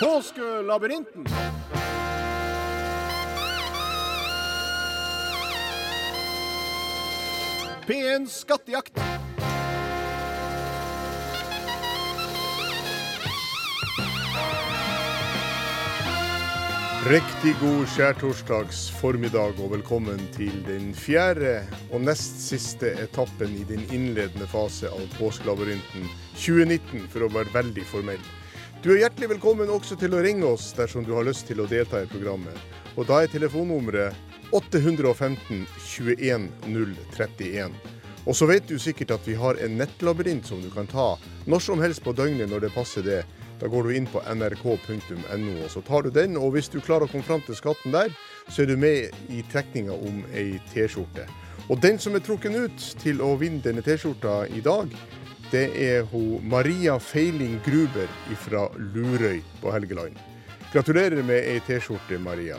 Påskelabyrinten. 0.00 1.26
P1 7.86 8.26
Skattejakt. 8.28 9.00
Riktig 17.06 17.54
god 17.60 17.86
skjærtorsdags 17.86 18.90
formiddag 19.00 19.60
og 19.62 19.70
velkommen 19.70 20.20
til 20.36 20.52
den 20.66 20.90
fjerde 20.94 21.62
og 21.92 22.02
nest 22.04 22.42
siste 22.44 22.92
etappen 23.00 23.54
i 23.56 23.64
den 23.64 23.86
innledende 23.88 24.48
fase 24.50 24.92
av 24.92 25.06
Påskelabyrinten 25.16 26.10
2019, 26.34 27.06
for 27.08 27.24
å 27.24 27.32
være 27.38 27.62
veldig 27.62 27.86
formell. 27.88 28.26
Du 28.84 28.90
er 28.92 28.98
hjertelig 29.00 29.30
velkommen 29.30 29.70
også 29.72 29.96
til 29.96 30.12
å 30.12 30.18
ringe 30.20 30.44
oss 30.44 30.68
dersom 30.76 31.04
du 31.06 31.14
har 31.16 31.24
lyst 31.24 31.46
til 31.48 31.62
å 31.62 31.68
delta 31.68 32.02
i 32.04 32.08
programmet. 32.10 32.56
Og 33.00 33.08
da 33.08 33.22
er 33.24 33.30
telefonnummeret 33.32 34.52
815 34.52 35.64
21 35.80 36.44
031. 37.16 37.72
Og 38.26 38.36
så 38.36 38.48
vet 38.50 38.68
du 38.68 38.76
sikkert 38.78 39.14
at 39.16 39.24
vi 39.26 39.38
har 39.40 39.56
en 39.64 39.78
nettlabyrint 39.80 40.46
som 40.46 40.60
du 40.60 40.68
kan 40.74 40.88
ta 40.90 41.14
når 41.48 41.64
som 41.64 41.80
helst 41.80 42.04
på 42.04 42.14
døgnet 42.16 42.52
når 42.52 42.66
det 42.66 42.72
passer 42.76 43.06
det. 43.06 43.22
Da 43.56 43.70
går 43.72 43.88
du 43.88 43.96
inn 43.96 44.08
på 44.12 44.20
nrk.no, 44.20 45.56
og 45.64 45.68
så 45.72 45.80
tar 45.80 46.04
du 46.04 46.12
den. 46.12 46.36
Og 46.36 46.52
hvis 46.52 46.68
du 46.68 46.76
klarer 46.76 47.08
å 47.08 47.10
komme 47.10 47.24
fram 47.24 47.40
til 47.46 47.56
skatten 47.56 47.96
der, 47.96 48.12
så 48.50 48.66
er 48.66 48.74
du 48.74 48.76
med 48.76 49.16
i 49.32 49.40
trekninga 49.48 49.96
om 49.96 50.20
ei 50.36 50.60
T-skjorte. 50.74 51.24
Og 51.72 51.80
den 51.80 51.96
som 51.98 52.14
er 52.14 52.22
trukket 52.22 52.52
ut 52.52 52.90
til 53.00 53.24
å 53.24 53.32
vinne 53.40 53.64
denne 53.64 53.82
T-skjorta 53.82 54.42
i 54.52 54.60
dag, 54.60 54.92
det 55.52 55.66
er 55.78 56.02
hun 56.10 56.42
Maria 56.48 56.96
Feiling 56.98 57.60
Gruber 57.64 58.10
fra 58.42 58.66
Lurøy 58.76 59.40
på 59.62 59.70
Helgeland. 59.72 60.16
Gratulerer 60.72 61.22
med 61.22 61.46
ei 61.46 61.60
T-skjorte, 61.62 62.18
Maria. 62.18 62.58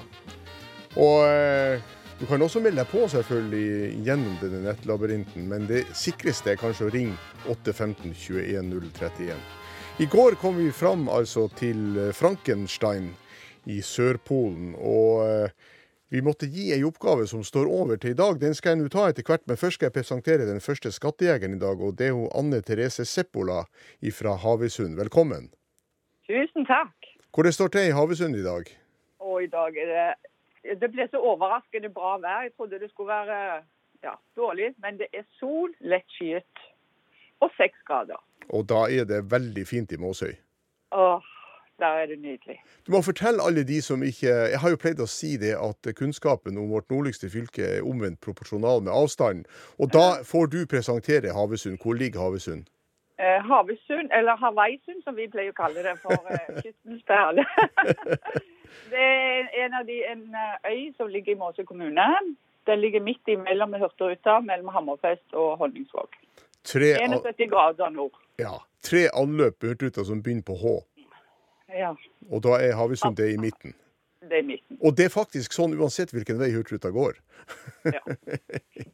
Og 0.95 1.27
eh, 1.27 1.83
du 2.19 2.25
kan 2.25 2.41
også 2.41 2.61
melde 2.63 2.81
deg 2.81 2.89
på 2.89 3.03
selvfølgelig 3.11 3.99
gjennom 4.07 4.37
denne 4.41 4.63
nettlabyrinten, 4.63 5.45
men 5.51 5.67
det 5.69 5.83
sikreste 5.97 6.53
er 6.53 6.61
kanskje 6.61 6.87
å 6.87 6.93
ringe 6.93 7.17
815 7.51 8.15
21 8.15 8.71
031. 8.71 9.35
I 9.99 10.07
går 10.09 10.37
kom 10.41 10.57
vi 10.57 10.71
fram 10.71 11.05
altså 11.11 11.47
til 11.59 11.97
eh, 11.99 12.13
Frankenstein 12.15 13.11
i 13.67 13.81
Sørpolen, 13.83 14.73
og 14.79 15.27
eh, 15.27 15.75
vi 16.09 16.21
måtte 16.21 16.47
gi 16.47 16.69
ei 16.71 16.83
oppgave 16.87 17.25
som 17.27 17.43
står 17.43 17.67
over 17.67 17.97
til 17.99 18.13
i 18.13 18.17
dag. 18.17 18.39
Den 18.39 18.55
skal 18.55 18.75
jeg 18.75 18.79
nå 18.79 18.91
ta 18.91 19.09
etter 19.11 19.27
hvert, 19.27 19.43
men 19.49 19.59
først 19.59 19.79
skal 19.79 19.89
jeg 19.89 19.97
presentere 19.97 20.47
den 20.47 20.63
første 20.63 20.91
skattejegeren 20.95 21.57
i 21.57 21.59
dag, 21.59 21.81
og 21.83 21.97
det 21.99 22.07
er 22.07 22.15
hun 22.15 22.29
Anne 22.31 22.61
Therese 22.63 23.03
Seppola 23.05 23.65
fra 24.19 24.35
Havøysund. 24.43 24.95
Velkommen. 24.95 25.49
Tusen 26.29 26.67
takk. 26.69 27.11
Hvor 27.35 27.43
det 27.43 27.53
står 27.53 27.73
til 27.75 27.89
i 27.89 27.95
Havøysund 27.97 28.39
i 28.39 28.45
dag? 28.45 28.71
Og 29.19 29.43
i 29.43 29.51
dag 29.51 29.75
er 29.75 29.93
det 29.93 30.79
Det 30.81 30.89
ble 30.91 31.05
så 31.11 31.19
overraskende 31.23 31.89
bra 31.89 32.17
vær. 32.19 32.41
Jeg 32.43 32.51
trodde 32.57 32.79
det 32.79 32.89
skulle 32.91 33.07
være 33.07 33.63
ja, 34.03 34.15
dårlig, 34.35 34.73
men 34.83 34.97
det 34.99 35.07
er 35.13 35.23
sol, 35.39 35.71
lett 35.79 36.07
skyet 36.15 36.63
og 37.39 37.51
seks 37.55 37.79
grader. 37.87 38.19
Og 38.49 38.65
da 38.67 38.87
er 38.91 39.07
det 39.07 39.31
veldig 39.31 39.63
fint 39.67 39.91
i 39.91 39.99
Måsøy. 39.99 40.33
Åh, 40.91 41.23
der 41.79 42.01
er 42.01 42.05
det 42.05 42.19
nydelig. 42.19 42.57
Du 42.87 42.91
må 42.91 43.01
fortelle 43.01 43.43
alle 43.43 43.63
de 43.67 43.81
som 43.81 44.03
ikke 44.03 44.27
Jeg 44.27 44.59
har 44.59 44.69
jo 44.69 44.79
pleid 44.81 44.99
å 45.03 45.09
si 45.09 45.37
det 45.37 45.53
at 45.57 45.89
kunnskapen 45.95 46.57
om 46.57 46.71
vårt 46.73 46.89
nordligste 46.91 47.29
fylke 47.29 47.65
er 47.77 47.85
omvendt 47.85 48.21
proporsjonal 48.21 48.81
med 48.81 48.93
avstanden. 48.93 49.45
Og 49.77 49.93
da 49.93 50.23
får 50.23 50.49
du 50.55 50.59
presentere 50.65 51.35
Havøysund. 51.37 51.77
Hvor 51.83 51.93
ligger 51.93 52.19
Havøysund? 52.25 52.65
Eh, 53.19 53.39
Havøysund, 53.49 54.09
eller 54.17 54.35
Havaisund 54.37 55.01
som 55.03 55.15
vi 55.17 55.29
pleier 55.33 55.53
å 55.53 55.57
kalle 55.57 55.85
det 55.85 55.95
for 56.03 56.17
eh, 56.33 56.49
kystens 56.65 57.05
perle. 57.11 57.45
det 58.91 59.05
er 59.05 59.47
en 59.65 59.79
av 59.79 59.87
de, 59.89 60.01
en 60.05 60.27
eh, 60.33 60.69
øy 60.73 60.83
som 60.97 61.09
ligger 61.09 61.33
i 61.33 61.39
Måsøy 61.39 61.65
kommune. 61.65 62.07
Den 62.67 62.81
ligger 62.83 63.01
midt 63.01 63.31
imellom 63.31 63.73
Hurtigruta, 63.79 64.39
mellom 64.43 64.73
Hammerfest 64.75 65.33
og 65.33 65.57
Honningsvåg. 65.61 66.13
71 66.67 67.47
grader 67.49 67.89
nord. 67.89 68.17
ja, 68.39 68.57
tre 68.83 69.07
anløp 69.15 69.63
Hurtigruta 69.63 70.03
som 70.03 70.21
begynner 70.23 70.43
på 70.45 70.57
H. 70.61 70.75
Ja, 71.73 71.95
Og 72.31 72.41
da 72.45 72.57
er 72.63 72.75
Havøysund 72.79 73.17
det 73.17 73.33
i 73.33 73.37
midten. 73.37 73.73
det 74.21 74.39
er 74.39 74.43
midten. 74.43 74.77
Og 74.81 74.95
det 74.95 75.05
er 75.07 75.13
faktisk 75.13 75.53
sånn 75.55 75.75
uansett 75.75 76.11
hvilken 76.15 76.39
vei 76.39 76.51
Hurtigruta 76.55 76.91
går. 76.95 77.19
Ja. 77.87 78.01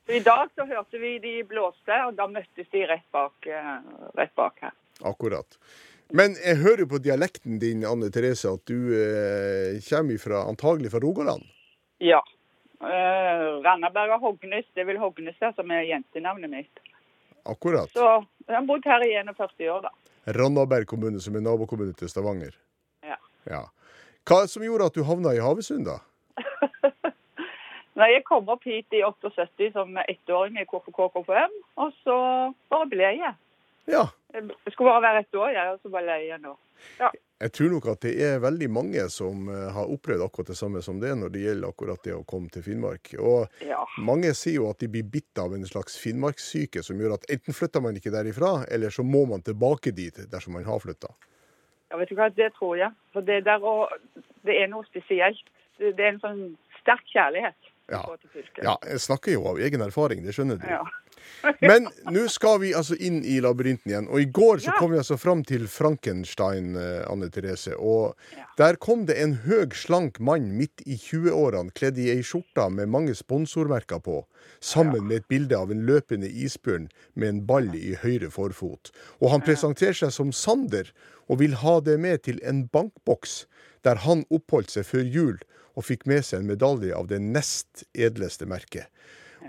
Så 0.06 0.14
I 0.14 0.20
dag 0.22 0.50
så 0.56 0.66
hørte 0.70 1.00
vi 1.02 1.16
de 1.20 1.40
blåste, 1.50 1.96
og 2.08 2.14
da 2.18 2.28
møttes 2.30 2.68
de 2.72 2.84
rett 2.90 3.06
bak, 3.16 3.48
eh, 3.48 3.80
rett 4.18 4.34
bak 4.36 4.60
her. 4.62 4.74
Akkurat. 5.02 5.58
Men 6.14 6.36
jeg 6.38 6.60
hører 6.62 6.84
jo 6.84 6.92
på 6.92 7.02
dialekten 7.02 7.58
din, 7.62 7.86
Anne 7.90 8.12
Therese, 8.14 8.52
at 8.52 8.66
du 8.70 8.94
eh, 8.94 9.80
kommer 9.88 10.20
fra, 10.22 10.44
antagelig 10.50 10.92
fra 10.94 11.02
Rogaland. 11.02 11.48
Ja. 12.04 12.22
Uh, 12.84 13.64
Randaberg 13.64 14.18
og 14.18 14.26
Hognes, 14.28 14.66
det 14.76 14.84
vel 14.86 15.00
Hognestad 15.00 15.56
som 15.56 15.72
er 15.72 15.86
jentenavnet 15.88 16.52
mitt. 16.52 16.82
Akkurat. 17.48 17.90
Så 17.96 18.04
jeg 18.46 18.58
har 18.58 18.66
bodd 18.68 18.86
her 18.86 19.06
i 19.08 19.14
41 19.24 19.70
år, 19.72 19.86
da. 19.88 19.94
Randaberg 20.26 20.88
kommune, 20.88 21.20
som 21.22 21.36
er 21.36 21.44
nabokommune 21.44 21.94
til 21.98 22.10
Stavanger. 22.10 22.56
Ja. 23.04 23.18
Ja. 23.50 23.64
Hva 24.28 24.46
som 24.48 24.64
gjorde 24.64 24.88
at 24.88 24.96
du 24.96 25.04
havna 25.04 25.34
i 25.36 25.42
Havøysund, 25.44 25.88
da? 25.90 26.00
Nei, 28.00 28.10
jeg 28.16 28.24
kom 28.26 28.48
opp 28.50 28.64
hit 28.66 28.96
i 28.96 29.04
78 29.06 29.74
som 29.76 29.98
ettåring 30.08 30.58
i 30.62 30.66
KFK 30.70 31.02
og 31.04 31.92
så 32.02 32.16
bare 32.72 32.88
ble 32.90 33.12
jeg. 33.20 33.36
Ja. 33.92 34.08
Jeg 34.34 34.72
skulle 34.72 34.90
bare 34.90 35.04
være 35.04 35.26
ett 35.26 35.36
år, 35.36 35.50
jeg, 35.54 35.76
og 35.76 35.80
så 35.84 35.92
ble 35.94 36.18
jeg 36.24 36.40
nå. 36.42 36.56
Ja. 37.02 37.12
Jeg 37.44 37.52
tror 37.58 37.74
nok 37.74 37.88
at 37.92 38.06
det 38.06 38.14
er 38.24 38.38
veldig 38.40 38.70
mange 38.72 39.02
som 39.12 39.50
eh, 39.52 39.66
har 39.76 39.90
opplevd 39.92 40.24
akkurat 40.24 40.54
det 40.54 40.56
samme 40.56 40.80
som 40.86 41.02
det 41.02 41.12
når 41.20 41.34
det 41.34 41.42
gjelder 41.44 41.74
akkurat 41.74 42.06
det 42.06 42.14
å 42.16 42.22
komme 42.28 42.48
til 42.54 42.64
Finnmark. 42.64 43.12
Og 43.20 43.66
ja. 43.68 43.82
mange 44.00 44.32
sier 44.38 44.62
jo 44.62 44.70
at 44.70 44.80
de 44.80 44.88
blir 44.94 45.04
bitt 45.12 45.42
av 45.42 45.56
en 45.56 45.68
slags 45.68 45.98
finnmarkssyke 46.00 46.84
som 46.88 47.02
gjør 47.02 47.18
at 47.18 47.28
enten 47.34 47.58
flytter 47.58 47.84
man 47.84 48.00
ikke 48.00 48.14
derifra, 48.16 48.54
eller 48.72 48.94
så 48.96 49.04
må 49.04 49.26
man 49.28 49.44
tilbake 49.44 49.92
dit 49.92 50.24
dersom 50.32 50.56
man 50.56 50.68
har 50.70 50.80
flytta. 50.84 51.12
Ja, 51.92 52.00
vet 52.00 52.14
du 52.14 52.16
hva, 52.18 52.30
det 52.32 52.54
tror 52.56 52.80
jeg. 52.80 52.96
For 53.14 53.28
det 53.28 53.44
der 53.46 53.62
og 53.68 53.92
Det 54.44 54.56
er 54.60 54.72
noe 54.72 54.88
spesielt. 54.88 55.44
Det 55.80 55.94
det 55.98 56.06
er 56.06 56.14
en 56.14 56.24
sånn 56.24 56.42
sterk 56.80 57.06
kjærlighet 57.12 57.72
Ja. 57.92 58.04
Ja, 58.64 58.78
jeg 58.88 59.00
snakker 59.04 59.34
jo 59.34 59.48
av 59.52 59.60
egen 59.60 59.82
erfaring, 59.84 60.24
det 60.24 60.36
skjønner 60.36 60.60
du. 60.62 60.68
Ja. 60.70 60.84
Men 61.70 61.88
nå 62.12 62.26
skal 62.32 62.60
vi 62.64 62.74
altså 62.78 62.96
inn 62.96 63.22
i 63.26 63.40
labyrinten 63.44 63.92
igjen. 63.92 64.10
Og 64.12 64.24
i 64.24 64.30
går 64.32 64.64
så 64.64 64.76
kom 64.80 64.94
vi 64.94 65.00
altså 65.02 65.18
fram 65.20 65.44
til 65.48 65.66
Frankenstein, 65.72 66.74
eh, 66.80 67.02
Anne 67.10 67.30
Therese. 67.34 67.76
Og 67.78 68.18
der 68.60 68.80
kom 68.82 69.06
det 69.10 69.18
en 69.22 69.38
høg, 69.46 69.76
slank 69.78 70.20
mann 70.24 70.52
midt 70.58 70.84
i 70.86 70.98
20-årene 71.00 71.74
kledd 71.78 72.00
i 72.02 72.10
ei 72.14 72.22
skjorte 72.26 72.70
med 72.74 72.92
mange 72.94 73.16
sponsormerker 73.18 74.04
på, 74.04 74.22
sammen 74.64 75.08
med 75.10 75.22
et 75.22 75.32
bilde 75.32 75.58
av 75.58 75.72
en 75.74 75.86
løpende 75.88 76.30
isbjørn 76.30 76.90
med 77.16 77.30
en 77.30 77.42
ball 77.50 77.74
i 77.76 77.96
høyre 78.04 78.32
forfot. 78.34 78.94
Og 79.22 79.34
han 79.34 79.44
presenterer 79.46 79.98
seg 80.04 80.14
som 80.16 80.32
Sander, 80.36 80.92
og 81.32 81.40
vil 81.40 81.56
ha 81.62 81.80
det 81.80 81.98
med 82.04 82.26
til 82.26 82.40
en 82.44 82.66
bankboks 82.68 83.44
der 83.84 84.02
han 84.04 84.26
oppholdt 84.32 84.74
seg 84.74 84.88
før 84.88 85.08
jul 85.08 85.38
og 85.74 85.88
fikk 85.88 86.06
med 86.10 86.24
seg 86.26 86.42
en 86.42 86.52
medalje 86.52 86.96
av 86.96 87.10
det 87.12 87.20
nest 87.24 87.86
edleste 87.94 88.48
merket. 88.50 88.90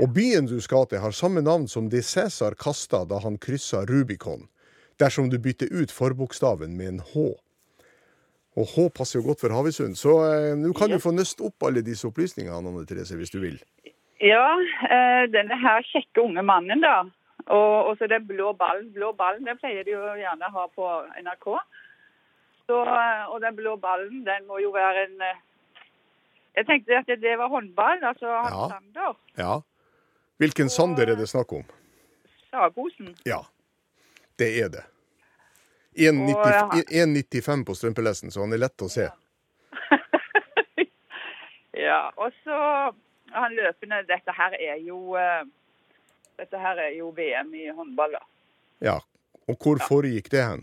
Og 0.03 0.11
byen 0.15 0.47
du 0.51 0.57
skal 0.61 0.87
til, 0.91 0.99
har 0.99 1.15
samme 1.15 1.43
navn 1.45 1.69
som 1.71 1.87
de 1.91 2.01
Cæsar 2.03 2.57
kasta 2.59 3.05
da 3.07 3.21
han 3.23 3.37
kryssa 3.39 3.85
Rubicon, 3.87 4.49
dersom 5.01 5.29
du 5.31 5.39
bytter 5.39 5.71
ut 5.71 5.93
forbokstaven 5.95 6.75
med 6.77 6.89
en 6.89 7.01
H. 7.15 7.27
Og 8.59 8.67
H 8.75 8.89
passer 8.95 9.19
jo 9.21 9.27
godt 9.29 9.41
for 9.43 9.55
Havøysund, 9.55 9.95
så 9.99 10.15
eh, 10.31 10.55
nå 10.59 10.73
kan 10.79 10.91
Ja. 10.91 10.97
du 10.97 11.03
få 11.03 11.11
nøst 11.15 11.41
opp 11.43 11.63
alle 11.67 11.83
disse 11.83 12.07
opplysningene, 12.07 12.55
Anne 12.57 12.85
Therese, 12.87 13.17
hvis 13.19 13.31
du 13.35 13.41
vil. 13.43 13.59
Ja, 14.23 14.47
eh, 14.91 15.25
denne 15.31 15.59
her 15.59 15.83
kjekke 15.91 16.23
unge 16.23 16.43
mannen, 16.43 16.81
da. 16.83 17.03
Og, 17.47 17.91
og 17.91 17.97
så 17.99 18.07
den 18.09 18.27
blå 18.27 18.53
ballen. 18.57 18.93
Blå 18.95 19.13
ballen 19.13 19.45
det 19.45 19.59
pleier 19.61 19.85
de 19.85 19.91
jo 19.93 20.01
gjerne 20.17 20.47
å 20.49 20.55
ha 20.55 20.67
på 20.75 20.87
NRK. 21.21 21.49
Så, 22.71 22.79
eh, 22.87 23.25
og 23.29 23.43
den 23.43 23.57
blå 23.59 23.75
ballen, 23.77 24.23
den 24.25 24.47
må 24.49 24.59
jo 24.63 24.71
være 24.75 25.05
en 25.09 25.21
eh, 25.23 25.43
Jeg 26.57 26.67
tenkte 26.67 26.97
at 27.03 27.07
det 27.21 27.35
var 27.39 27.49
håndball, 27.51 27.99
altså 28.07 28.31
han 28.47 28.85
Ja. 28.95 29.13
Ja. 29.37 29.55
Hvilken 30.43 30.71
Sander 30.71 31.07
er 31.13 31.17
det 31.17 31.27
snakk 31.31 31.53
om? 31.53 31.65
Sagosen. 32.51 33.15
Ja, 33.25 33.41
det 34.39 34.49
er 34.65 34.69
det. 34.69 34.85
1,90 35.95 36.35
Og, 36.35 36.49
ja. 36.51 37.05
1,95 37.07 37.65
på 37.65 37.75
strømpelesten, 37.79 38.31
så 38.35 38.41
han 38.43 38.53
er 38.53 38.59
lett 38.67 38.83
å 38.83 38.89
se. 38.91 39.09
Ja, 41.75 42.13
og 42.17 42.31
så 42.45 42.57
han 43.35 43.55
løpende 43.57 44.03
Dette 44.07 44.31
her 44.37 44.55
er 44.63 44.77
jo 44.87 45.17
eh, 45.19 45.43
Dette 46.39 46.59
her 46.63 46.79
er 46.85 46.93
jo 46.95 47.09
VM 47.17 47.51
i 47.59 47.65
håndball, 47.75 48.15
da. 48.15 48.21
Ja. 48.83 48.95
Og 49.51 49.59
hvor 49.61 49.79
foregikk 49.83 50.31
det 50.33 50.45
hen? 50.47 50.63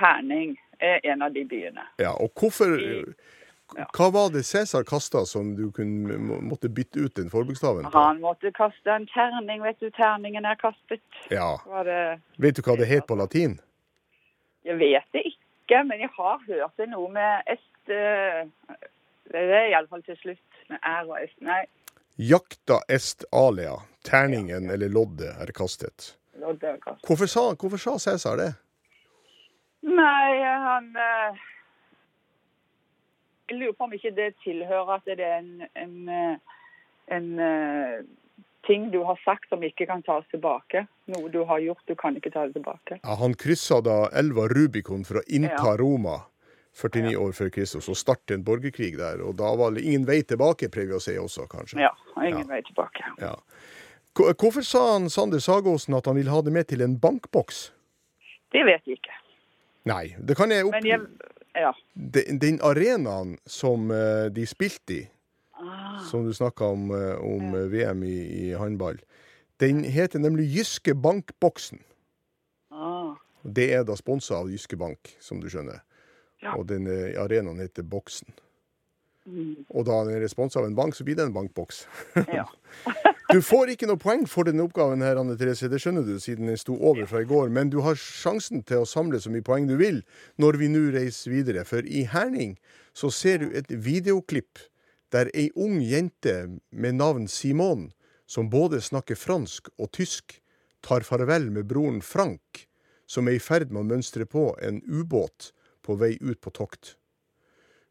Herning 0.00 0.56
er 0.80 1.04
en 1.12 1.22
av 1.22 1.32
de 1.36 1.44
byene. 1.48 1.84
Ja, 2.00 2.14
og 2.16 2.32
hvorfor 2.40 2.72
I- 2.80 3.04
ja. 3.78 3.86
Hva 3.96 4.10
var 4.14 4.30
det 4.34 4.42
Cæsar 4.46 4.84
kasta 4.88 5.24
som 5.26 5.54
du 5.56 5.70
kunne, 5.74 6.18
måtte 6.42 6.68
bytte 6.68 6.98
ut 7.04 7.14
den 7.16 7.30
forbokstaven 7.30 7.84
på? 7.90 7.98
Han 7.98 8.20
måtte 8.20 8.50
kaste 8.54 8.90
en 8.90 9.06
terning, 9.12 9.62
vet 9.62 9.80
du. 9.80 9.90
Terningen 9.90 10.44
er 10.44 10.54
kastet. 10.60 11.02
Ja. 11.30 11.58
Det 11.84 12.20
Vet 12.38 12.56
du 12.56 12.62
hva 12.66 12.76
det 12.80 12.86
het 12.90 13.06
på 13.06 13.16
latin? 13.18 13.58
Jeg 14.64 14.78
vet 14.80 15.06
det 15.12 15.22
ikke. 15.26 15.40
ikke, 15.64 15.84
men 15.88 16.00
jeg 16.00 16.10
har 16.16 16.40
hørt 16.46 16.76
det 16.76 16.86
noe 16.92 17.08
med 17.12 17.46
est 17.48 17.92
eh, 17.92 18.42
Det 19.32 19.40
er 19.40 19.70
iallfall 19.72 20.02
til 20.04 20.16
slutt 20.20 20.66
med 20.68 20.78
r 20.84 21.06
og 21.08 21.16
est. 21.22 21.36
Nei, 21.40 21.62
Jakta 22.20 22.80
est 22.88 23.24
alia. 23.32 23.78
Terningen 24.04 24.68
eller 24.70 24.88
loddet 24.92 25.32
er 25.40 25.50
kastet. 25.56 26.16
loddet 26.38 26.68
er 26.68 26.76
kastet. 26.82 27.06
Hvorfor 27.08 27.26
sa, 27.26 27.44
hvorfor 27.54 27.80
sa 27.80 27.96
Cæsar 27.98 28.36
det? 28.36 28.50
Nei, 29.82 30.42
han 30.66 30.92
eh, 30.96 31.40
Jeg 33.54 33.60
lurer 33.60 33.78
på 33.78 33.86
om 33.86 33.94
ikke 33.94 34.10
det 34.16 34.32
tilhører 34.42 34.88
at 34.96 35.06
det 35.06 35.22
er 35.22 35.38
en, 35.38 35.62
en, 35.78 36.38
en 37.14 37.26
eh, 37.38 38.00
ting 38.66 38.90
du 38.90 38.98
har 39.06 39.20
sagt 39.22 39.46
som 39.48 39.62
ikke 39.62 39.86
kan 39.86 40.02
tas 40.02 40.26
tilbake. 40.32 40.86
Noe 41.14 41.30
du 41.30 41.44
har 41.46 41.62
gjort, 41.62 41.84
du 41.86 41.94
kan 41.94 42.16
ikke 42.18 42.32
ta 42.34 42.48
det 42.48 42.56
tilbake. 42.58 42.98
Ja, 42.98 43.14
han 43.20 43.36
kryssa 43.38 43.78
da 43.84 44.08
elva 44.16 44.48
Rubicon 44.50 45.06
for 45.06 45.20
å 45.20 45.26
innta 45.28 45.74
Ja. 45.74 45.76
Roma 45.78 46.16
49 46.74 47.14
år 47.20 47.32
før 47.38 47.52
Kristus 47.54 47.86
og 47.88 47.96
starte 47.96 48.34
en 48.34 48.42
borgerkrig 48.42 48.96
der. 48.98 49.22
Og 49.22 49.36
da 49.38 49.52
var 49.54 49.76
det 49.76 49.84
ingen 49.86 50.08
vei 50.08 50.22
tilbake, 50.26 50.66
prøver 50.74 50.96
vi 50.96 50.98
å 50.98 51.02
si 51.04 51.14
også, 51.20 51.46
kanskje. 51.46 51.78
Ja, 51.84 51.92
ingen 52.18 52.48
vei 52.50 52.64
tilbake. 52.66 53.06
Ja. 53.22 53.36
Hvorfor 54.14 54.66
sa 54.66 54.82
han 54.94 55.06
Sander 55.10 55.38
Sagåsen 55.38 55.94
at 55.94 56.10
han 56.10 56.18
ville 56.18 56.34
ha 56.34 56.42
det 56.42 56.50
med 56.54 56.66
til 56.70 56.82
en 56.82 56.98
bankboks? 56.98 57.68
Det 58.50 58.66
vet 58.66 58.82
jeg 58.86 58.98
ikke. 58.98 59.14
Nei, 59.86 60.16
det 60.18 60.34
kan 60.38 60.50
jeg 60.50 60.66
opp... 60.66 60.74
Men 60.74 60.86
jeg 60.88 61.00
Ja. 61.54 61.72
Den, 61.94 62.38
den 62.42 62.60
arenaen 62.62 63.36
som 63.46 63.90
eh, 63.94 64.26
de 64.34 64.46
spilte 64.46 64.94
i, 65.00 65.02
Ah, 65.54 66.00
som 66.10 66.24
du 66.26 66.32
snakka 66.34 66.66
om, 66.66 66.88
eh, 66.90 67.14
om 67.22 67.52
ja. 67.54 67.60
VM 67.70 68.02
i, 68.02 68.16
i 68.48 68.52
håndball, 68.58 68.98
den 69.62 69.84
heter 69.86 70.18
nemlig 70.18 70.48
Jyske 70.50 70.94
Bankboksen. 70.98 71.78
ah, 72.74 73.14
Det 73.42 73.68
er 73.74 73.84
da 73.86 73.94
sponsa 73.96 74.34
av 74.42 74.50
Jyske 74.50 74.76
Bank, 74.76 75.14
som 75.20 75.38
du 75.40 75.46
skjønner. 75.48 75.78
Ja. 76.42 76.56
Og 76.58 76.66
den 76.68 76.86
eh, 76.90 77.14
arenaen 77.22 77.60
heter 77.62 77.82
Boksen. 77.86 78.34
mm, 79.26 79.66
Og 79.70 79.86
da 79.86 80.02
den 80.04 80.18
er 80.22 80.28
sponsa 80.28 80.58
av 80.60 80.66
en 80.66 80.74
bank, 80.76 80.94
så 80.94 81.04
blir 81.04 81.14
det 81.16 81.28
en 81.28 81.34
bankboks. 81.36 81.86
ja. 82.34 82.44
Du 83.32 83.40
får 83.40 83.70
ikke 83.72 83.86
noe 83.88 83.96
poeng 84.00 84.26
for 84.28 84.44
denne 84.44 84.66
oppgaven, 84.66 85.00
her, 85.00 85.16
Anne 85.16 85.32
Therese, 85.40 85.70
det 85.72 85.78
skjønner 85.80 86.04
du, 86.04 86.18
siden 86.20 86.50
den 86.50 86.58
sto 86.60 86.74
over 86.76 87.06
fra 87.08 87.22
i 87.24 87.28
går. 87.28 87.48
Men 87.48 87.70
du 87.72 87.78
har 87.86 87.96
sjansen 87.96 88.60
til 88.68 88.82
å 88.82 88.88
samle 88.88 89.16
så 89.20 89.32
mye 89.32 89.44
poeng 89.44 89.64
du 89.70 89.78
vil 89.80 90.02
når 90.42 90.58
vi 90.60 90.68
nå 90.68 90.82
reiser 90.92 91.32
videre. 91.32 91.64
For 91.64 91.86
i 91.88 92.04
Herning 92.12 92.58
så 92.92 93.08
ser 93.08 93.40
du 93.40 93.56
et 93.56 93.70
videoklipp 93.72 94.60
der 95.14 95.30
ei 95.32 95.46
ung 95.56 95.78
jente 95.80 96.34
med 96.68 96.98
navn 97.00 97.24
Simon, 97.30 97.88
som 98.26 98.50
både 98.52 98.82
snakker 98.84 99.16
fransk 99.16 99.72
og 99.78 99.92
tysk, 99.96 100.36
tar 100.84 101.06
farvel 101.06 101.48
med 101.54 101.68
broren 101.70 102.02
Frank, 102.04 102.66
som 103.08 103.28
er 103.28 103.38
i 103.38 103.42
ferd 103.42 103.72
med 103.72 103.86
å 103.86 103.88
mønstre 103.94 104.28
på 104.28 104.50
en 104.60 104.82
ubåt 104.84 105.52
på 105.84 105.96
vei 105.96 106.18
ut 106.20 106.42
på 106.44 106.52
tokt. 106.52 106.98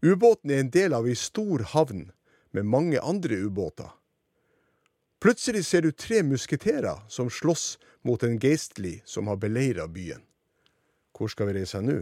Ubåten 0.06 0.54
er 0.54 0.62
en 0.62 0.72
del 0.74 0.94
av 0.94 1.10
ei 1.10 1.18
stor 1.18 1.66
havn 1.74 2.12
med 2.54 2.70
mange 2.70 3.02
andre 3.02 3.42
ubåter. 3.48 3.90
Plutselig 5.24 5.66
ser 5.66 5.81
du 5.81 5.92
tre 5.92 6.24
musketerer 6.24 6.98
som 7.08 7.30
slåss 7.30 7.80
mot 8.02 8.24
en 8.24 8.40
geistlig 8.40 9.02
som 9.06 9.28
har 9.28 9.38
beleira 9.40 9.88
byen. 9.88 10.20
Hvor 11.16 11.31
skal 11.31 11.48
vi 11.48 11.54
reise 11.62 11.80
nå? 11.80 12.02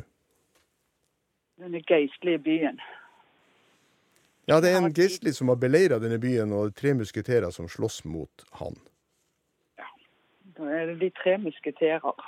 Denne 1.62 1.84
geistlige 1.86 2.40
byen. 2.42 2.82
Ja, 4.50 4.58
det 4.58 4.72
er 4.72 4.80
en 4.80 4.90
geistlig 4.90 5.36
som 5.38 5.54
har 5.54 5.62
beleira 5.62 6.02
denne 6.02 6.18
byen, 6.18 6.50
og 6.50 6.74
tre 6.74 6.96
musketerer 6.98 7.54
som 7.54 7.70
slåss 7.70 8.02
mot 8.10 8.46
han. 8.58 8.82
Ja, 9.78 9.94
Da 10.58 10.74
er 10.80 10.86
det 10.90 11.00
de 11.06 11.14
tre 11.22 11.38
musketerer. 11.38 12.26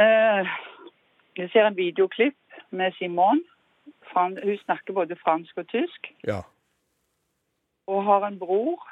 Eh, 0.00 0.56
jeg 1.36 1.50
ser 1.52 1.68
en 1.68 1.76
videoklipp 1.76 2.60
med 2.70 2.96
Simone. 2.96 3.44
Hun 4.16 4.58
snakker 4.64 4.96
både 4.96 5.16
fransk 5.20 5.58
og 5.58 5.68
tysk. 5.68 6.14
Ja. 6.24 6.40
Og 7.86 8.04
har 8.04 8.26
en 8.26 8.38
bror 8.38 8.82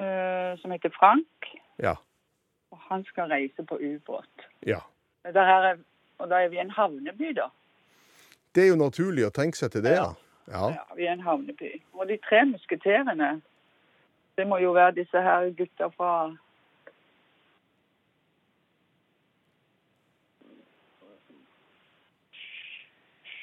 uh, 0.00 0.58
som 0.60 0.70
heter 0.70 0.92
Frank. 0.96 1.50
Ja. 1.78 1.94
Og 2.70 2.78
han 2.88 3.04
skal 3.04 3.32
reise 3.32 3.64
på 3.64 3.76
ubåt. 3.76 4.48
Ja. 4.66 4.80
Der 5.24 5.40
er, 5.40 5.76
og 6.18 6.30
da 6.30 6.40
er 6.40 6.48
vi 6.48 6.56
i 6.56 6.60
en 6.60 6.70
havneby, 6.70 7.34
da. 7.36 7.50
Det 8.54 8.64
er 8.64 8.72
jo 8.72 8.80
naturlig 8.80 9.26
å 9.28 9.34
tenke 9.34 9.58
seg 9.58 9.74
til 9.74 9.84
det, 9.84 9.94
ja. 9.98 10.10
Ja. 10.10 10.30
Ja. 10.50 10.68
Ja, 10.74 10.94
vi 10.96 11.06
er 11.06 11.12
en 11.12 11.20
havneby. 11.20 11.82
Og 11.92 12.08
de 12.08 12.16
tre 12.28 12.44
musketerene, 12.44 13.42
det 14.36 14.46
må 14.46 14.58
jo 14.58 14.72
være 14.72 14.96
disse 14.96 15.22
her 15.22 15.50
gutta 15.54 15.90
fra 15.96 16.36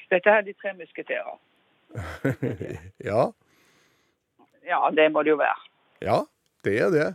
Dette 0.07 0.29
er 0.29 0.41
de 0.41 0.53
tre 0.53 0.71
musketerer. 0.73 1.39
ja. 3.09 3.31
Ja, 4.67 4.89
det 4.91 5.11
må 5.11 5.23
det 5.23 5.33
jo 5.35 5.39
være. 5.39 5.59
Ja, 6.01 6.19
det 6.63 6.75
er 6.81 6.89
det. 6.93 7.07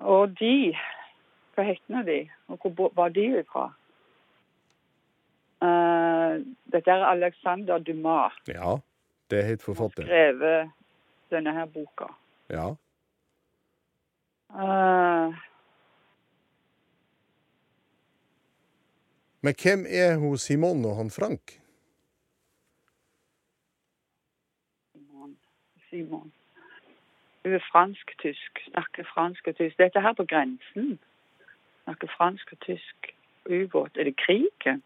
Og 0.00 0.32
de 0.40 0.76
Hva 1.54 1.64
heter 1.66 2.02
de? 2.06 2.20
Og 2.48 2.70
hvor 2.72 2.92
var 2.96 3.08
de 3.12 3.44
fra? 3.52 3.66
Uh, 5.60 6.40
dette 6.72 6.90
er 6.90 7.04
Alexander 7.04 7.78
Dumas. 7.78 8.32
Ja. 8.48 8.78
Det 9.30 9.38
er 9.38 9.46
helt 9.46 9.62
som 9.62 9.74
forfatteren. 9.74 10.08
skrevet 10.08 10.70
denne 11.30 11.52
her 11.52 11.66
boka. 11.66 12.08
Ja. 12.48 12.70
Uh, 14.50 15.36
Men 19.42 19.54
hvem 19.62 19.86
er 19.88 20.16
hun 20.16 20.38
Simon 20.38 20.84
og 20.84 20.96
han 20.96 21.10
Frank? 21.10 21.60
Simon. 24.92 25.38
Simon. 25.90 26.32
Hun 27.44 27.52
er 27.52 27.64
fransk-tysk. 27.72 28.60
Snakker 28.68 29.04
fransk 29.14 29.46
og 29.46 29.56
tysk. 29.56 29.78
Dette 29.78 30.00
her 30.00 30.12
på 30.12 30.24
grensen. 30.24 31.00
Snakker 31.84 32.08
fransk 32.16 32.52
og 32.52 32.60
tysk. 32.60 33.14
Ubåt. 33.46 33.96
Er 33.96 34.04
det 34.04 34.16
krigen? 34.16 34.82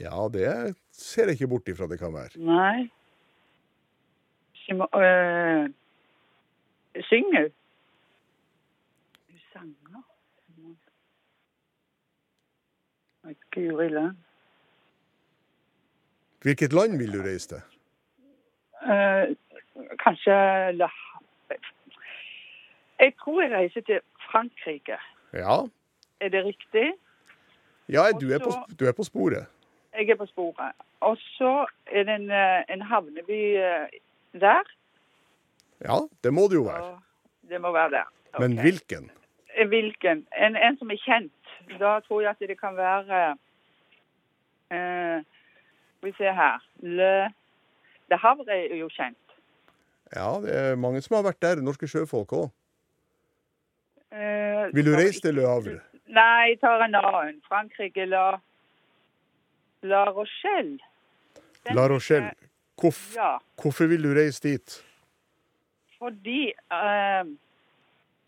Ja, 0.00 0.28
det 0.32 0.76
ser 0.92 1.24
jeg 1.24 1.32
ikke 1.32 1.48
bort 1.48 1.68
ifra 1.68 1.86
det 1.86 1.98
kan 1.98 2.14
være. 2.14 2.30
Nei. 2.36 2.90
Simon 4.54 4.88
øh, 4.94 5.70
Synger 7.00 7.40
hun? 7.40 7.52
Hun 9.28 9.40
sanger. 9.52 10.02
Guri 13.54 13.88
land. 13.88 14.16
Hvilket 16.42 16.72
land 16.72 16.98
vil 16.98 17.12
du 17.12 17.22
reise 17.22 17.48
til? 17.48 17.62
Eh, 18.82 19.36
kanskje 20.04 20.34
La 20.76 20.88
Jeg 23.00 23.14
tror 23.18 23.42
jeg 23.42 23.50
reiser 23.52 23.80
til 23.80 24.00
Frankrike. 24.30 24.98
Ja. 25.32 25.56
Er 26.20 26.28
det 26.28 26.44
riktig? 26.44 26.92
Ja, 27.88 28.04
du 28.20 28.30
er, 28.32 28.38
på, 28.38 28.52
du 28.80 28.84
er 28.86 28.92
på 28.92 29.02
sporet. 29.04 29.46
Jeg 29.98 30.08
er 30.08 30.16
på 30.16 30.26
sporet. 30.26 30.72
Og 31.00 31.16
så 31.16 31.66
er 31.86 32.02
det 32.06 32.14
en, 32.14 32.30
eh, 32.30 32.62
en 32.68 32.82
havneby 32.82 33.40
eh, 33.58 33.86
der. 34.40 34.62
Ja, 35.82 35.98
det 36.24 36.32
må 36.32 36.46
det 36.48 36.54
jo 36.60 36.62
være. 36.68 37.00
Det 37.50 37.60
må 37.60 37.72
være 37.72 37.90
der. 37.90 38.06
Men 38.38 38.60
hvilken? 38.60 39.10
Eh, 39.56 39.68
Hvilken? 39.68 40.26
En, 40.38 40.56
en 40.56 40.78
som 40.78 40.90
er 40.90 40.96
kjent. 40.96 41.32
Da 41.80 41.98
tror 42.06 42.20
jeg 42.22 42.30
at 42.30 42.48
det 42.48 42.60
kan 42.60 42.76
være 42.76 43.36
eh, 44.70 45.18
Skal 45.98 46.08
vi 46.08 46.12
se 46.16 46.32
her 46.32 46.62
Le, 46.82 47.32
Le 48.10 48.16
Havre 48.16 48.56
er 48.56 48.76
jo 48.76 48.88
kjent. 48.88 49.18
Ja, 50.16 50.28
det 50.44 50.52
er 50.56 50.76
mange 50.76 51.00
som 51.02 51.16
har 51.16 51.24
vært 51.30 51.40
der. 51.42 51.62
Norske 51.64 51.88
sjøfolk 51.88 52.32
òg. 52.36 52.50
Eh, 54.12 54.68
Vil 54.76 54.84
du 54.90 54.94
reise 54.96 55.20
til 55.24 55.34
Le 55.38 55.46
Havre? 55.48 55.78
Nei, 56.12 56.48
jeg 56.52 56.58
tar 56.60 56.82
en 56.84 56.94
annen. 56.98 57.38
Frankrike, 57.48 58.04
La, 58.10 58.36
La 59.88 60.02
Rochelle. 60.12 60.76
Den 61.66 61.78
La 61.78 61.86
Rochelle. 61.88 62.32
Hvorf, 62.82 63.14
Ja, 63.16 63.36
hvorfor 63.62 63.86
vil 63.88 64.02
du 64.02 64.12
reise 64.16 64.42
dit? 64.42 64.78
fordi 66.02 66.48
eh, 66.50 67.24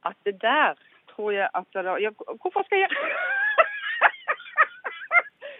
at 0.06 0.16
det 0.24 0.34
der 0.42 0.76
tror 1.10 1.30
jeg 1.34 1.48
at 1.54 1.64
det 1.74 1.82
ja, 2.02 2.10
Hvorfor 2.42 2.62
skal 2.68 2.78
jeg 2.78 2.90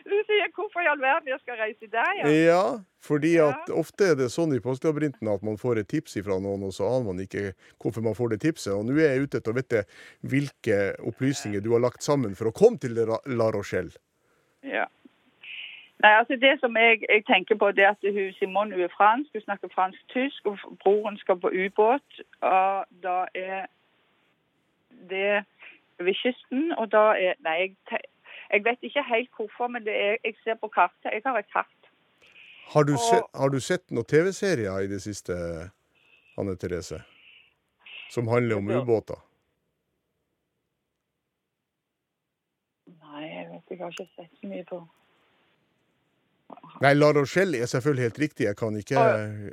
Du 0.05 0.13
sier 0.29 0.51
hvorfor 0.53 0.85
i 0.85 0.89
all 0.91 1.01
verden 1.01 1.29
jeg 1.33 1.41
skal 1.41 1.57
reise 1.57 1.87
der, 1.91 2.11
ja? 2.21 2.29
Ja, 2.29 2.63
fordi 3.01 3.35
Ja. 3.39 3.47
at 3.55 3.71
ofte 3.73 4.11
er 4.13 4.15
det 4.21 4.27
sånn 4.31 4.53
i 4.55 4.61
postlabyrinten 4.61 5.29
at 5.33 5.43
man 5.43 5.57
får 5.57 5.79
et 5.81 5.89
tips 5.89 6.19
fra 6.25 6.37
noen, 6.39 6.63
og 6.69 6.73
så 6.77 6.85
aner 6.91 7.07
man 7.09 7.23
ikke 7.25 7.55
hvorfor 7.81 8.03
man 8.05 8.15
får 8.15 8.35
det 8.35 8.41
tipset. 8.45 8.73
Og 8.77 8.85
nå 8.85 8.99
er 9.01 9.15
jeg 9.17 9.23
ute 9.25 9.39
etter 9.41 9.53
å 9.53 9.57
vite 9.57 9.85
hvilke 10.29 10.79
opplysninger 11.09 11.63
du 11.65 11.73
har 11.73 11.81
lagt 11.81 12.03
sammen 12.05 12.35
for 12.37 12.51
å 12.51 12.53
komme 12.53 12.79
til 12.79 12.93
La 12.95 13.51
Rochelle. 13.51 13.97
Ja. 14.63 14.85
Nei, 16.03 16.11
altså 16.21 16.37
Det 16.37 16.61
som 16.61 16.75
jeg, 16.77 17.01
jeg 17.09 17.25
tenker 17.25 17.57
på, 17.57 17.71
det 17.73 17.85
er 17.85 17.95
at 17.97 18.03
hun 18.05 18.33
Simone 18.39 18.75
hun 18.75 18.85
er 18.85 18.93
fransk, 18.93 19.31
hun 19.33 19.41
snakker 19.47 19.69
fransk-tysk, 19.73 20.45
og 20.45 20.59
broren 20.85 21.17
skal 21.17 21.37
på 21.41 21.49
ubåt. 21.49 22.21
Og 22.43 22.85
da 23.03 23.25
er 23.35 23.67
det 25.09 25.45
ved 25.99 26.15
kysten, 26.21 26.73
og 26.77 26.91
da 26.93 27.15
er 27.17 27.35
Nei, 27.45 27.57
jeg, 27.61 27.77
te- 27.89 28.09
jeg 28.55 28.65
vet 28.65 28.87
ikke 28.87 29.03
helt 29.09 29.31
hvorfor, 29.37 29.69
men 29.75 29.85
det 29.87 29.95
er, 29.95 30.17
jeg 30.25 30.35
ser 30.45 30.55
på 30.61 30.69
kartet. 30.73 31.11
Jeg 31.13 31.23
har 31.27 31.39
et 31.43 31.51
kart. 31.53 31.91
Har 32.75 32.83
du, 32.89 32.93
Og- 32.95 33.03
sett, 33.11 33.27
har 33.35 33.49
du 33.53 33.59
sett 33.61 33.91
noen 33.91 34.07
TV-serier 34.09 34.87
i 34.87 34.89
det 34.91 35.03
siste, 35.05 35.35
Anne 36.39 36.57
Therese? 36.57 37.03
Som 38.15 38.29
handler 38.31 38.57
om 38.57 38.71
ubåter? 38.71 39.19
Nei, 42.87 43.23
jeg 43.29 43.47
vet 43.51 43.71
jeg 43.75 43.79
har 43.81 43.93
ikke 43.95 44.07
sett 44.17 44.41
så 44.41 44.49
mye 44.51 44.65
på 44.69 44.79
Nei, 46.83 46.91
La 46.95 47.13
Rochelle 47.15 47.61
er 47.63 47.69
selvfølgelig 47.71 48.05
helt 48.05 48.19
riktig. 48.19 48.45
Jeg 48.45 48.57
kan 48.59 48.77
ikke, 48.77 49.03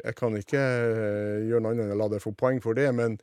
jeg 0.04 0.16
kan 0.18 0.36
ikke 0.36 0.60
eh, 0.60 1.44
gjøre 1.48 1.62
noe 1.64 1.72
annet 1.76 1.86
enn 1.86 1.94
å 1.96 2.00
la 2.02 2.08
deg 2.12 2.24
få 2.24 2.34
poeng 2.36 2.60
for 2.64 2.76
det. 2.76 2.90
Men, 2.98 3.20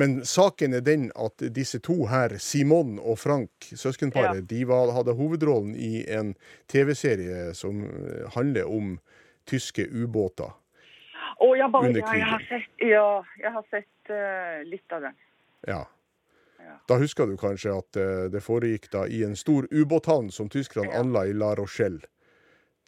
men 0.00 0.20
saken 0.24 0.78
er 0.78 0.84
den 0.86 1.08
at 1.18 1.44
disse 1.52 1.82
to 1.84 2.06
her, 2.08 2.36
Simon 2.40 2.96
og 3.02 3.18
Frank, 3.20 3.68
søskenparet, 3.74 4.46
de 4.48 4.62
var, 4.70 4.94
hadde 4.96 5.16
hovedrollen 5.18 5.74
i 5.74 6.04
en 6.08 6.32
TV-serie 6.72 7.50
som 7.58 7.84
handler 8.36 8.70
om 8.70 8.96
tyske 9.50 9.84
ubåter. 9.90 10.54
Å 11.40 11.48
ja, 11.56 11.68
bare 11.72 11.88
Under 11.88 12.02
ja, 12.04 12.12
jeg 12.16 12.28
har 12.28 12.46
sett, 12.48 12.84
ja, 12.84 13.08
jeg 13.40 13.52
har 13.54 13.66
sett 13.72 14.12
uh, 14.12 14.60
litt 14.68 14.92
av 14.92 15.06
den. 15.08 15.18
Ja. 15.68 15.80
Ja. 16.60 16.74
Da 16.88 16.98
husker 17.00 17.26
du 17.26 17.36
kanskje 17.40 17.72
at 17.72 17.96
uh, 17.96 18.26
det 18.32 18.42
foregikk 18.44 18.90
da 18.92 19.06
i 19.08 19.22
en 19.24 19.36
stor 19.38 19.68
ubåthavn 19.72 20.28
som 20.34 20.50
tyskerne 20.52 20.92
Ja. 20.92 21.00
anla 21.00 21.24
i 21.30 21.32
La 21.32 21.54
Rochelle. 21.56 22.04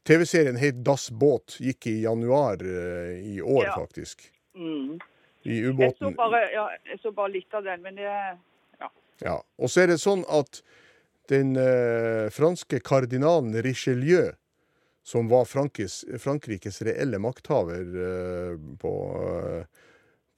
TV-serien 0.05 0.57
het 0.59 0.83
Das 0.85 1.11
Båt, 1.11 1.57
gikk 1.63 1.87
i 1.87 2.01
januar 2.03 2.63
eh, 2.63 3.19
i 3.35 3.41
år, 3.43 3.65
Ja. 3.65 3.75
faktisk. 3.79 4.25
Mm. 4.55 4.99
I 5.45 5.61
Jeg 5.63 5.95
så 5.99 6.11
bare, 6.15 6.41
ja, 6.53 6.69
jeg 6.87 7.01
så 7.03 7.11
bare 7.13 7.33
litt 7.33 7.55
av 7.55 7.65
den, 7.65 7.83
men 7.83 7.95
det 7.97 8.39
Ja. 9.23 9.37
Og 9.59 9.71
så 9.71 9.83
er 9.83 9.87
det 9.93 10.01
sånn 10.03 10.25
at 10.29 10.63
den 11.31 11.55
eh, 11.57 12.27
franske 12.35 12.81
kardinalen 12.83 13.55
Richelieu, 13.63 14.33
som 15.05 15.29
var 15.31 15.45
Frankis, 15.47 16.01
Frankrikes 16.19 16.83
reelle 16.83 17.19
makthaver 17.23 17.87
eh, 18.07 18.57
på, 18.83 18.93
eh, 19.23 19.65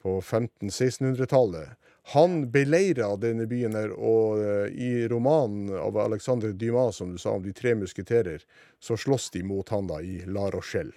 på 0.05 0.19
1500-1600-tallet, 0.21 1.69
han 2.13 2.51
beleira 2.51 3.17
denne 3.17 3.47
byen 3.49 3.77
her, 3.79 3.93
og 3.97 4.43
eh, 4.43 4.67
i 4.77 5.09
romanen 5.09 5.73
av 5.79 5.97
Alexandre 5.99 6.53
Dumas, 6.53 6.97
som 7.01 7.13
du 7.13 7.19
sa, 7.19 7.33
om 7.39 7.43
de 7.43 7.53
tre 7.57 7.73
musketerer, 7.81 8.45
så 8.79 8.97
slåss 8.97 9.31
de 9.31 9.43
mot 9.43 9.69
han 9.73 9.89
da 9.89 10.03
i 10.05 10.19
La 10.27 10.51
Rochelle. 10.53 10.93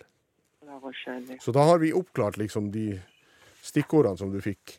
La 0.68 0.80
Rochelle 0.84 1.38
ja. 1.38 1.40
Så 1.40 1.56
da 1.56 1.64
har 1.70 1.80
vi 1.80 1.94
oppklart 1.96 2.38
liksom 2.38 2.72
de 2.76 2.90
stikkordene 3.64 4.20
som 4.20 4.34
du 4.34 4.42
fikk. 4.44 4.76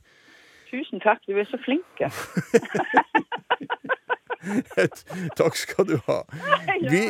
Tusen 0.68 1.00
takk, 1.00 1.25
du 1.25 1.38
er 1.40 1.49
så 1.49 1.56
flink. 1.64 1.88
Takk 5.40 5.56
skal 5.56 5.87
du 5.88 5.97
ha. 6.06 6.23
Vi, 6.92 7.02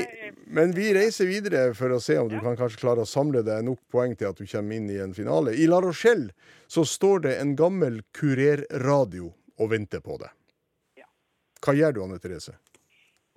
men 0.50 0.72
vi 0.76 0.90
reiser 0.96 1.28
videre 1.28 1.74
for 1.76 1.92
å 1.92 2.00
se 2.00 2.16
om 2.20 2.28
du 2.30 2.38
kan 2.40 2.56
kanskje 2.56 2.80
klare 2.80 3.04
å 3.04 3.08
samle 3.08 3.42
deg 3.46 3.64
nok 3.66 3.80
poeng 3.92 4.14
til 4.16 4.30
at 4.30 4.38
du 4.38 4.46
kommer 4.48 4.78
inn 4.78 4.88
i 4.90 5.00
en 5.02 5.14
finale. 5.16 5.52
I 5.54 5.66
La 5.68 5.80
Rochelle 5.84 6.32
så 6.66 6.84
står 6.88 7.26
det 7.26 7.34
en 7.42 7.54
gammel 7.58 8.00
kurerradio 8.16 9.32
og 9.58 9.70
venter 9.72 10.00
på 10.04 10.16
deg. 10.22 10.32
Ja. 11.00 11.08
Hva 11.64 11.74
gjør 11.76 11.96
du, 11.96 12.02
Anne 12.06 12.18
Therese? 12.22 12.56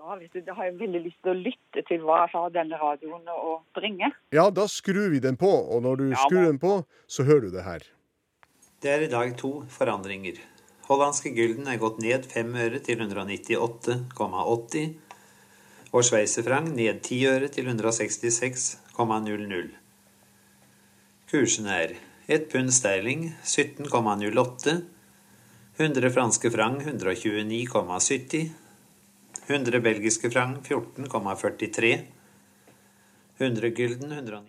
Da, 0.01 0.15
vet 0.17 0.33
du, 0.33 0.41
da 0.43 0.55
har 0.57 0.65
jeg 0.71 0.79
veldig 0.79 1.01
lyst 1.05 1.19
til 1.21 1.31
å 1.33 1.37
lytte 1.37 1.83
til 1.87 2.01
hva 2.07 2.23
har 2.31 2.53
denne 2.55 2.79
radioen 2.81 3.27
å 3.29 3.59
bringe. 3.77 4.09
Ja, 4.33 4.47
da 4.49 4.65
skrur 4.71 5.11
vi 5.13 5.19
den 5.23 5.37
på, 5.37 5.49
og 5.49 5.83
når 5.85 5.99
du 6.01 6.05
Ja, 6.09 6.23
skrur 6.25 6.47
den 6.47 6.57
på, 6.59 6.79
så 7.07 7.23
hører 7.27 7.47
du 7.47 7.51
det 7.53 7.67
her. 7.67 7.85
Det 8.81 8.89
er 8.89 9.05
i 9.05 9.11
dag 9.11 9.35
to 9.37 9.61
forandringer. 9.69 10.39
Hollandske 10.87 11.29
gulden 11.37 11.69
er 11.69 11.77
gått 11.79 12.01
ned 12.01 12.25
fem 12.25 12.49
øre 12.57 12.81
til 12.83 12.97
198,80, 13.05 14.95
og 15.91 16.05
sveitserfranc 16.07 16.71
ned 16.75 17.01
10 17.03 17.25
øre 17.27 17.47
til 17.51 17.67
166,00. 17.67 19.71
Kursene 21.31 21.75
er 21.83 21.93
1 22.31 22.47
pund 22.51 22.71
sterling 22.71 23.27
17,08, 23.43 24.77
100 25.79 26.11
franske 26.15 26.51
franc 26.51 26.85
129,70, 26.85 28.49
100 29.47 29.81
belgiske 29.83 30.31
franc 30.31 30.67
14,43, 30.67 31.93
100 33.39 33.71
gulden 33.75 34.11
190 34.11 34.47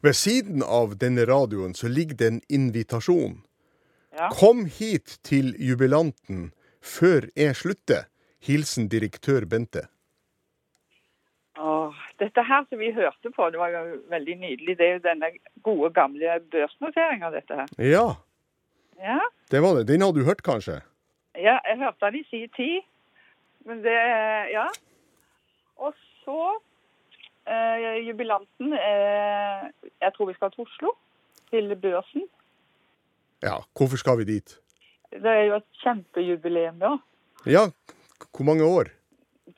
Ved 0.00 0.16
siden 0.16 0.62
av 0.62 0.96
denne 1.00 1.24
radioen 1.24 1.74
så 1.74 1.88
ligger 1.88 2.16
det 2.16 2.26
en 2.26 2.40
invitasjon. 2.48 3.40
Ja. 4.12 4.28
Kom 4.32 4.66
hit 4.66 5.18
til 5.24 5.54
jubilanten 5.58 6.52
før 6.80 7.28
jeg 7.36 7.56
slutter. 7.56 8.04
Hilsen 8.44 8.90
direktør 8.92 9.46
Bente. 9.48 9.88
Åh, 11.58 11.94
dette 12.18 12.42
her 12.42 12.64
som 12.68 12.78
vi 12.78 12.90
hørte 12.92 13.30
på, 13.30 13.46
det 13.50 13.58
var 13.60 13.70
jo 13.70 13.82
veldig 14.10 14.34
nydelig. 14.40 14.74
Det 14.78 14.86
er 14.88 14.96
jo 14.96 15.02
denne 15.04 15.28
gode, 15.62 15.90
gamle 15.94 16.40
børsnoteringa, 16.50 17.30
dette 17.30 17.54
her. 17.60 17.68
Ja, 17.78 18.06
Ja, 18.98 19.18
det 19.50 19.60
var 19.62 19.74
det. 19.74 19.88
Den 19.88 20.02
hadde 20.02 20.20
du 20.20 20.24
hørt, 20.26 20.42
kanskje? 20.46 20.80
ja 21.34 21.56
jeg 21.66 21.78
hørte 21.78 22.06
den 22.06 22.14
i 22.20 22.24
sin 22.30 22.48
tid. 22.56 22.82
Men 23.66 23.82
det 23.82 23.94
Ja. 24.52 24.66
Og 25.76 25.94
så 26.24 26.60
eh, 27.46 28.06
jubilanten 28.06 28.72
eh, 28.72 29.64
Jeg 30.02 30.12
tror 30.14 30.26
vi 30.26 30.34
skal 30.34 30.50
til 30.50 30.62
Oslo. 30.66 30.92
Til 31.50 31.74
børsen. 31.76 32.22
Ja, 33.42 33.56
hvorfor 33.76 33.96
skal 33.96 34.18
vi 34.18 34.24
dit? 34.24 34.58
Det 35.10 35.26
er 35.30 35.42
jo 35.48 35.56
et 35.56 35.66
kjempejubileum, 35.82 36.78
da. 36.78 36.96
Ja, 37.46 37.66
hvor 38.36 38.44
mange 38.44 38.64
år? 38.64 38.84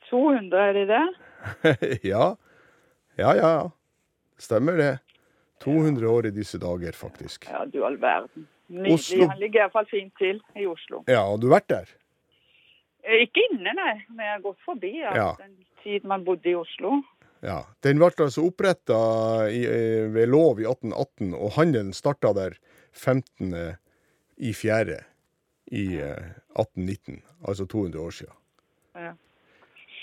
200, 0.09 0.57
er 0.69 0.73
det 0.73 0.87
det? 0.87 1.05
ja. 2.13 2.35
Ja, 3.17 3.31
ja, 3.35 3.49
ja. 3.49 3.69
Stemmer 4.37 4.77
det. 4.77 4.91
200 5.63 6.09
år 6.09 6.27
i 6.29 6.31
disse 6.35 6.59
dager, 6.61 6.93
faktisk. 6.93 7.47
Ja, 7.49 7.63
du 7.65 7.79
all 7.85 7.97
verden. 8.01 8.47
Nydelig. 8.67 8.93
Oslo. 8.93 9.27
Han 9.31 9.39
ligger 9.41 9.63
iallfall 9.63 9.87
fint 9.89 10.13
til 10.19 10.41
i 10.59 10.65
Oslo. 10.69 11.01
Ja, 11.09 11.23
har 11.25 11.39
du 11.41 11.47
vært 11.49 11.69
der? 11.71 11.89
Eh, 13.07 13.23
Ikke 13.25 13.45
inne, 13.49 13.73
nei. 13.73 13.93
Men 14.11 14.25
jeg 14.25 14.33
har 14.35 14.43
gått 14.43 14.59
forbi 14.65 14.91
ja, 14.99 15.13
Ja. 15.15 15.29
den 15.39 15.55
tid 15.83 16.05
man 16.05 16.25
bodde 16.27 16.51
i 16.51 16.55
Oslo. 16.59 16.99
Ja. 17.45 17.61
Den 17.85 17.97
ble 18.01 18.09
altså 18.25 18.43
oppretta 18.49 18.97
ved 19.47 20.27
lov 20.29 20.59
i 20.59 20.65
1818, 20.67 21.33
og 21.37 21.51
handelen 21.57 21.93
starta 21.93 22.33
der 22.33 22.57
15. 22.93 23.53
i 24.37 24.53
4. 24.53 24.97
i 25.71 25.85
eh, 26.01 26.33
1819. 26.57 27.23
Altså 27.47 27.65
200 27.65 28.01
år 28.03 28.09
siden. 28.19 28.33
Ja. 28.95 29.13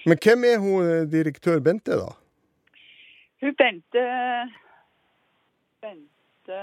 Men 0.04 0.20
hvem 0.20 0.44
er 0.44 0.58
hun 0.60 0.84
eh, 0.84 1.06
direktør 1.08 1.62
Bente, 1.64 1.96
da? 1.96 2.10
Hun 3.40 3.54
Bente 3.56 4.04
Bente 5.84 6.60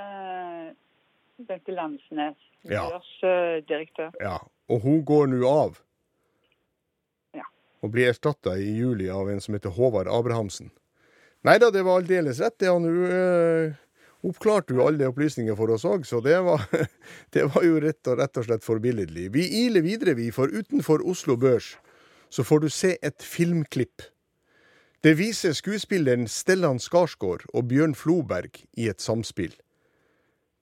Bente 1.48 1.74
Landsnes, 1.74 2.38
børsdirektør. 2.68 4.12
Ja, 4.22 4.38
og 4.70 4.84
hun 4.86 5.02
går 5.06 5.32
nå 5.32 5.42
av. 5.50 5.80
Ja. 7.34 7.48
Og 7.82 7.94
blir 7.96 8.12
erstatta 8.12 8.54
i 8.62 8.76
juli 8.78 9.10
av 9.10 9.32
en 9.32 9.42
som 9.42 9.58
heter 9.58 9.74
Håvard 9.74 10.10
Abrahamsen. 10.12 10.70
Nei 11.42 11.58
da, 11.58 11.72
det 11.74 11.82
var 11.88 12.04
aldeles 12.04 12.42
rett. 12.44 12.60
det 12.62 12.70
Han 12.70 12.86
uh, 12.86 13.74
oppklarte 14.22 14.76
jo 14.78 14.86
alle 14.86 15.10
opplysninger 15.10 15.58
for 15.58 15.74
oss 15.74 15.86
òg, 15.90 16.06
så 16.06 16.22
det 16.22 16.38
var, 16.46 16.68
det 17.34 17.48
var 17.56 17.66
jo 17.66 17.82
rett 17.82 18.06
og, 18.06 18.20
rett 18.22 18.38
og 18.38 18.46
slett 18.46 18.68
forbilledlig. 18.68 19.32
Vi 19.34 19.48
iler 19.66 19.82
videre, 19.82 20.14
vi, 20.14 20.30
for 20.36 20.54
utenfor 20.54 21.02
Oslo 21.10 21.40
Børs 21.42 21.74
så 22.32 22.44
får 22.48 22.64
du 22.64 22.70
se 22.72 22.96
et 23.02 23.24
filmklipp. 23.24 24.02
Det 25.04 25.16
viser 25.18 25.56
skuespilleren 25.58 26.28
Stellan 26.30 26.80
Skarsgård 26.80 27.48
og 27.54 27.68
Bjørn 27.72 27.96
Floberg 27.98 28.64
i 28.78 28.88
et 28.88 29.02
samspill. 29.02 29.54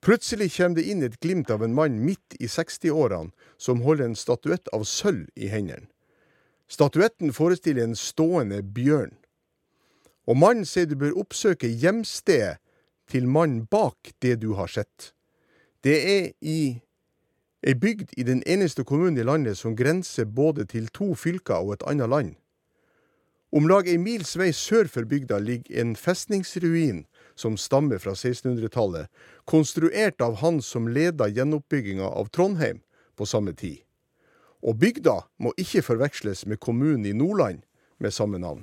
Plutselig 0.00 0.48
kommer 0.54 0.80
det 0.80 0.86
inn 0.88 1.04
et 1.04 1.18
glimt 1.20 1.50
av 1.52 1.62
en 1.62 1.74
mann 1.76 1.98
midt 2.00 2.38
i 2.40 2.48
60-årene 2.48 3.34
som 3.60 3.82
holder 3.84 4.08
en 4.08 4.16
statuett 4.16 4.70
av 4.72 4.86
sølv 4.88 5.28
i 5.36 5.50
hendene. 5.52 5.90
Statuetten 6.70 7.34
forestiller 7.34 7.84
en 7.84 7.98
stående 7.98 8.62
bjørn. 8.62 9.12
Og 10.30 10.38
mannen 10.38 10.66
sier 10.68 10.86
du 10.86 10.94
bør 10.96 11.18
oppsøke 11.18 11.68
hjemstedet 11.68 12.60
til 13.10 13.26
mannen 13.26 13.66
bak 13.66 14.12
det 14.22 14.36
du 14.40 14.54
har 14.54 14.70
sett. 14.70 15.10
Det 15.82 15.96
er 15.98 16.30
i 16.40 16.80
ei 17.62 17.74
bygd 17.74 18.14
i 18.16 18.24
den 18.24 18.42
eneste 18.46 18.84
kommunen 18.84 19.18
i 19.18 19.24
landet 19.26 19.58
som 19.58 19.76
grenser 19.76 20.24
både 20.24 20.64
til 20.64 20.88
to 20.88 21.12
fylker 21.14 21.60
og 21.60 21.74
et 21.76 21.84
annet 21.86 22.08
land. 22.08 22.34
Om 23.52 23.66
lag 23.68 23.88
ei 23.90 23.98
mils 23.98 24.36
vei 24.38 24.52
sør 24.54 24.88
for 24.88 25.04
bygda 25.04 25.40
ligger 25.42 25.80
en 25.82 25.96
festningsruin 25.98 27.04
som 27.34 27.56
stammer 27.58 27.98
fra 27.98 28.14
1600-tallet, 28.14 29.08
konstruert 29.44 30.22
av 30.22 30.38
han 30.40 30.60
som 30.62 30.88
leda 30.88 31.28
gjenoppbygginga 31.28 32.06
av 32.06 32.30
Trondheim 32.30 32.80
på 33.18 33.26
samme 33.26 33.52
tid. 33.52 33.80
Og 34.62 34.76
bygda 34.78 35.16
må 35.40 35.52
ikke 35.58 35.82
forveksles 35.82 36.44
med 36.46 36.60
kommunen 36.60 37.06
i 37.08 37.16
Nordland 37.16 37.64
med 37.98 38.14
samme 38.14 38.38
navn. 38.38 38.62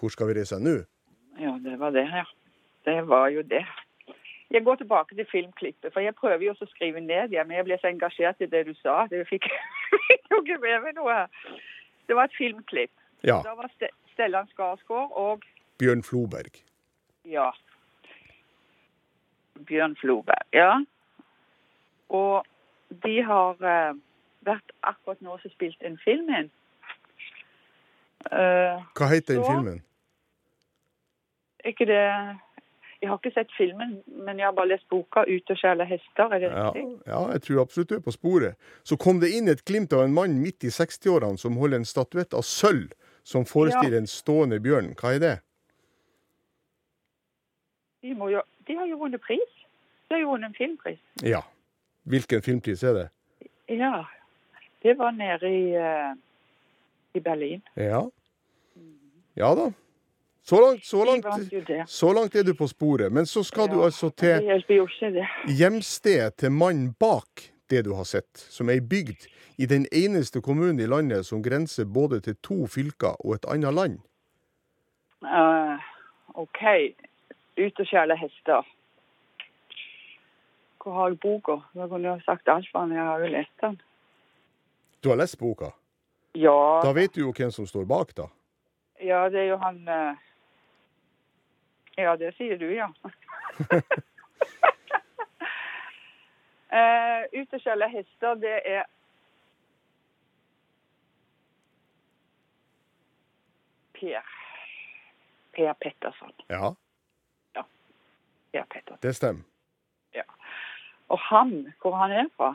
Hvor 0.00 0.12
skal 0.12 0.30
vi 0.30 0.38
reise 0.40 0.58
nå? 0.60 0.80
Ja, 1.38 1.54
det 1.62 1.78
var 1.78 1.94
det, 1.94 2.08
ja. 2.08 2.24
Det 2.84 3.02
var 3.06 3.28
jo 3.30 3.42
det. 3.46 3.64
Jeg 4.50 4.64
går 4.64 4.78
tilbake 4.80 5.14
til 5.14 5.26
filmklippet, 5.30 5.92
for 5.92 6.00
jeg 6.00 6.14
prøver 6.16 6.44
jo 6.46 6.54
å 6.56 6.68
skrive 6.70 7.00
ned, 7.04 7.34
ja, 7.36 7.44
men 7.44 7.58
jeg 7.58 7.66
ble 7.66 7.76
så 7.80 7.90
engasjert 7.90 8.40
i 8.40 8.48
det 8.48 8.62
du 8.66 8.72
sa. 8.80 9.02
Det 9.10 9.26
fikk 9.32 9.44
jo 9.50 10.40
ikke 10.40 10.60
med 10.62 10.86
meg 10.86 10.96
noe 10.96 11.26
det 12.08 12.16
var 12.16 12.24
et 12.24 12.36
filmklipp. 12.38 12.90
Ja. 13.24 13.40
Da 13.44 13.54
var 13.54 13.68
Ste 13.74 13.88
Stellan 14.12 14.48
Skarsgård 14.48 15.10
og 15.12 15.42
Bjørn 15.78 16.02
Floberg. 16.02 16.64
ja 17.24 17.50
Bjørn 19.66 19.96
Floberg. 19.96 20.46
Ja. 20.52 20.84
Og 22.08 22.46
de 23.04 23.22
har 23.22 23.50
uh, 23.50 23.96
vært 24.40 24.72
akkurat 24.82 25.20
nå 25.20 25.36
som 25.42 25.50
spilt 25.50 25.82
en 25.82 25.98
film 26.04 26.30
inn. 26.30 26.50
Uh, 28.32 28.80
Hva 28.96 29.10
heter 29.12 29.34
den 29.34 29.44
filmen? 29.44 29.82
Er 31.64 31.74
ikke 31.74 31.86
det 31.90 32.04
Jeg 33.02 33.10
har 33.10 33.18
ikke 33.20 33.34
sett 33.34 33.52
filmen, 33.54 34.02
men 34.06 34.38
jeg 34.38 34.46
har 34.46 34.52
bare 34.52 34.68
lest 34.72 34.88
boka 34.90 35.22
'Ut 35.22 35.50
og 35.50 35.56
skjæle 35.56 35.84
hester'. 35.86 36.32
Er 36.34 36.38
det 36.38 36.50
Ja, 36.50 36.70
riktig? 36.70 37.00
ja, 37.06 37.20
jeg 37.32 37.42
tror 37.42 37.60
absolutt 37.60 37.88
du 37.88 37.94
er 37.94 38.00
på 38.00 38.10
sporet. 38.10 38.54
Så 38.84 38.96
kom 38.96 39.20
det 39.20 39.30
inn 39.30 39.48
et 39.48 39.64
glimt 39.64 39.92
av 39.92 40.02
en 40.04 40.14
mann 40.14 40.40
midt 40.42 40.64
i 40.64 40.70
60-årene 40.70 41.38
som 41.38 41.56
holder 41.56 41.76
en 41.76 41.84
statuett 41.84 42.34
av 42.34 42.42
sølv 42.42 42.92
som 43.22 43.44
forestiller 43.44 43.98
en 43.98 44.06
stående 44.06 44.60
bjørn. 44.60 44.94
Hva 44.94 45.14
er 45.14 45.18
det? 45.18 45.36
De, 48.02 48.08
jo, 48.08 48.42
de 48.66 48.76
har 48.76 48.86
jo 48.86 48.98
vunnet 48.98 49.20
pris. 49.20 49.54
De 50.08 50.14
har 50.14 50.20
jo 50.20 50.30
vunnet 50.30 50.48
en 50.48 50.54
filmpris. 50.54 50.98
Ja. 51.22 51.42
Hvilken 52.08 52.42
filmpris 52.42 52.82
er 52.82 52.92
det? 52.92 53.08
Ja. 53.68 54.04
Det 54.82 54.94
var 54.98 55.10
nede 55.10 55.50
i, 55.50 55.74
eh, 55.74 56.14
i 57.14 57.20
Berlin. 57.20 57.62
Ja. 57.76 58.08
Ja 59.36 59.54
da. 59.54 59.72
Så 60.48 60.60
langt, 60.60 60.84
så 60.84 61.04
langt, 61.04 61.26
så 61.86 62.12
langt 62.12 62.34
er 62.34 62.42
du 62.42 62.54
på 62.54 62.66
sporet. 62.66 63.12
Men 63.12 63.26
så 63.26 63.42
skal 63.44 63.68
du 63.68 63.82
altså 63.84 64.08
til 64.08 64.46
hjemstedet 65.58 66.34
til 66.40 66.52
mannen 66.52 66.94
bak 67.00 67.42
det 67.70 67.82
du 67.84 67.90
har 67.92 68.06
sett, 68.08 68.30
som 68.32 68.70
er 68.70 68.78
ei 68.78 68.80
bygd 68.80 69.26
i 69.60 69.66
den 69.68 69.84
eneste 69.92 70.40
kommunen 70.40 70.80
i 70.80 70.86
landet 70.88 71.26
som 71.28 71.42
grenser 71.44 71.84
både 71.84 72.20
til 72.24 72.36
to 72.40 72.64
fylker 72.64 73.18
og 73.20 73.34
et 73.34 73.44
annet 73.52 73.76
land. 73.76 73.98
Uh, 75.20 75.76
OK. 76.40 76.62
Ut 77.58 77.80
og 77.84 77.90
skjæle 77.90 78.16
hester. 78.16 78.64
Hvor 80.80 80.94
har 80.96 81.10
jeg 81.12 81.18
boka? 81.20 81.58
Da 81.74 81.90
kunne 81.90 82.14
ha 82.14 82.22
sagt 82.24 82.48
alt 82.48 82.70
for. 82.72 82.88
Jeg 82.88 83.04
har 83.04 83.20
jo 83.20 83.28
lest 83.34 83.52
den. 83.60 83.76
Du 85.04 85.10
har 85.12 85.20
lest 85.20 85.36
boka. 85.38 85.74
Ja, 86.34 86.80
Da 86.84 86.94
vet 86.96 87.12
du 87.14 87.20
jo 87.20 87.34
hvem 87.36 87.50
som 87.50 87.66
står 87.66 87.84
bak, 87.84 88.16
da. 88.16 88.30
ja 89.04 89.28
det 89.28 89.40
er 89.40 89.48
jo 89.52 89.60
han 89.60 89.84
eh, 89.88 90.24
Ja, 91.98 92.16
det 92.16 92.34
sier 92.36 92.58
du, 92.58 92.68
ja. 92.70 92.86
uh, 96.70 97.22
ut 97.40 97.54
og 97.54 97.90
hester, 97.90 98.34
det 98.38 98.60
er 98.64 98.84
Per. 103.98 104.22
Per 105.56 105.72
Petterson. 105.72 106.32
Ja, 106.48 106.74
ja. 107.54 107.64
Per 108.52 108.64
Petterson. 108.64 108.98
det 109.02 109.16
stemmer. 109.16 109.42
Ja. 110.14 110.22
Og 111.08 111.18
han, 111.18 111.74
hvor 111.82 111.96
han 111.96 112.10
er 112.10 112.26
fra 112.36 112.54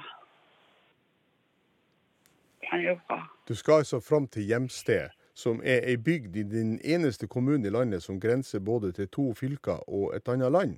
Han 2.64 2.86
er 2.86 3.00
fra 3.08 3.28
Du 3.48 3.56
skal 3.56 3.74
altså 3.74 4.00
fram 4.00 4.28
til 4.28 4.44
hjemsted, 4.44 5.10
som 5.34 5.62
er 5.66 5.82
ei 5.90 5.98
bygd 5.98 6.36
i 6.36 6.44
den 6.44 6.76
eneste 6.84 7.28
kommunen 7.28 7.66
i 7.66 7.72
landet 7.74 8.04
som 8.04 8.20
grenser 8.20 8.60
både 8.60 8.92
til 8.92 9.08
to 9.08 9.34
fylker 9.34 9.82
og 9.90 10.16
et 10.16 10.30
annet 10.30 10.52
land. 10.52 10.78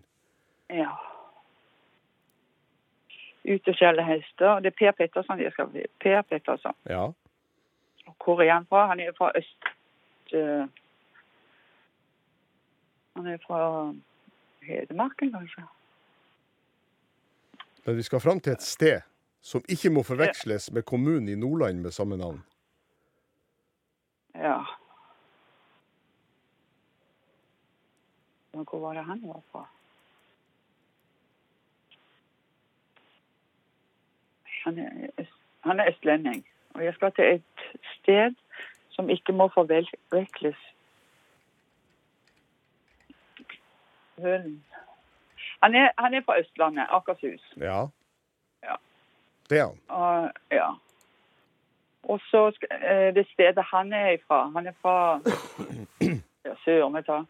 Ja. 0.69 0.93
Ut 3.45 3.67
og 3.67 3.75
skjelle 3.77 4.05
hester. 4.07 4.59
Det 4.63 4.71
er 4.71 4.77
Per 4.79 4.91
Petterson 4.97 5.39
de 5.39 5.51
skal. 5.51 5.75
Per 6.01 6.21
Petterson. 6.21 6.73
Ja. 6.89 7.11
Hvor 8.23 8.41
er 8.41 8.53
han 8.53 8.65
fra? 8.65 8.87
Han 8.87 8.99
er 8.99 9.11
fra 9.17 9.31
øst... 9.37 9.71
eh, 10.33 10.65
han 13.15 13.27
er 13.27 13.37
fra 13.47 13.93
Hedmarken, 14.61 15.31
kanskje? 15.31 15.63
Men 17.85 17.97
vi 17.97 18.01
skal 18.01 18.19
fram 18.19 18.39
til 18.39 18.53
et 18.53 18.61
sted 18.61 19.01
som 19.41 19.61
ikke 19.69 19.89
må 19.93 20.03
forveksles 20.03 20.71
med 20.71 20.83
kommunen 20.83 21.29
i 21.29 21.35
Nordland 21.35 21.79
med 21.79 21.91
samme 21.91 22.17
navn. 22.17 22.41
Ja. 24.37 24.63
Men 28.53 28.65
hvor 28.69 28.79
var 28.79 28.93
det 28.93 29.03
han 29.03 29.21
var 29.27 29.41
fra? 29.51 29.65
Han 34.63 34.79
er, 34.79 35.25
han 35.63 35.79
er 35.79 35.89
østlending. 35.89 36.47
Og 36.73 36.85
jeg 36.85 36.93
skal 36.93 37.11
til 37.11 37.25
et 37.35 37.65
sted 38.01 38.35
som 38.89 39.09
ikke 39.09 39.33
må 39.33 39.47
forvekles. 39.47 40.57
Hun 44.17 44.63
Han 45.61 45.75
er, 45.75 45.91
han 45.97 46.13
er 46.13 46.21
fra 46.21 46.39
Østlandet, 46.39 46.87
Akershus. 46.89 47.53
Ja. 47.57 47.87
Ja. 48.63 48.75
Det 49.49 49.59
er 49.59 49.65
han. 49.65 49.79
Og, 49.87 50.31
ja. 50.51 50.69
Og 52.05 52.19
så 52.29 52.47
eh, 52.71 53.13
det 53.15 53.25
stedet 53.33 53.65
han 53.71 53.93
er 53.93 54.11
ifra. 54.17 54.43
Han 54.53 54.67
er 54.67 54.75
fra 54.81 55.21
ja, 56.45 56.53
Søren. 56.65 57.27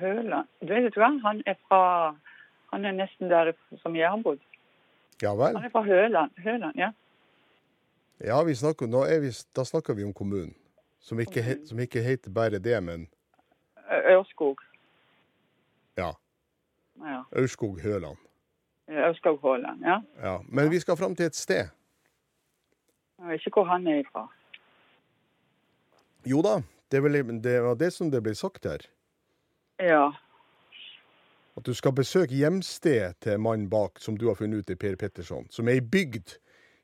Høland. 0.00 0.48
Du 0.60 0.72
vet 0.72 0.96
hva? 0.96 1.10
Han 1.26 1.42
er 1.46 1.58
fra 1.68 1.82
Han 2.72 2.84
er 2.88 2.92
nesten 2.96 3.28
der 3.28 3.52
som 3.82 3.96
jeg 3.96 4.08
har 4.08 4.16
bodd. 4.24 4.40
Ja 5.22 5.34
vel. 5.36 5.56
Han 5.56 5.64
er 5.64 5.70
fra 5.70 5.82
Høland. 5.84 6.30
Høland, 6.40 6.76
ja. 6.76 6.92
Ja, 8.24 8.42
vi 8.44 8.54
snakker, 8.54 8.86
er 8.86 9.20
vi, 9.20 9.30
da 9.56 9.64
snakker 9.64 9.94
vi 9.94 10.04
om 10.04 10.12
kommunen. 10.12 10.54
Som 11.00 11.20
ikke, 11.20 11.42
he, 11.42 11.56
som 11.66 11.78
ikke 11.78 12.00
heter 12.00 12.30
bare 12.30 12.58
det, 12.58 12.82
men 12.82 13.08
Ørskog. 13.90 14.60
ja. 15.98 17.22
Aurskog-Høland. 17.36 18.16
Ørskog 18.88 19.40
Høland, 19.42 19.80
ja. 19.84 20.00
Ja. 20.22 20.38
Men 20.48 20.70
vi 20.70 20.80
skal 20.80 20.96
fram 20.96 21.16
til 21.16 21.26
et 21.26 21.36
sted. 21.36 21.68
Jeg 23.22 23.30
vet 23.30 23.46
ikke 23.46 23.62
hvor 23.62 23.70
han 23.70 23.86
er 23.86 24.00
ifra. 24.02 24.26
Jo 26.26 26.42
da, 26.42 26.56
det, 26.90 27.02
vel, 27.04 27.20
det 27.44 27.54
var 27.62 27.78
det 27.78 27.92
som 27.94 28.10
det 28.10 28.22
ble 28.22 28.34
sagt 28.34 28.66
her. 28.66 28.82
Ja. 29.78 30.08
At 31.56 31.66
du 31.66 31.74
skal 31.74 31.94
besøke 31.94 32.34
hjemstedet 32.34 33.20
til 33.22 33.38
mannen 33.40 33.68
bak, 33.70 34.00
som 34.02 34.16
du 34.18 34.26
har 34.26 34.34
funnet 34.34 34.62
ut 34.62 34.70
er 34.74 34.78
Per 34.80 34.98
Petterson. 34.98 35.46
Som 35.50 35.68
er 35.68 35.78
ei 35.78 35.84
bygd 35.84 36.34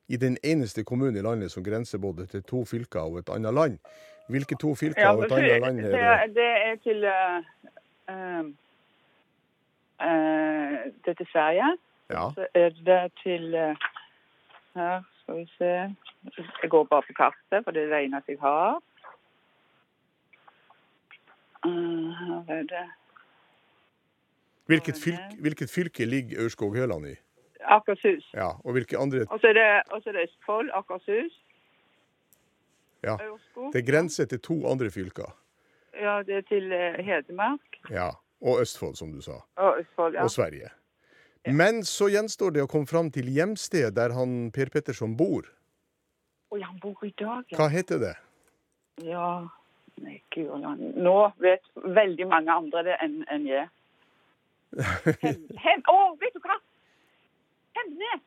i 0.09 0.17
den 0.17 0.39
eneste 0.45 0.85
kommunen 0.85 1.19
i 1.19 1.27
landet 1.27 1.51
som 1.51 1.65
grenser 1.65 1.99
både 1.99 2.27
til 2.31 2.43
to 2.47 2.63
fylker 2.65 3.01
og 3.01 3.19
et 3.19 3.35
annet 3.35 3.55
land. 3.55 3.79
Hvilke 4.29 4.57
to 4.61 4.75
fylker 4.79 5.03
ja 5.03 5.13
og 5.17 5.27
et 5.27 5.33
annet 5.33 5.61
land 5.67 5.81
er 5.81 5.91
det? 5.91 6.35
det 6.39 6.51
er 6.69 6.81
til 6.87 7.05
uh, 7.05 7.39
uh, 10.07 10.81
Det 11.03 11.15
er 11.15 11.19
til 11.19 11.31
Sverige. 11.33 11.77
Ja. 12.11 12.31
Så 12.35 12.47
er 12.55 12.69
det 12.87 13.13
til 13.25 13.55
uh, 13.55 13.89
Her 14.79 15.03
skal 15.29 15.37
vi 15.37 15.47
se 15.59 15.65
Jeg 16.63 16.71
går 16.71 16.85
bare 16.89 17.03
på 17.05 17.13
kartet, 17.17 17.65
for 17.65 17.71
det 17.71 17.83
er 17.83 17.91
det 17.93 18.05
eneste 18.07 18.33
jeg 18.33 18.41
har. 18.41 18.79
Eh, 21.67 22.13
her 22.49 22.55
er 22.55 22.63
det 22.73 22.87
Hvilket, 24.69 24.95
fylke, 25.05 25.37
hvilket 25.41 25.71
fylke 25.71 26.05
ligger 26.05 26.43
Aurskog-Høland 26.45 27.07
i? 27.07 27.15
Akershus. 27.65 28.25
Ja, 28.35 28.49
Og 28.65 28.73
hvilke 28.73 28.99
andre 28.99 29.27
Og 29.31 29.41
så 29.41 29.49
er 29.49 29.53
det, 29.53 29.83
og 29.93 30.03
så 30.03 30.09
er 30.09 30.13
det 30.13 30.23
Østfold, 30.29 30.71
Akershus, 30.75 31.45
Ja. 33.03 33.15
Ørskog. 33.15 33.73
Det 33.73 33.87
grenser 33.87 34.25
til 34.27 34.41
to 34.41 34.67
andre 34.71 34.91
fylker. 34.91 35.37
Ja, 35.95 36.23
det 36.27 36.35
er 36.37 36.41
til 36.41 36.73
eh, 36.73 37.05
Hedmark 37.05 37.79
Ja. 37.91 38.09
Og 38.43 38.61
Østfold, 38.61 38.95
som 38.95 39.13
du 39.13 39.21
sa. 39.21 39.33
og 39.57 39.81
Østfold, 39.81 40.15
ja. 40.15 40.23
Og 40.23 40.31
Sverige. 40.31 40.69
Men 41.55 41.83
så 41.87 42.09
gjenstår 42.13 42.55
det 42.57 42.63
å 42.65 42.71
komme 42.71 42.87
fram 42.91 43.11
til 43.15 43.29
hjemstedet 43.33 43.95
der 43.97 44.15
han 44.17 44.51
Per 44.55 44.71
Petterson 44.75 45.17
bor. 45.17 45.47
Oi, 46.51 46.61
han 46.63 46.79
bor 46.81 46.97
i 47.05 47.13
dag, 47.19 47.45
ja. 47.51 47.59
Hva 47.59 47.69
heter 47.73 48.01
det? 48.03 48.15
Ja, 49.05 49.49
nei, 50.03 50.19
gud, 50.35 50.65
Nå 50.97 51.17
vet 51.43 51.65
veldig 51.85 52.27
mange 52.31 52.55
andre 52.55 52.83
det 52.87 52.97
enn 53.05 53.21
en 53.29 53.47
jeg. 53.49 53.69
Hem, 55.23 55.45
hem, 55.65 55.83
å, 55.89 55.99
vet 56.21 56.35
du 56.37 56.43
hva? 56.45 56.59
Hemnes! 57.79 58.25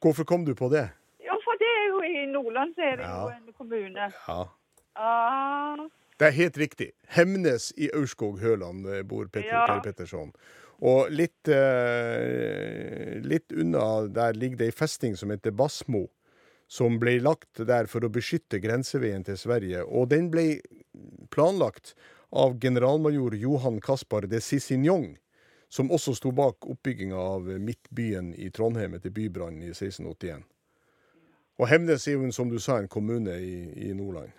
Hvorfor 0.00 0.24
kom 0.28 0.44
du 0.46 0.54
på 0.56 0.68
det? 0.72 0.86
Ja, 1.24 1.36
for 1.44 1.58
det 1.60 1.68
er 1.68 1.86
jo 1.90 2.00
i 2.06 2.26
Nordland 2.30 2.76
så 2.76 2.84
er 2.86 3.00
det 3.00 3.08
jo 3.08 3.28
en 3.32 3.56
kommune. 3.58 4.10
Ja. 4.28 4.38
Ah, 4.96 5.82
Det 6.16 6.30
er 6.30 6.36
helt 6.38 6.56
riktig. 6.56 6.90
Hemnes 7.12 7.72
i 7.76 7.90
Aurskog-Høland 7.92 8.86
eh, 8.88 9.02
bor 9.04 9.26
Petter, 9.28 9.52
Ja. 9.52 9.66
Per 9.68 9.82
Petterson. 9.84 10.32
Og 10.84 11.10
litt, 11.10 11.48
eh, 11.48 13.16
litt 13.24 13.52
unna 13.52 14.06
der 14.12 14.36
ligger 14.36 14.60
det 14.60 14.66
ei 14.66 14.76
festning 14.76 15.16
som 15.16 15.30
heter 15.32 15.54
Basmo, 15.56 16.06
som 16.68 16.98
ble 17.00 17.20
lagt 17.20 17.62
der 17.64 17.86
for 17.86 18.04
å 18.04 18.12
beskytte 18.12 18.60
grenseveien 18.60 19.24
til 19.24 19.38
Sverige. 19.40 19.84
Og 19.86 20.10
den 20.10 20.28
ble 20.30 20.60
planlagt 21.30 21.94
av 22.32 22.58
generalmajor 22.60 23.36
Johan 23.38 23.80
Kaspar 23.80 24.26
de 24.28 24.40
Cicignon, 24.40 25.16
som 25.68 25.90
også 25.90 26.14
sto 26.14 26.32
bak 26.32 26.66
oppbygginga 26.66 27.16
av 27.16 27.48
Midtbyen 27.60 28.34
i 28.36 28.50
Trondheim 28.50 28.94
etter 28.94 29.10
bybrannen 29.10 29.64
i 29.64 29.72
1681. 29.72 30.44
Og 31.56 31.70
Hemnes 31.70 32.04
er 32.06 32.18
jo, 32.18 32.30
som 32.36 32.50
du 32.52 32.58
sa, 32.60 32.78
en 32.78 32.88
kommune 32.88 33.32
i, 33.40 33.88
i 33.88 33.92
Nordland. 33.96 34.32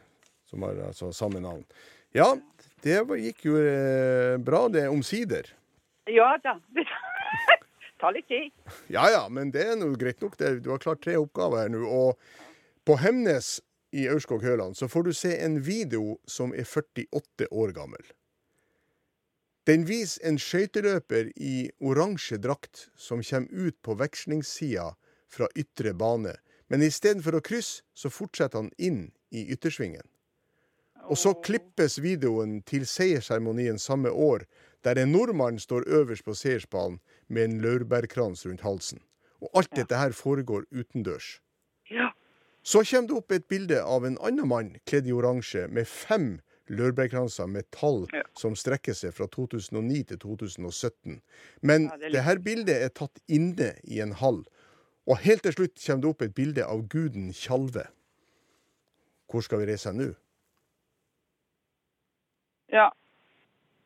Som 0.48 0.64
har 0.64 0.78
altså 0.86 1.10
samme 1.12 1.42
navn. 1.44 1.66
Ja, 2.16 2.30
det 2.86 3.02
gikk 3.20 3.48
jo 3.50 3.58
eh, 3.60 4.38
bra, 4.40 4.68
det, 4.72 4.86
omsider. 4.88 5.50
Ja 6.08 6.38
da. 6.44 6.60
Det 7.98 8.02
tar 8.02 8.14
litt 8.14 8.28
tid. 8.28 8.52
Ja 8.94 9.08
ja, 9.10 9.24
men 9.30 9.50
det 9.50 9.64
er 9.72 9.78
nå 9.80 9.88
greit 9.98 10.22
nok. 10.22 10.36
Det. 10.38 10.60
Du 10.62 10.70
har 10.70 10.82
klart 10.84 11.02
tre 11.02 11.16
oppgaver 11.18 11.64
her 11.64 11.72
nå. 11.74 11.82
Og 11.82 12.86
på 12.86 13.00
Hemnes 13.02 13.56
i 13.90 14.06
Aurskog-Høland 14.12 14.78
så 14.78 14.86
får 14.88 15.08
du 15.08 15.14
se 15.18 15.32
en 15.42 15.58
video 15.66 16.20
som 16.30 16.54
er 16.54 16.68
48 16.70 17.50
år 17.50 17.74
gammel. 17.74 18.06
Den 19.68 19.88
viser 19.90 20.30
en 20.30 20.38
skøyteløper 20.40 21.34
i 21.36 21.72
oransje 21.84 22.38
drakt 22.40 22.86
som 22.96 23.24
kommer 23.26 23.66
ut 23.68 23.82
på 23.82 23.98
vekslingssida 24.00 24.92
fra 25.34 25.50
ytre 25.60 25.92
bane. 25.98 26.38
Men 26.70 26.86
istedenfor 26.86 27.40
å 27.40 27.44
krysse, 27.44 27.82
så 27.98 28.12
fortsetter 28.14 28.62
han 28.62 28.72
inn 28.78 29.10
i 29.32 29.48
yttersvingen. 29.52 30.06
Og 31.08 31.20
så 31.20 31.34
klippes 31.44 31.98
videoen 32.04 32.62
til 32.68 32.86
seiersseremonien 32.88 33.80
samme 33.80 34.12
år, 34.12 34.46
der 34.88 35.02
en 35.04 35.12
nordmann 35.12 35.60
står 35.60 35.84
øverst 36.00 36.24
på 36.26 36.34
seierspallen 36.38 37.00
med 37.28 37.44
en 37.44 37.62
laurbærkrans 37.62 38.46
rundt 38.48 38.64
halsen. 38.64 39.02
Og 39.42 39.50
alt 39.60 39.74
dette 39.76 39.98
her 40.00 40.12
foregår 40.16 40.64
utendørs. 40.72 41.42
Ja. 41.92 42.10
Så 42.64 42.84
kommer 42.90 43.08
det 43.08 43.18
opp 43.18 43.32
et 43.32 43.46
bilde 43.52 43.82
av 43.84 44.06
en 44.08 44.18
annen 44.24 44.48
mann 44.48 44.76
kledd 44.88 45.08
i 45.08 45.14
oransje 45.16 45.68
med 45.68 45.88
fem 45.88 46.38
laurbærkranser 46.68 47.48
med 47.48 47.68
tall 47.72 48.08
Ja. 48.14 48.24
som 48.36 48.56
strekker 48.56 48.94
seg 48.94 49.14
fra 49.14 49.28
2009 49.28 50.04
til 50.08 50.20
2017. 50.20 51.22
Men 51.62 51.84
Ja, 51.92 51.98
det 51.98 52.06
er 52.06 52.10
litt- 52.10 52.26
det 52.26 52.44
bildet 52.44 52.82
er 52.84 52.90
tatt 52.90 53.20
inne 53.28 53.74
i 53.84 54.00
en 54.02 54.12
hall. 54.12 54.44
Og 55.08 55.18
helt 55.18 55.44
til 55.44 55.54
slutt 55.54 55.80
kommer 55.86 56.02
det 56.02 56.10
opp 56.10 56.22
et 56.22 56.36
bilde 56.36 56.66
av 56.66 56.88
guden 56.90 57.32
Tjalve. 57.34 57.88
Hvor 59.32 59.42
skal 59.44 59.60
vi 59.60 59.66
reise 59.72 59.94
nå? 59.94 60.16
Ja. 62.72 62.90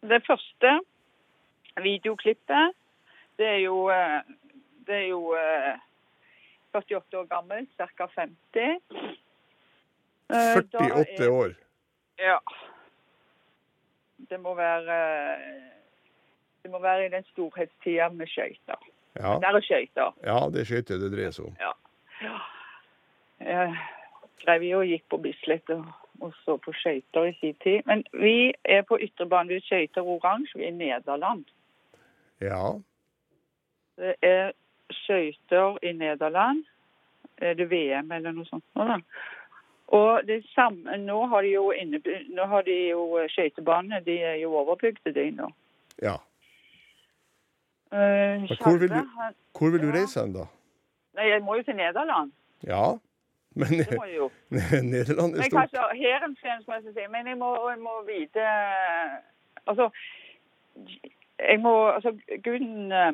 Det 0.01 0.23
første 0.25 0.79
videoklippet, 1.79 2.73
det 3.37 3.47
er 3.47 3.57
jo, 3.63 3.87
eh, 3.89 4.21
det 4.87 4.95
er 4.95 5.07
jo 5.07 5.33
eh, 5.37 5.77
48 6.73 7.17
år 7.19 7.25
gammel, 7.31 7.67
ca. 7.77 8.07
50. 8.07 8.81
Eh, 10.29 10.61
da 10.71 10.79
48 10.79 11.23
er- 11.25 11.29
år. 11.31 11.53
Ja. 12.19 12.37
Det 14.29 14.39
må 14.39 14.53
være 14.55 14.97
eh, 15.35 15.61
Det 16.63 16.71
må 16.71 16.79
være 16.79 17.05
i 17.05 17.09
den 17.09 17.23
storhetstida 17.31 18.09
med 18.09 18.27
skøyter. 18.27 18.77
Ja, 19.17 19.39
Der 19.41 19.55
er 19.57 19.61
skøyter. 19.61 20.11
ja 20.23 20.35
det 20.53 20.61
er 20.61 20.65
skøyter 20.65 20.97
det 21.01 21.11
dreier 21.11 21.31
seg 21.31 21.45
om. 21.45 21.55
Jeg 23.39 23.77
drev 24.45 24.61
jo 24.63 24.79
og 24.79 24.85
gikk 24.91 25.03
på 25.09 25.17
Bislett 25.17 25.69
og, 25.73 25.85
og 26.21 26.33
så 26.45 26.57
på 26.61 26.73
skøyter 26.77 27.25
i 27.31 27.33
sin 27.39 27.55
tid. 27.63 27.81
Men 27.85 28.03
vi 28.13 28.53
er 28.63 28.81
på 28.87 28.97
ytterbanen 29.01 29.49
ved 29.55 29.61
skøyter 29.65 30.01
oransje. 30.05 30.57
Vi 30.59 30.63
er 30.63 30.67
i 30.67 30.77
Nederland. 30.77 31.45
Ja. 32.41 32.71
Det 33.97 34.15
er 34.21 34.51
skøyter 34.91 35.77
i 35.83 35.91
Nederland. 35.93 36.63
Er 37.37 37.53
det 37.53 37.69
VM 37.71 38.11
eller 38.11 38.31
noe 38.31 38.45
sånt? 38.45 38.63
nå 38.75 38.85
da? 38.87 38.97
Og 39.91 40.21
det 40.27 40.41
samme, 40.55 40.97
nå 40.97 41.25
har 41.27 41.41
de 41.43 41.49
jo, 41.53 41.73
har 42.47 42.61
de 42.63 42.75
jo 42.89 43.19
skøytebanene. 43.29 43.99
De 44.05 44.17
er 44.23 44.35
jo 44.41 44.53
overbygde, 44.55 45.13
de 45.13 45.31
nå. 45.31 45.49
ja. 46.01 46.17
Uh, 47.91 48.47
hvor 48.63 48.77
vil 48.79 48.89
du- 48.89 49.07
Hvor 49.59 49.69
vil 49.71 49.81
du 49.81 49.87
Ja. 49.87 49.93
reise 49.93 50.21
hen, 50.21 50.33
da? 50.33 50.45
nei, 51.15 51.25
jeg 51.29 51.41
må 51.43 51.55
jo 51.55 51.63
til 51.63 51.75
Nederland. 51.75 52.31
Ja, 52.63 52.91
men 53.55 53.67
Det 53.67 53.97
må 53.97 54.05
jeg 54.05 54.15
jo. 54.17 54.29
Nederland 54.93 55.33
er 55.35 55.37
Men 55.37 55.43
stort. 55.51 55.59
kanskje 55.71 55.97
Heerenveen, 55.99 56.63
som 56.63 56.73
jeg 56.73 56.81
skal 56.81 56.93
si. 56.93 57.07
Men 57.11 57.27
jeg 57.27 57.37
må, 57.37 57.69
jeg 57.69 57.79
må 57.79 57.97
vite 58.07 58.45
Altså, 59.67 59.89
jeg 61.49 61.59
må 61.59 61.73
Altså, 61.89 62.13
Guden 62.43 62.91
eh, 62.91 63.13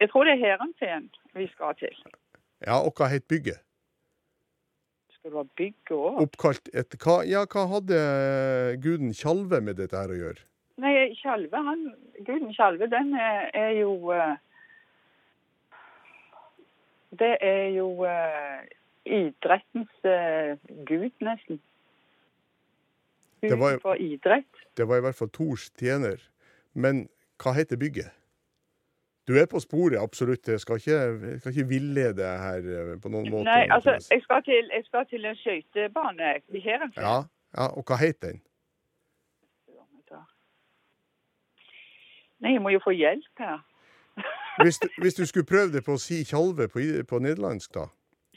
Jeg 0.00 0.10
tror 0.10 0.24
det 0.24 0.32
er 0.32 0.44
Heerenveen 0.44 1.10
vi 1.34 1.46
skal 1.52 1.74
til. 1.78 1.96
Ja, 2.66 2.80
og 2.80 2.92
hva 2.98 3.06
het 3.06 3.24
bygget? 3.30 3.60
Skal 5.14 5.30
det 5.30 5.36
være 5.36 5.56
bygget 5.56 5.92
òg? 5.94 6.20
Oppkalt 6.24 6.70
etter 6.74 6.98
hva, 7.04 7.20
Ja, 7.28 7.44
hva 7.46 7.66
hadde 7.70 8.00
guden 8.82 9.12
Tjalve 9.14 9.60
med 9.62 9.78
dette 9.78 9.96
her 9.96 10.10
å 10.10 10.18
gjøre? 10.18 10.42
Nei, 10.80 10.94
Tjalve, 11.20 11.62
han 11.68 11.84
Guden 12.26 12.54
Tjalve, 12.56 12.88
den 12.90 13.14
er, 13.14 13.50
er 13.54 13.74
jo 13.78 14.10
eh, 14.16 14.36
Det 17.20 17.36
er 17.40 17.68
jo 17.76 17.88
eh, 18.08 18.66
idrettens 19.06 20.08
gud, 20.88 21.12
nesten. 21.24 21.60
Gud 23.40 23.56
var 23.58 23.78
for 23.82 23.94
idrett. 23.94 24.66
Det 24.76 24.88
var 24.88 25.00
i 25.00 25.04
hvert 25.06 25.16
fall 25.16 25.30
Tors 25.32 25.70
tjener. 25.80 26.20
Men 26.74 27.08
hva 27.42 27.54
heter 27.56 27.76
bygget? 27.80 28.10
Du 29.28 29.36
er 29.38 29.46
på 29.46 29.60
sporet, 29.60 29.98
absolutt. 30.00 30.48
Jeg 30.48 30.60
skal 30.60 30.76
ikke, 30.80 31.00
jeg 31.30 31.40
skal 31.40 31.56
ikke 31.56 31.68
villede 31.68 32.30
her 32.44 32.56
eh, 32.56 32.94
på 33.02 33.08
noen 33.12 33.30
måte. 33.30 33.46
Nei, 33.46 33.66
altså, 33.70 33.98
jeg 34.10 34.22
skal 34.22 34.42
til, 34.44 34.70
jeg 34.74 34.84
skal 34.86 35.06
til 35.10 35.24
en 35.24 35.36
skøytebane 35.36 36.30
i 36.48 36.60
Heerenveen. 36.60 37.04
ja, 37.04 37.18
ja, 37.58 37.66
og 37.66 37.84
hva 37.86 37.98
heter 38.00 38.32
den? 38.32 38.40
Nei, 42.40 42.54
jeg 42.56 42.62
må 42.64 42.72
jo 42.72 42.80
få 42.84 42.92
hjelp 42.96 43.42
her. 43.44 43.58
Hvis 44.62 44.78
du, 44.80 44.88
hvis 45.02 45.14
du 45.14 45.26
skulle 45.26 45.46
prøve 45.46 45.72
det 45.76 45.84
på 45.84 45.96
å 45.96 46.00
si 46.00 46.22
Tjalve 46.24 46.68
på, 46.72 46.82
på 47.08 47.20
nederlandsk, 47.22 47.74
da? 47.76 47.86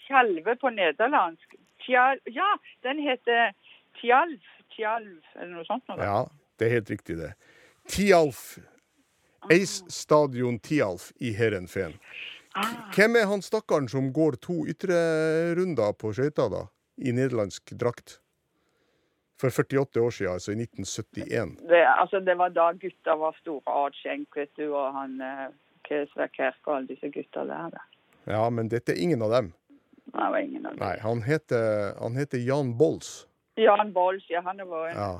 Tjalve 0.08 0.58
på 0.60 0.72
nederlandsk. 0.76 1.56
Tjal, 1.86 2.20
ja, 2.32 2.50
den 2.84 3.00
heter 3.04 3.56
Tjalv. 4.02 4.40
Tjalv, 4.74 5.20
eller 5.38 5.52
noe 5.54 5.66
sånt. 5.68 5.86
Noe. 5.88 6.02
Ja, 6.02 6.22
det 6.60 6.68
er 6.68 6.80
helt 6.80 6.90
riktig, 6.90 7.20
det. 7.20 7.34
Tialf. 7.90 8.58
Ace 9.52 9.84
Stadion 9.92 10.60
Tialf 10.60 11.12
i 11.20 11.34
Heerenveen. 11.36 11.94
Ah, 12.56 12.70
Hvem 12.96 13.16
er 13.18 13.26
han 13.28 13.42
stakkaren 13.42 13.90
som 13.90 14.12
går 14.14 14.38
to 14.42 14.62
ytre 14.70 14.96
runder 15.58 15.94
på 15.98 16.14
skøyter, 16.14 16.52
da? 16.54 16.62
I 17.02 17.12
nederlandsk 17.18 17.74
drakt? 17.82 18.20
For 19.42 19.50
48 19.52 20.00
år 20.00 20.14
siden, 20.14 20.32
altså 20.38 20.54
i 20.54 20.60
1971. 20.62 21.58
det, 21.68 21.82
altså, 22.00 22.20
det 22.24 22.38
var 22.40 22.54
da 22.56 22.70
gutta 22.80 23.16
var 23.20 23.36
store. 23.42 23.64
Artskjenk, 23.68 24.30
vet 24.38 24.52
du, 24.56 24.70
og 24.72 24.94
han 24.96 25.18
eh, 25.20 25.50
Kesver 25.90 26.30
Kerk 26.32 26.62
og 26.70 26.78
alle 26.78 26.88
disse 26.94 27.10
gutta 27.12 27.44
der. 27.50 27.76
Ja, 28.30 28.46
men 28.54 28.70
dette 28.72 28.94
er 28.94 29.02
ingen 29.04 29.22
av 29.26 29.34
dem. 29.34 29.50
Det 30.06 30.14
var 30.32 30.38
ingen 30.40 30.66
av 30.70 30.78
dem. 30.78 30.80
Nei, 30.86 30.96
han 31.02 31.24
heter, 31.26 31.98
han 32.00 32.16
heter 32.16 32.40
Jan 32.46 32.76
Bolls. 32.80 33.26
Jan 33.60 33.92
Bolls, 33.94 34.24
ja, 34.30 34.42
han 34.46 34.62
var 34.70 34.88
en 34.94 34.96
Ja. 35.02 35.12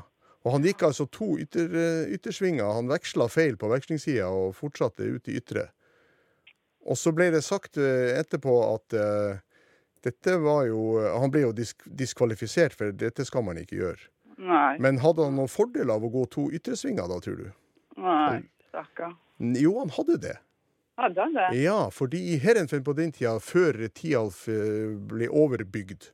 Og 0.44 0.58
han 0.58 0.66
gikk 0.68 0.84
altså 0.84 1.08
to 1.08 1.38
ytter, 1.40 1.72
yttersvinger. 2.12 2.68
Han 2.76 2.92
veksla 2.92 3.30
feil 3.32 3.56
på 3.60 3.70
vekslingssida 3.72 4.28
og 4.28 4.56
fortsatte 4.58 5.08
ut 5.08 5.32
i 5.32 5.38
ytre. 5.40 5.70
Og 6.84 7.00
så 7.00 7.14
ble 7.16 7.30
det 7.32 7.44
sagt 7.46 7.80
eh, 7.80 8.12
etterpå 8.20 8.58
at 8.68 8.96
uh, 9.00 9.40
dette 10.04 10.34
var 10.44 10.66
jo 10.68 11.00
Han 11.00 11.32
ble 11.32 11.46
jo 11.46 11.54
disk 11.56 11.86
diskvalifisert, 11.88 12.76
for 12.76 12.92
dette 12.92 13.24
skal 13.24 13.46
man 13.48 13.62
ikke 13.62 13.80
gjøre. 13.80 14.10
Nei, 14.44 14.76
Men 14.84 15.00
hadde 15.00 15.24
han 15.24 15.38
noen 15.38 15.52
fordel 15.52 15.94
av 15.94 16.04
å 16.04 16.10
gå 16.12 16.26
to 16.34 16.50
yttersvinger, 16.52 17.08
da, 17.08 17.20
tror 17.24 17.38
du? 17.40 17.52
nei, 18.02 18.42
stakkar. 18.68 19.14
Jo, 19.40 19.78
han 19.80 19.94
hadde 19.94 20.18
det. 20.26 20.34
Hadde 21.00 21.22
han 21.22 21.36
det? 21.38 21.48
Ja, 21.62 21.78
fordi 21.94 22.20
i 22.34 22.40
Heerenveen 22.42 22.84
på 22.86 22.96
den 22.98 23.14
tida, 23.14 23.38
før 23.42 23.78
Tialf 23.94 24.48
eh, 24.52 24.94
ble 25.10 25.30
overbygd, 25.30 26.10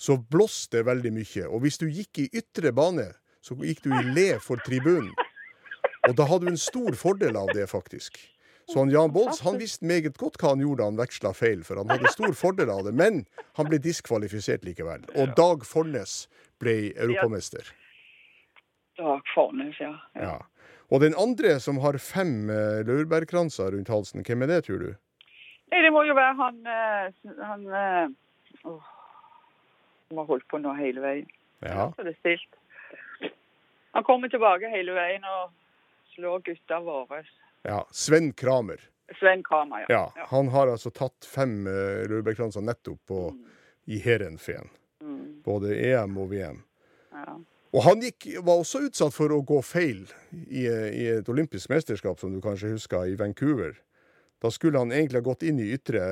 så 0.00 0.16
blåste 0.16 0.80
det 0.80 0.88
veldig 0.88 1.12
mye. 1.14 1.44
Og 1.48 1.62
hvis 1.64 1.78
du 1.80 1.86
gikk 1.86 2.24
i 2.24 2.28
ytre 2.42 2.72
bane, 2.76 3.12
så 3.42 3.56
gikk 3.58 3.82
du 3.84 3.90
i 3.94 4.02
le 4.14 4.28
for 4.42 4.60
tribunen. 4.66 5.10
Og 6.08 6.14
da 6.18 6.26
hadde 6.26 6.46
du 6.46 6.52
en 6.54 6.60
stor 6.60 6.94
fordel 6.98 7.36
av 7.38 7.50
det, 7.54 7.66
faktisk. 7.70 8.18
Så 8.70 8.78
han 8.78 8.90
Jan 8.90 9.12
Bolls 9.12 9.40
han 9.42 9.58
visste 9.58 9.86
meget 9.86 10.16
godt 10.18 10.38
hva 10.40 10.54
han 10.54 10.62
gjorde 10.62 10.82
da 10.82 10.88
han 10.90 10.98
veksla 11.00 11.32
feil, 11.34 11.64
for 11.66 11.80
han 11.82 11.90
hadde 11.90 12.10
stor 12.14 12.34
fordel 12.38 12.70
av 12.72 12.86
det. 12.86 12.94
Men 12.98 13.24
han 13.58 13.68
ble 13.70 13.80
diskvalifisert 13.82 14.64
likevel. 14.66 15.04
Og 15.18 15.34
Dag 15.38 15.66
Fornes 15.66 16.26
ble 16.62 16.94
europamester. 16.94 17.66
Dag 18.98 19.26
Fornes, 19.34 19.78
ja. 19.82 19.92
ja. 20.18 20.38
Og 20.92 21.02
den 21.02 21.16
andre 21.18 21.56
som 21.64 21.80
har 21.82 21.98
fem 22.02 22.50
uh, 22.50 22.82
laurbærkranser 22.86 23.74
rundt 23.74 23.90
halsen, 23.90 24.24
hvem 24.26 24.46
er 24.46 24.54
det, 24.54 24.62
tror 24.68 24.82
du? 24.86 24.90
Nei, 25.72 25.82
det 25.82 25.92
må 25.94 26.04
jo 26.04 26.14
være 26.14 26.34
han 26.36 26.58
uh, 26.68 27.30
Han 27.48 27.62
uh, 27.72 28.68
oh, 28.68 28.90
som 30.08 30.20
har 30.20 30.28
holdt 30.28 30.48
på 30.52 30.60
nå 30.60 30.74
hele 30.76 31.00
veien. 31.04 31.30
Ja. 31.64 31.88
Så 31.96 32.04
det 32.04 32.12
er 32.12 32.20
stilt. 32.20 32.61
Han 33.92 34.04
kommer 34.04 34.28
tilbake 34.32 34.68
hele 34.72 34.94
veien 34.96 35.24
og 35.28 35.50
slår 36.14 36.42
gutta 36.46 36.80
våre. 36.80 37.22
ja. 37.68 37.82
Sven 37.92 38.32
Kramer. 38.32 38.80
Sven 39.20 39.42
Kramer, 39.44 39.84
ja. 39.88 40.06
Ja, 40.16 40.26
han 40.30 40.48
har 40.48 40.70
altså 40.72 40.90
tatt 40.90 41.26
fem 41.28 41.66
uh, 41.66 42.02
laurbærkranser 42.08 42.64
nettopp 42.64 43.00
på, 43.06 43.18
i 43.86 43.98
Heerenveen. 44.00 44.70
Mm, 45.02 45.42
Både 45.44 45.74
EM 45.76 46.16
og 46.22 46.30
VM. 46.32 46.62
ja. 47.12 47.38
Og 47.72 47.82
han 47.86 48.02
gikk, 48.04 48.26
var 48.44 48.58
også 48.60 48.82
utsatt 48.84 49.14
for 49.16 49.32
å 49.32 49.38
gå 49.48 49.56
feil 49.64 50.02
i, 50.32 50.66
i 50.68 51.06
et 51.08 51.28
olympisk 51.32 51.70
mesterskap, 51.72 52.18
som 52.20 52.28
du 52.34 52.40
kanskje 52.44 52.68
husker, 52.74 53.06
i 53.08 53.14
Vancouver. 53.16 53.78
Da 54.44 54.50
skulle 54.52 54.76
han 54.82 54.92
egentlig 54.92 55.22
ha 55.22 55.24
gått 55.24 55.42
inn 55.48 55.56
i 55.62 55.70
ytre, 55.72 56.02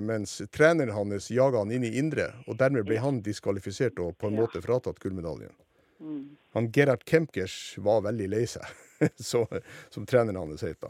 mens 0.00 0.38
treneren 0.48 0.94
hans 0.96 1.28
jaga 1.30 1.60
han 1.60 1.74
inn 1.76 1.84
i 1.84 1.90
indre. 2.00 2.30
Og 2.48 2.56
dermed 2.56 2.86
ble 2.88 2.96
han 3.04 3.20
diskvalifisert 3.20 4.00
og 4.00 4.16
på 4.16 4.30
en 4.30 4.38
Ja. 4.38 4.46
måte 4.46 4.62
fratatt 4.64 4.96
gullmedaljen. 5.02 5.52
Mm. 6.00 6.38
Han 6.52 6.70
Gerhard 6.74 7.04
Kemkers 7.06 7.74
var 7.78 8.00
veldig 8.02 8.26
lei 8.32 8.42
seg, 8.50 8.64
så, 9.30 9.44
som 9.90 10.06
treneren 10.06 10.36
hans 10.36 10.64
het. 10.66 10.82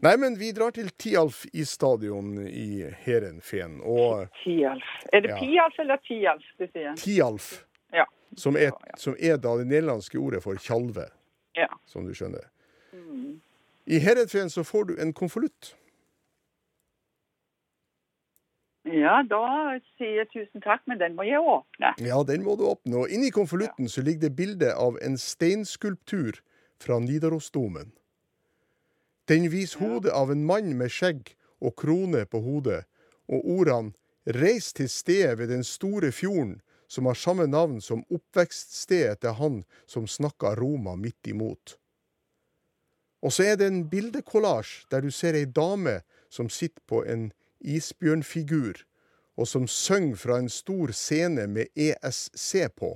Nei, 0.00 0.14
men 0.16 0.38
vi 0.40 0.48
drar 0.56 0.72
til 0.72 0.88
Tialf 1.00 1.42
isstadion 1.52 2.38
i 2.48 2.84
Heerenveen. 3.04 3.80
Tialf. 4.42 4.88
Er 5.12 5.20
det 5.26 5.34
Ja. 5.34 5.38
Pialf 5.42 5.78
eller 5.84 6.00
Tialf 6.08 6.48
du 6.58 6.66
sier? 6.72 6.96
Tialf, 6.96 7.50
Ja. 7.92 8.06
som 8.36 8.56
er, 8.56 8.72
som 8.98 9.14
er 9.20 9.36
da 9.36 9.56
det 9.60 9.66
nederlandske 9.68 10.18
ordet 10.18 10.42
for 10.42 10.56
tjalve, 10.56 11.10
ja. 11.54 11.68
som 11.86 12.06
du 12.08 12.14
skjønner. 12.16 12.48
Mm. 12.92 13.40
I 13.86 13.98
Heerenveen 14.00 14.48
så 14.50 14.64
får 14.64 14.84
du 14.88 14.96
en 15.02 15.12
konvolutt. 15.12 15.74
Ja, 18.84 19.22
da 19.24 19.78
sier 19.96 20.18
jeg 20.20 20.28
tusen 20.34 20.60
takk, 20.60 20.82
men 20.84 21.00
den 21.00 21.14
må 21.16 21.24
jeg 21.24 21.40
åpne. 21.40 21.94
Ja, 22.04 22.20
den 22.28 22.44
må 22.44 22.56
du 22.60 22.66
åpne. 22.68 23.04
Og 23.04 23.12
inni 23.12 23.30
konvolutten 23.32 23.88
så 23.88 24.04
ligger 24.04 24.28
det 24.28 24.36
bilde 24.36 24.74
av 24.76 24.98
en 25.00 25.16
steinskulptur 25.20 26.42
fra 26.82 26.98
Nidarosdomen. 27.00 27.94
Den 29.28 29.48
viser 29.48 29.80
hodet 29.80 30.12
av 30.12 30.32
en 30.34 30.44
mann 30.44 30.74
med 30.76 30.92
skjegg 30.92 31.32
og 31.64 31.72
krone 31.80 32.26
på 32.28 32.42
hodet, 32.44 32.84
og 33.24 33.40
ordene 33.48 33.94
'Reis 34.26 34.72
til 34.72 34.88
stedet 34.88 35.38
ved 35.38 35.48
den 35.48 35.64
store 35.64 36.12
fjorden', 36.12 36.60
som 36.88 37.06
har 37.06 37.14
samme 37.14 37.46
navn 37.46 37.80
som 37.80 38.04
oppvekststedet 38.10 39.20
til 39.20 39.32
han 39.32 39.64
som 39.86 40.06
snakka 40.06 40.54
Roma 40.60 40.94
midt 40.94 41.26
imot. 41.26 41.78
Og 43.22 43.32
så 43.32 43.42
er 43.42 43.56
det 43.56 43.66
en 43.66 43.88
bildekollasj 43.88 44.84
der 44.90 45.00
du 45.00 45.10
ser 45.10 45.34
ei 45.34 45.44
dame 45.44 46.00
som 46.28 46.48
sitter 46.48 46.82
på 46.86 47.02
en 47.08 47.32
isbjørnfigur, 47.64 48.84
og 49.36 49.48
som 49.50 49.66
synger 49.70 50.16
fra 50.20 50.38
en 50.38 50.50
stor 50.52 50.92
scene 50.94 51.46
med 51.50 51.72
ESC 51.74 52.68
på, 52.76 52.92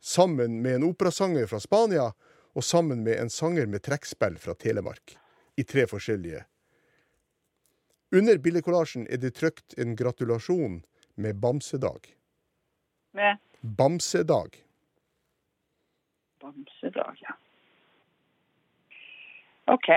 sammen 0.00 0.62
med 0.62 0.78
en 0.78 0.86
operasanger 0.88 1.46
fra 1.50 1.60
Spania 1.60 2.10
og 2.54 2.64
sammen 2.64 3.02
med 3.04 3.18
en 3.20 3.30
sanger 3.30 3.66
med 3.66 3.84
trekkspill 3.84 4.38
fra 4.40 4.54
Telemark, 4.54 5.16
i 5.56 5.64
tre 5.64 5.86
forskjellige. 5.90 6.44
Under 8.14 8.38
bildekollasjen 8.40 9.04
er 9.12 9.20
det 9.20 9.34
trykt 9.36 9.74
en 9.76 9.96
gratulasjon 9.96 10.80
med 11.20 11.40
bamsedag. 11.42 12.14
Med 13.12 13.36
Bamsedag. 13.60 14.64
bamsedag, 16.40 17.16
ja. 17.20 17.34
OK. 19.66 19.88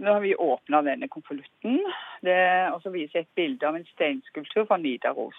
Nå 0.00 0.12
har 0.12 0.20
vi 0.20 0.34
åpna 0.34 0.82
denne 0.82 1.08
konvolutten, 1.08 1.80
Det- 2.22 2.72
og 2.72 2.82
så 2.82 2.90
viser 2.90 3.18
jeg 3.18 3.22
et 3.22 3.34
bilde 3.34 3.66
av 3.66 3.76
en 3.76 3.84
steinskulptur 3.84 4.64
fra 4.66 4.76
Nidaros. 4.76 5.36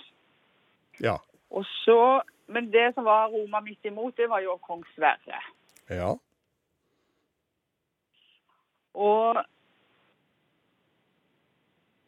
Ja. 1.00 1.18
Og 1.50 1.66
så, 1.66 2.22
Men 2.48 2.72
det 2.72 2.94
som 2.94 3.04
var 3.04 3.30
Roma 3.30 3.60
midt 3.60 3.86
imot, 3.86 4.18
det 4.18 4.30
var 4.30 4.40
jo 4.40 4.58
kong 4.58 4.84
Sverre. 4.96 5.42
Ja. 5.90 6.16
Og 8.94 9.46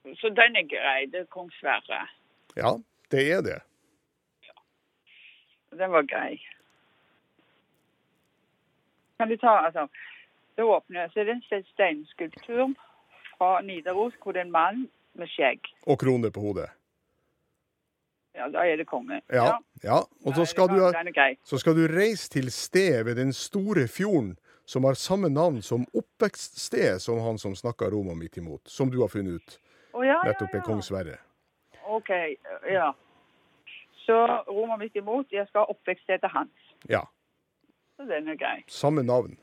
Så 0.04 0.30
den 0.30 0.56
er 0.56 0.68
grei. 0.68 1.06
Det 1.06 1.20
er 1.20 1.26
kong 1.26 1.52
Sverre. 1.52 2.08
Ja, 2.56 2.78
det 3.12 3.32
er 3.32 3.42
det. 3.42 3.62
Ja. 4.44 4.54
Den 5.78 5.92
var 5.92 6.02
grei. 6.02 6.42
Kan 9.18 9.30
du 9.30 9.38
ta, 9.38 9.48
altså 9.48 9.88
Det 10.56 10.64
åpner, 10.64 11.10
er 11.16 11.24
det 11.26 11.34
en 11.34 11.66
steinskulptur 11.72 12.74
fra 13.38 13.62
Nidaros 13.62 14.14
hvor 14.22 14.36
det 14.36 14.44
er 14.44 14.46
en 14.46 14.52
mann 14.54 14.88
med 15.18 15.30
skjegg. 15.34 15.60
Og 15.88 16.00
krone 16.00 16.32
på 16.32 16.42
hodet. 16.42 16.70
Ja, 18.34 18.48
da 18.50 18.64
er 18.66 18.78
det 18.78 18.88
konge. 18.90 19.22
Ja. 19.30 19.60
ja. 19.84 20.00
Og 20.26 20.36
så 20.36 20.46
skal, 20.46 20.70
du, 20.70 20.80
så 21.46 21.58
skal 21.62 21.76
du 21.78 21.86
reise 21.90 22.30
til 22.30 22.52
sted 22.52 23.04
ved 23.06 23.16
den 23.16 23.34
store 23.34 23.88
fjorden 23.88 24.36
som 24.66 24.84
har 24.84 24.98
samme 24.98 25.30
navn 25.30 25.62
som 25.62 25.86
oppvekststed 25.94 27.00
som 27.00 27.20
han 27.22 27.38
som 27.38 27.56
snakka 27.56 27.92
Roma 27.94 28.16
midt 28.18 28.38
imot, 28.38 28.62
som 28.68 28.90
du 28.90 29.02
har 29.02 29.08
funnet 29.08 29.38
ut 29.38 29.60
oh, 29.94 30.06
ja, 30.06 30.22
nettopp 30.26 30.54
er 30.54 30.62
ja. 30.62 30.66
kong 30.66 30.82
Sverre. 30.82 31.18
OK. 31.84 32.10
Ja. 32.72 32.94
Så 34.06 34.18
Roma 34.48 34.78
midt 34.78 34.96
imot, 34.96 35.28
jeg 35.32 35.46
skal 35.48 35.66
ha 35.66 35.76
oppvekststedet 35.76 36.32
hans. 36.34 36.74
Ja. 36.90 37.04
Så 37.98 38.08
den 38.10 38.28
er 38.34 38.40
grei. 38.40 38.64
Samme 38.68 39.04
navn. 39.04 39.38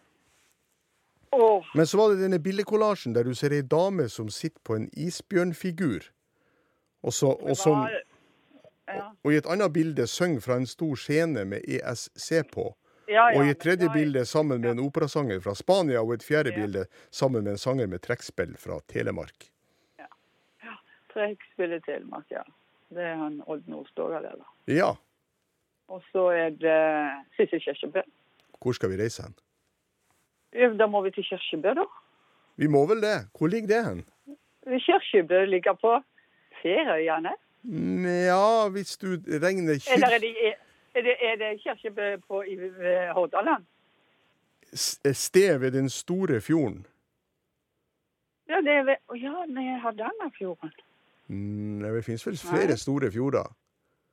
Åh, 1.33 1.67
Men 1.75 1.87
så 1.87 1.99
var 1.99 2.11
det 2.11 2.23
denne 2.25 2.39
bildekollasjen 2.43 3.15
der 3.15 3.25
du 3.25 3.35
ser 3.35 3.53
ei 3.55 3.63
dame 3.63 4.09
som 4.09 4.29
sitter 4.29 4.61
på 4.67 4.75
en 4.77 4.89
isbjørnfigur. 4.93 6.09
Og, 7.03 7.13
så, 7.13 7.31
og, 7.33 7.57
som, 7.57 7.85
ja. 8.89 9.05
og 9.25 9.33
i 9.33 9.37
et 9.39 9.47
annet 9.47 9.73
bilde 9.73 10.07
synger 10.11 10.41
fra 10.41 10.57
en 10.61 10.67
stor 10.67 10.95
scene 10.99 11.45
med 11.45 11.63
ESC 11.69 12.43
på. 12.53 12.67
Ja, 13.09 13.31
ja, 13.31 13.39
Og 13.41 13.47
i 13.47 13.51
et 13.51 13.59
tredje 13.59 13.87
er... 13.89 13.93
bilde 13.95 14.25
sammen 14.25 14.61
med 14.61 14.71
en 14.71 14.83
operasanger 14.85 15.41
fra 15.41 15.55
Spania, 15.55 16.03
og 16.03 16.13
et 16.15 16.23
fjerde 16.23 16.51
Ja. 16.51 16.61
bilde 16.61 16.85
sammen 17.11 17.45
med 17.45 17.53
en 17.53 17.59
sanger 17.59 17.87
med 17.87 18.03
trekkspill 18.03 18.57
fra 18.59 18.81
Telemark. 18.89 19.49
Trekkspillet 21.15 21.83
Telemark, 21.85 22.27
ja. 22.31 22.43
Det 22.91 23.03
er 23.03 23.17
han 23.19 23.41
Odd 23.47 23.67
Nordstoga 23.71 24.21
der, 24.23 24.37
da. 24.39 24.47
Ja, 24.71 24.91
Og 25.91 26.03
så 26.13 26.29
er 26.31 26.51
det 26.55 26.77
Sissel 27.37 27.61
Kyrkjebø. 27.65 28.03
hvor 28.63 28.73
skal 28.73 28.91
vi 28.91 28.97
reise 29.03 29.23
hen? 29.23 29.35
Da 30.53 30.87
må 30.87 31.03
vi 31.03 31.11
til 31.11 31.25
Kirkebø, 31.25 31.75
da. 31.79 31.85
Vi 32.57 32.67
må 32.67 32.87
vel 32.87 33.03
det. 33.03 33.29
Hvor 33.39 33.47
ligger 33.47 33.69
det 33.69 33.85
hen? 33.87 34.05
Kirkebø 34.67 35.45
ligger 35.45 35.73
på 35.73 36.01
Ferøyene. 36.63 37.35
Nja, 37.63 38.11
Ja, 38.27 38.69
hvis 38.69 38.97
du 38.97 39.07
regner 39.29 39.79
Eller 39.95 40.07
er 40.07 40.19
det, 40.19 40.35
er 40.95 41.03
det, 41.03 41.17
er 41.21 41.37
det 41.37 41.61
Kirkebø 41.63 42.17
på 42.29 42.43
i 42.43 42.57
Hordaland? 43.13 43.65
Sted 45.13 45.59
ved 45.59 45.71
den 45.71 45.89
store 45.89 46.41
fjorden. 46.41 46.87
Ja, 48.49 48.57
det 48.57 48.73
er 48.73 48.83
ved 48.85 49.21
ja, 49.21 49.79
Hardangerfjorden. 49.79 50.71
Mm, 51.27 51.81
Det 51.83 52.05
finnes 52.05 52.27
vel 52.27 52.39
flere 52.39 52.67
Nei. 52.67 52.77
store 52.77 53.13
fjorder. 53.13 53.57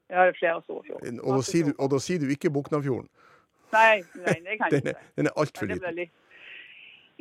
Ja, 0.09 0.21
det 0.25 0.29
er 0.29 0.33
flere 0.39 0.61
store 0.63 0.83
fjorder. 0.85 1.21
Og 1.23 1.37
da 1.37 1.41
sier 1.41 1.65
du, 1.65 1.73
og 1.79 1.91
da 1.91 1.99
sier 1.99 2.19
du 2.19 2.29
ikke 2.29 2.49
Boknafjorden. 2.49 3.09
Nei, 3.73 4.03
nei, 4.15 4.35
det 4.45 4.57
kan 4.61 4.67
jeg 4.71 4.83
ikke 4.83 4.93
den 5.17 5.25
er 5.27 5.33
altfor 5.35 5.65
liten. 5.65 6.09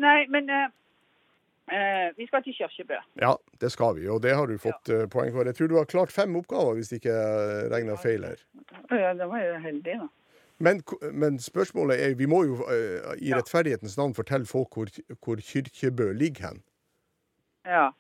Nei, 0.03 0.27
men 0.29 0.51
eh, 0.53 0.69
eh, 1.73 2.09
vi 2.19 2.27
skal 2.29 2.45
til 2.45 2.55
Kyrkjebø. 2.59 2.99
Ja, 3.23 3.33
det 3.61 3.73
skal 3.73 3.97
vi, 3.97 4.09
og 4.13 4.23
det 4.23 4.35
har 4.37 4.47
du 4.47 4.59
fått 4.61 4.93
ja. 4.93 5.07
poeng 5.13 5.33
for. 5.33 5.49
Jeg 5.49 5.57
tror 5.57 5.73
du 5.73 5.79
har 5.79 5.89
klart 5.91 6.13
fem 6.13 6.37
oppgaver, 6.37 6.79
hvis 6.79 6.93
ikke 6.99 7.17
regner 7.73 7.97
feil 8.01 8.29
her. 8.29 8.45
Ja, 8.91 9.15
det 9.17 9.29
var 9.29 9.43
jo 9.45 9.59
heldig, 9.65 9.99
da. 10.05 10.09
Men, 10.59 10.83
men 11.13 11.39
spørsmålet 11.39 12.01
er, 12.05 12.15
vi 12.17 12.27
må 12.27 12.45
jo 12.45 12.55
eh, 12.73 13.13
i 13.21 13.33
rettferdighetens 13.35 13.97
navn 13.99 14.15
fortelle 14.17 14.49
folk 14.49 14.73
hvor, 14.73 14.89
hvor 15.25 15.37
Kyrkjebø 15.37 16.13
ligger 16.17 16.49
hen. 16.49 16.63
Ja. 17.67 17.91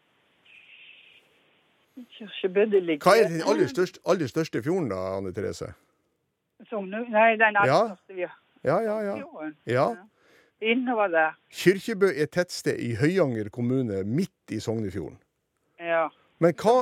Kyrkjebø, 2.17 2.65
det 2.73 2.83
ligger 2.83 3.05
Hva 3.05 3.17
er 3.21 3.29
den 3.29 3.43
aller 3.45 3.69
største, 3.69 4.01
aller 4.09 4.33
største 4.33 4.63
fjorden 4.65 4.89
da, 4.93 5.03
Anne 5.19 5.35
Therese? 5.37 5.73
Sognu? 6.71 7.03
Nei, 7.13 7.31
den 7.37 7.57
aller 7.61 7.73
Ja. 7.73 7.81
største 7.93 8.17
vi 8.17 8.25
har. 8.25 8.39
Ja, 8.65 8.81
ja, 8.81 9.01
ja. 9.05 9.17
Ja. 9.67 9.87
Innover 10.61 11.09
der. 11.13 11.35
Kyrkjebø 11.53 12.09
er 12.17 12.29
tettsted 12.33 12.79
i 12.81 12.95
Høyanger 12.97 13.51
kommune, 13.53 14.05
midt 14.05 14.55
i 14.55 14.61
Sognefjorden. 14.61 15.19
Ja. 15.81 16.07
Men 16.41 16.53
hva, 16.61 16.75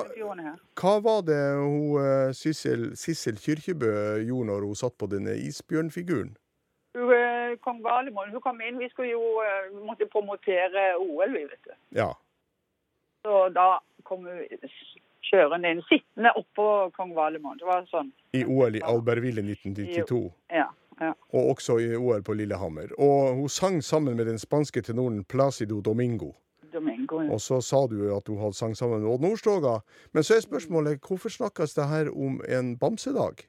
hva 0.79 0.95
var 1.03 1.21
det 1.27 1.41
hun, 1.59 1.99
eh, 2.03 2.31
Sissel, 2.35 2.97
Sissel 2.99 3.39
Kyrkjebø 3.39 3.91
gjorde 4.27 4.51
når 4.51 4.67
hun 4.67 4.79
satt 4.79 4.97
på 4.99 5.07
denne 5.11 5.37
isbjørnfiguren? 5.39 6.35
Hun, 6.95 7.13
eh, 7.15 7.55
Kong 7.63 7.83
Valemon 7.83 8.31
hun 8.35 8.43
kom 8.43 8.61
inn. 8.63 8.79
Vi 8.79 8.89
skulle 8.91 9.13
jo 9.13 9.43
eh, 9.43 9.71
måtte 9.87 10.11
promotere 10.11 10.95
OL, 10.99 11.35
vi, 11.35 11.45
vet 11.51 11.71
du. 11.71 11.75
Ja. 11.99 12.11
Så 13.27 13.49
da 13.55 13.79
kom 14.03 14.27
hun 14.27 14.43
kjørende 15.25 15.71
inn, 15.71 15.83
sittende 15.89 16.35
oppå 16.39 16.91
kong 16.97 17.15
Valemon. 17.17 17.59
Det 17.59 17.67
var 17.69 17.87
sånn. 17.91 18.11
I 18.37 18.45
OL 18.45 18.77
i 18.79 18.83
Albertville 18.85 19.43
1992. 19.43 20.21
Ja. 20.53 20.69
Ja. 21.01 21.13
Og 21.35 21.49
også 21.55 21.79
i 21.83 21.97
OL 21.97 22.23
på 22.23 22.33
Lillehammer. 22.35 22.93
Og 22.99 23.35
hun 23.35 23.49
sang 23.49 23.85
sammen 23.85 24.17
med 24.17 24.27
den 24.27 24.39
spanske 24.39 24.83
tenoren 24.83 25.25
Placido 25.25 25.81
Domingo. 25.81 26.33
Domingo. 26.73 27.21
Ja. 27.23 27.33
Og 27.33 27.41
så 27.41 27.61
sa 27.61 27.87
du 27.87 28.17
at 28.17 28.29
hun 28.29 28.39
hadde 28.39 28.55
sang 28.59 28.77
sammen 28.77 29.01
med 29.03 29.11
Odd 29.11 29.21
Nordstoga. 29.23 29.79
Men 30.13 30.23
så 30.23 30.35
er 30.37 30.41
spørsmålet 30.41 31.01
hvorfor 31.09 31.29
snakkes 31.29 31.75
det 31.75 31.89
her 31.89 32.11
om 32.11 32.41
en 32.49 32.77
bamsedag? 32.79 33.47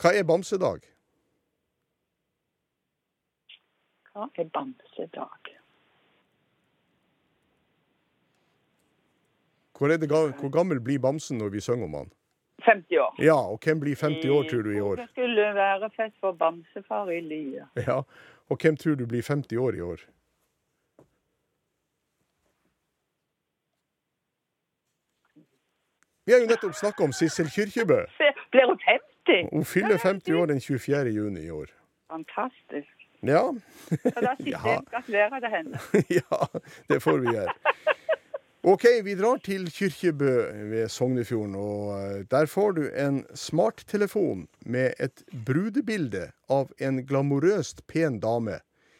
Hva 0.00 0.12
er 0.14 0.22
bamsedag? 0.24 0.84
Hva 4.12 4.28
er 4.38 4.50
bamsedag? 4.54 5.54
Hvor, 9.78 9.88
ga- 10.06 10.40
hvor 10.40 10.50
gammel 10.50 10.80
blir 10.80 10.98
bamsen 10.98 11.38
når 11.38 11.48
vi 11.54 11.60
synger 11.60 11.84
om 11.84 11.94
han? 11.94 12.12
50 12.64 12.98
år. 12.98 13.14
Ja, 13.22 13.36
og 13.52 13.58
hvem 13.64 13.80
blir 13.80 13.96
50 13.96 14.28
år, 14.30 14.42
tror 14.50 14.62
du, 14.62 14.70
i 14.76 14.80
år? 14.80 14.96
Det 14.96 15.08
skulle 15.10 15.54
være 15.54 15.90
fest 15.96 16.16
for 16.20 16.32
bamsefar 16.32 17.10
i 17.10 17.20
lia. 17.20 17.66
Ja, 17.86 18.00
Og 18.50 18.56
hvem 18.62 18.76
tror 18.76 18.94
du 18.94 19.06
blir 19.06 19.22
50 19.22 19.56
år 19.56 19.74
i 19.74 19.80
år? 19.80 19.98
Vi 26.26 26.32
har 26.32 26.40
jo 26.40 26.46
nettopp 26.46 26.74
snakka 26.76 27.04
om 27.04 27.12
Sissel 27.12 27.48
Kyrkjebø. 27.50 28.02
Blir 28.52 28.66
hun 28.68 28.78
50? 28.84 29.48
Hun 29.52 29.64
fyller 29.64 29.96
50 29.98 30.34
år 30.40 30.46
den 30.46 30.60
24. 30.60 31.10
juni 31.14 31.40
i 31.46 31.50
år. 31.50 31.66
Fantastisk. 32.10 32.94
Ja, 33.22 33.42
Så 33.90 34.20
da 34.22 34.34
sitter 34.36 34.50
jeg 34.50 34.78
og 34.78 34.84
gratulerer 34.92 35.40
til 35.40 35.48
henne. 35.50 35.78
ja, 36.20 36.38
det 36.88 37.02
får 37.02 37.16
vi 37.24 37.32
gjøre. 37.34 37.54
OK, 38.68 38.84
vi 39.00 39.14
drar 39.16 39.38
til 39.40 39.62
Kyrkjebø 39.72 40.32
ved 40.68 40.90
Sognefjorden, 40.92 41.54
og 41.56 41.92
eh, 41.94 42.26
der 42.28 42.44
får 42.50 42.74
du 42.76 42.82
en 42.90 43.22
smarttelefon 43.32 44.42
med 44.68 44.98
et 45.00 45.22
brudebilde 45.46 46.26
av 46.52 46.74
en 46.76 46.98
glamorøst 47.08 47.80
pen 47.88 48.18
dame 48.20 48.58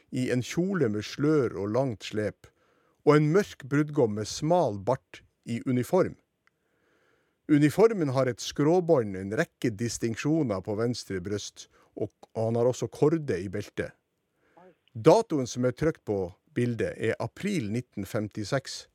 i 0.08 0.30
en 0.32 0.40
kjole 0.40 0.88
med 0.94 1.04
slør 1.04 1.58
og 1.60 1.76
langt 1.76 2.08
slep, 2.08 2.48
og 3.04 3.18
en 3.18 3.28
mørk 3.34 3.68
brudgom 3.68 4.16
med 4.16 4.30
smal 4.30 4.80
bart 4.88 5.20
i 5.44 5.60
uniform. 5.68 6.16
Uniformen 7.52 8.16
har 8.16 8.32
et 8.32 8.40
skråbånd, 8.40 9.20
en 9.20 9.36
rekke 9.36 9.74
distinksjoner 9.76 10.64
på 10.64 10.80
venstre 10.80 11.20
bryst, 11.20 11.68
og 11.92 12.14
han 12.32 12.56
har 12.56 12.72
også 12.72 12.88
korde 12.88 13.36
i 13.36 13.52
beltet. 13.52 13.92
Datoen 14.94 15.50
som 15.50 15.68
er 15.68 15.76
trykt 15.76 16.06
på 16.08 16.22
bildet, 16.56 16.94
er 16.96 17.20
april 17.20 17.68
1956. 17.68 18.86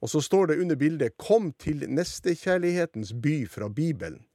Og 0.00 0.10
så 0.10 0.20
står 0.20 0.46
det 0.46 0.60
under 0.60 0.76
bildet 0.76 1.16
'Kom 1.16 1.52
til 1.52 1.90
nestekjærlighetens 1.90 3.12
by' 3.12 3.46
fra 3.46 3.68
Bibelen. 3.68 4.26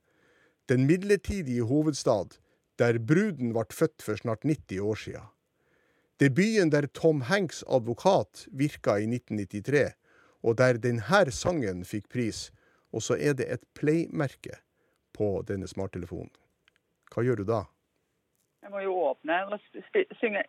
Den 0.69 0.85
midlertidige 0.85 1.63
hovedstad, 1.63 2.39
der 2.79 2.99
bruden 2.99 3.53
ble 3.53 3.65
født 3.71 4.01
for 4.01 4.15
snart 4.15 4.43
90 4.43 4.79
år 4.79 4.95
sia. 4.95 5.21
Det 6.19 6.25
er 6.25 6.35
byen 6.35 6.71
der 6.71 6.85
Tom 6.87 7.21
Hanks 7.21 7.63
advokat 7.67 8.47
virka 8.51 8.95
i 8.95 9.07
1993, 9.07 9.93
og 10.43 10.57
der 10.57 10.77
denne 10.77 11.31
sangen 11.31 11.85
fikk 11.85 12.09
pris. 12.09 12.51
Og 12.93 13.01
så 13.01 13.17
er 13.19 13.33
det 13.33 13.51
et 13.51 13.63
play-merke 13.73 14.59
på 15.13 15.43
denne 15.47 15.67
smarttelefonen. 15.67 16.29
Hva 17.13 17.23
gjør 17.23 17.35
du 17.35 17.43
da? 17.43 17.63
Jeg 18.63 18.71
må 18.71 18.79
jo 18.79 18.93
åpne 19.09 19.39
og 19.45 19.59
synge. 20.19 20.43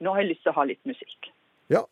Nå 0.00 0.12
har 0.12 0.20
jeg 0.20 0.30
lyst 0.30 0.42
til 0.44 0.52
å 0.52 0.58
ha 0.60 0.64
litt 0.68 0.84
musikk. 0.86 1.30
Ja, 1.72 1.82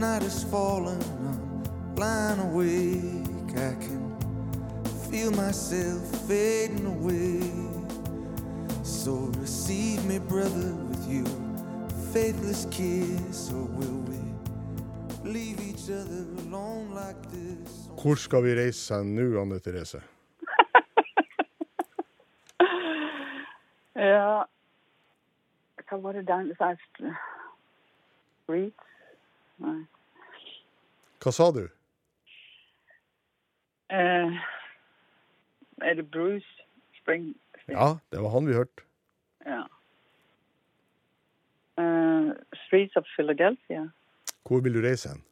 night 0.00 0.22
is 0.22 0.44
falling, 0.44 1.02
I'm 1.28 1.94
lying 1.94 2.40
awake. 2.40 3.52
I 3.54 3.74
can 3.84 4.16
feel 5.10 5.30
myself 5.30 6.00
fading 6.26 6.86
away. 6.86 7.42
So 8.82 9.12
receive 9.38 10.02
me, 10.06 10.18
brother, 10.18 10.74
with 10.88 11.06
you, 11.06 11.24
faithless 12.14 12.66
kiss, 12.70 13.52
or 13.52 13.64
will 13.78 14.00
we 14.08 14.20
leave 15.22 15.60
each 15.60 15.90
other 15.90 16.24
alone 16.46 16.94
like 16.94 17.20
this? 17.30 17.88
Hvor 18.02 18.14
skal 18.14 18.42
vi 18.42 18.54
reise 18.54 18.94
hen 18.94 19.14
nå, 19.14 19.40
Anne 19.40 19.60
Therese? 19.60 20.00
Ja 23.94 24.44
Hva 25.90 25.96
var 26.00 26.12
det 26.12 26.26
den 26.26 26.54
sa? 26.56 26.74
Nei. 29.60 29.80
Hva 31.20 31.32
sa 31.36 31.50
du? 31.52 31.64
Eh, 33.90 34.40
er 35.84 35.94
det 35.98 36.06
Bruce 36.10 36.66
Spring? 37.00 37.34
Ja, 37.68 37.98
det 38.12 38.22
var 38.22 38.32
han 38.34 38.48
vi 38.48 38.56
hørte. 38.56 38.86
Ja. 39.46 39.64
Uh, 41.80 42.32
Streets 42.66 42.96
of 42.96 43.04
Philadelphia. 43.16 43.88
Hvor 44.48 44.60
vil 44.60 44.74
du 44.74 44.80
reise 44.84 45.12
hen? 45.12 45.22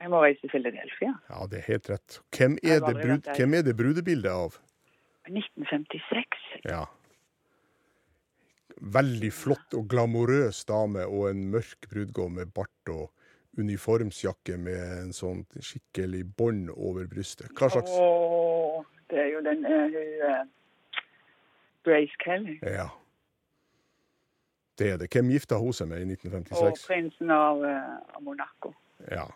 Jeg 0.00 0.10
må 0.10 0.22
reise 0.24 0.40
til 0.40 0.50
Philadelphia. 0.50 1.12
Ja, 1.28 1.46
det 1.50 1.60
er 1.60 1.66
helt 1.66 1.90
rett. 1.90 2.20
Hvem 2.36 2.56
er 2.62 2.80
det, 2.80 2.94
brud, 3.02 3.28
hvem 3.36 3.54
er 3.54 3.64
det 3.66 3.76
brudebildet 3.76 4.30
av? 4.32 4.56
1956. 5.28 6.38
Ja. 6.64 6.84
Veldig 8.80 9.32
flott 9.36 9.76
og 9.76 9.90
glamorøs 9.92 10.64
dame 10.68 11.04
og 11.04 11.28
en 11.30 11.42
mørk 11.52 11.90
brudgom 11.92 12.38
med 12.40 12.52
bart 12.56 12.92
og 12.92 13.10
uniformsjakke 13.58 14.56
med 14.60 14.80
en 14.80 15.12
sånn 15.14 15.42
skikkelig 15.58 16.22
bånd 16.38 16.70
over 16.74 17.08
brystet. 17.10 17.50
Hva 17.58 17.70
slags 17.72 17.92
Åh, 17.94 18.82
det 19.10 19.18
er 19.24 19.30
jo 19.32 19.42
den 19.44 19.64
uh, 19.66 19.98
eh, 20.30 20.42
Grace 21.86 22.20
Kelly. 22.22 22.58
Ja. 22.62 22.88
Det 24.78 24.92
er 24.94 25.00
det. 25.00 25.10
Hvem 25.12 25.32
gifta 25.34 25.58
hun 25.60 25.74
seg 25.76 25.90
med 25.90 26.04
i 26.04 26.06
Og 26.06 26.14
1956? 26.14 26.86
prinsen 26.88 27.32
av, 27.34 27.64
uh, 27.64 27.98
av 28.16 28.22
Monaco. 28.24 28.72
Ja. 29.10 29.26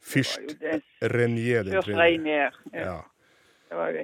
Fyrst. 0.00 0.58
Renier 1.02 1.64
den 1.66 1.82
Fyrst. 1.82 2.26
Ja. 2.26 2.50
Ja. 2.72 2.98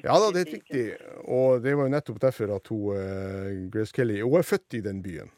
Ja 0.05 0.17
da, 0.21 0.29
det 0.35 0.43
er 0.43 0.51
riktig. 0.53 0.83
Og 1.25 1.63
det 1.65 1.73
var 1.77 1.89
jo 1.89 1.93
nettopp 1.95 2.21
derfor 2.21 2.53
at 2.59 2.69
hun, 2.69 2.99
uh, 3.01 3.71
Grace 3.73 3.97
Kelly 3.97 4.21
Hun 4.21 4.37
er 4.39 4.45
født 4.47 4.77
i 4.77 4.83
den 4.85 5.01
byen. 5.03 5.33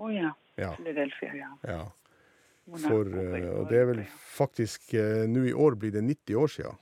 Å 0.00 0.10
ja. 0.12 0.32
Ja. 0.56 0.72
Philadelphia, 0.78 1.34
ja. 1.36 1.50
ja. 1.68 1.82
For, 2.66 3.06
eh, 3.06 3.44
og 3.60 3.68
det 3.70 3.78
er 3.78 3.84
vel 3.92 4.00
faktisk 4.10 4.94
eh, 4.98 5.22
Nå 5.30 5.44
i 5.46 5.52
år 5.54 5.76
blir 5.78 5.92
det 5.94 6.02
90 6.02 6.34
år 6.40 6.48
siden 6.50 6.74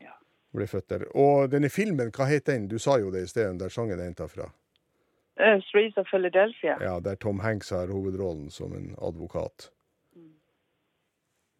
Ja. 0.00 0.14
hun 0.52 0.58
ble 0.62 0.66
født 0.66 0.88
der. 0.88 1.04
Og 1.14 1.50
denne 1.52 1.68
filmen, 1.68 2.08
hva 2.16 2.24
het 2.30 2.46
den? 2.48 2.68
Du 2.68 2.78
sa 2.80 2.96
jo 2.98 3.10
det 3.12 3.26
i 3.26 3.28
sted, 3.28 3.58
der 3.60 3.68
sangen 3.68 4.00
er 4.00 4.04
henta 4.08 4.26
fra. 4.28 4.48
Uh, 5.40 5.60
Streets 5.68 5.96
of 6.00 6.06
Philadelphia. 6.08 6.78
Ja, 6.80 6.98
Der 7.00 7.14
Tom 7.16 7.40
Hanks 7.40 7.70
har 7.70 7.86
hovedrollen 7.92 8.50
som 8.50 8.72
en 8.76 8.94
advokat. 9.00 9.70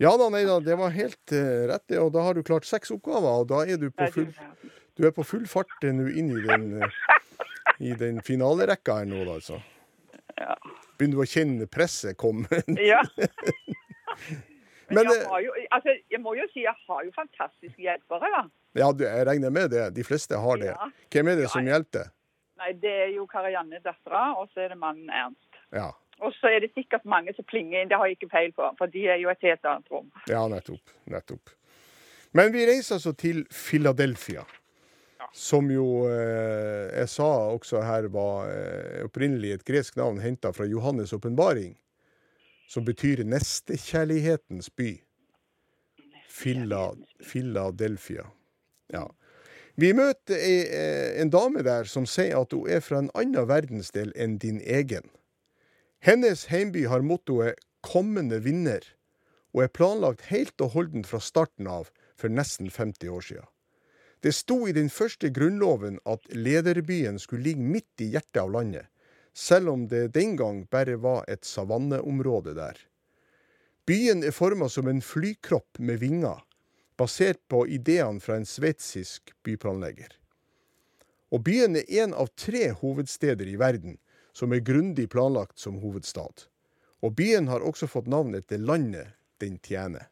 Ja 0.00 0.16
da, 0.18 0.26
nei 0.32 0.42
da, 0.48 0.58
det 0.60 0.74
var 0.80 0.90
helt 0.96 1.32
uh, 1.32 1.66
rett, 1.70 1.84
det. 1.88 1.98
Og 2.02 2.10
da 2.12 2.22
har 2.26 2.34
du 2.34 2.42
klart 2.42 2.64
seks 2.68 2.90
oppgaver, 2.90 3.42
og 3.44 3.48
da 3.52 3.62
er 3.68 3.76
du 3.78 3.90
på 3.90 4.08
full, 4.12 4.32
du- 4.96 5.06
er 5.06 5.12
på 5.14 5.24
full 5.24 5.44
fart 5.46 5.68
nå 5.84 6.08
inn 6.08 6.32
i 6.36 6.40
den, 6.46 6.66
uh, 6.82 6.88
i 7.80 7.92
den 8.00 8.20
finalerekka 8.24 8.98
her 9.02 9.08
nå, 9.12 9.24
da, 9.28 9.36
altså. 9.38 9.60
Ja. 10.40 10.56
Begynner 11.02 11.18
du 11.18 11.24
å 11.24 11.26
kjenne 11.26 11.66
presset 11.66 12.14
komme? 12.14 12.46
Ja. 12.92 13.02
Men, 14.92 15.08
jeg, 15.08 15.22
eh, 15.24 15.38
jo, 15.40 15.52
altså, 15.72 15.94
jeg 16.12 16.20
må 16.20 16.34
jo 16.36 16.44
si 16.52 16.62
jeg 16.66 16.74
har 16.86 17.04
jo 17.06 17.10
fantastiske 17.16 17.80
hjelpere, 17.80 18.28
da. 18.28 18.42
Ja, 18.76 18.90
jeg 18.92 19.24
regner 19.26 19.50
med 19.50 19.72
det. 19.72 19.86
De 19.96 20.04
fleste 20.04 20.36
har 20.38 20.60
det. 20.60 20.68
Ja. 20.68 20.88
Hvem 21.14 21.30
er 21.32 21.40
det 21.40 21.48
som 21.50 21.64
hjelper? 21.66 22.12
Nei, 22.60 22.74
Det 22.78 22.92
er 23.06 23.10
jo 23.14 23.24
Karianne, 23.30 23.80
dattera, 23.82 24.26
og 24.36 24.52
så 24.52 24.66
er 24.66 24.74
det 24.74 24.78
mannen 24.78 25.08
Ernst. 25.08 25.58
Ja. 25.72 25.88
Og 26.22 26.36
så 26.36 26.52
er 26.52 26.60
det 26.62 26.70
sikkert 26.76 27.08
mange 27.08 27.32
som 27.34 27.48
plinger 27.48 27.80
inn, 27.80 27.90
det 27.90 27.98
har 27.98 28.06
jeg 28.06 28.20
ikke 28.20 28.30
peil 28.36 28.52
på, 28.54 28.68
for 28.78 28.92
de 28.92 29.08
er 29.10 29.18
jo 29.22 29.32
et 29.32 29.48
helt 29.48 29.66
annet 29.66 29.96
rom. 29.96 30.12
Ja, 30.30 30.44
nettopp. 30.52 30.92
Nettopp. 31.10 31.56
Men 32.36 32.52
vi 32.54 32.68
reiser 32.68 33.00
altså 33.00 33.16
til 33.16 33.42
Philadelphia. 33.48 34.44
Som 35.32 35.70
jo 35.72 36.04
eh, 36.10 36.92
jeg 36.92 37.08
sa 37.08 37.28
også 37.54 37.80
her 37.86 38.10
var 38.12 38.50
eh, 38.52 39.00
opprinnelig 39.06 39.54
et 39.56 39.64
gresk 39.64 39.96
navn 39.96 40.20
henta 40.20 40.52
fra 40.52 40.66
Johannes' 40.68 41.14
åpenbaring. 41.16 41.72
Som 42.68 42.84
betyr 42.84 43.24
nestekjærlighetens 43.24 44.70
by. 44.76 44.92
Phila, 46.28 46.92
Philadelphia. 47.24 48.28
Ja. 48.92 49.06
Vi 49.80 49.92
møter 49.96 50.36
ei, 50.36 50.58
eh, 50.68 51.20
en 51.22 51.32
dame 51.32 51.64
der 51.64 51.88
som 51.88 52.04
sier 52.08 52.36
at 52.42 52.52
hun 52.52 52.68
er 52.68 52.84
fra 52.84 53.00
en 53.00 53.12
annen 53.16 53.48
verdensdel 53.48 54.12
enn 54.20 54.36
din 54.40 54.60
egen. 54.60 55.08
Hennes 56.02 56.48
heimby 56.52 56.84
har 56.90 57.00
mottoet 57.00 57.56
'kommende 57.80 58.42
vinner', 58.44 58.84
og 59.54 59.62
er 59.62 59.72
planlagt 59.72 60.28
helt 60.28 60.60
og 60.60 60.76
holdent 60.76 61.06
fra 61.06 61.20
starten 61.20 61.66
av 61.66 61.90
for 62.16 62.28
nesten 62.28 62.70
50 62.70 63.08
år 63.08 63.20
siden. 63.20 63.51
Det 64.22 64.30
sto 64.32 64.68
i 64.68 64.72
den 64.72 64.86
første 64.86 65.32
grunnloven 65.34 65.96
at 66.06 66.28
lederbyen 66.30 67.18
skulle 67.18 67.48
ligge 67.48 67.64
midt 67.66 68.04
i 68.04 68.12
hjertet 68.14 68.38
av 68.44 68.52
landet, 68.54 68.86
selv 69.34 69.72
om 69.72 69.88
det 69.90 70.12
den 70.14 70.36
gang 70.38 70.62
bare 70.70 70.94
var 71.02 71.24
et 71.26 71.42
savanneområde 71.48 72.54
der. 72.54 72.78
Byen 73.82 74.22
er 74.22 74.30
forma 74.30 74.68
som 74.70 74.86
en 74.86 75.02
flykropp 75.02 75.80
med 75.82 75.98
vinger, 76.04 76.38
basert 76.94 77.40
på 77.50 77.64
ideene 77.66 78.22
fra 78.22 78.38
en 78.38 78.46
sveitsisk 78.46 79.34
byplanlegger. 79.42 80.14
Og 81.34 81.42
byen 81.42 81.80
er 81.80 81.90
en 82.04 82.14
av 82.14 82.30
tre 82.38 82.68
hovedsteder 82.78 83.50
i 83.50 83.58
verden 83.58 83.98
som 84.36 84.54
er 84.54 84.62
grundig 84.62 85.08
planlagt 85.10 85.58
som 85.58 85.82
hovedstad. 85.82 86.46
Og 87.02 87.16
byen 87.18 87.50
har 87.50 87.64
også 87.66 87.90
fått 87.90 88.06
navn 88.06 88.36
etter 88.38 88.62
landet 88.62 89.16
den 89.42 89.58
tjener. 89.58 90.11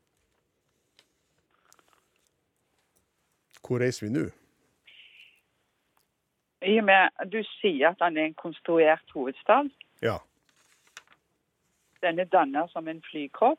Hvor 3.67 3.79
reiser 3.81 4.07
vi 4.07 4.13
nå? 4.13 4.25
I 6.63 6.79
og 6.79 6.85
med 6.85 7.31
du 7.33 7.39
sier 7.61 7.89
at 7.95 7.97
han 8.05 8.17
er 8.17 8.25
en 8.31 8.35
konstruert 8.35 9.11
hovedstad, 9.15 9.71
Ja. 10.03 10.17
den 12.03 12.19
er 12.19 12.25
dannet 12.25 12.71
som 12.71 12.89
en 12.89 13.03
flykropp, 13.03 13.59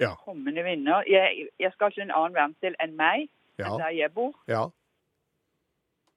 Ja. 0.00 0.14
kommende 0.14 0.62
vinner. 0.64 1.02
Jeg, 1.06 1.48
jeg 1.60 1.72
skal 1.72 1.92
til 1.92 2.02
en 2.02 2.10
annen 2.10 2.34
verdensdel 2.34 2.74
enn 2.80 2.96
meg, 2.96 3.28
Ja. 3.58 3.64
enn 3.66 3.78
der 3.80 3.88
jeg 3.88 4.14
bor, 4.14 4.34
Ja. 4.48 4.64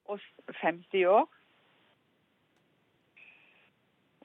og 0.06 0.20
50 0.54 1.04
år. 1.06 1.28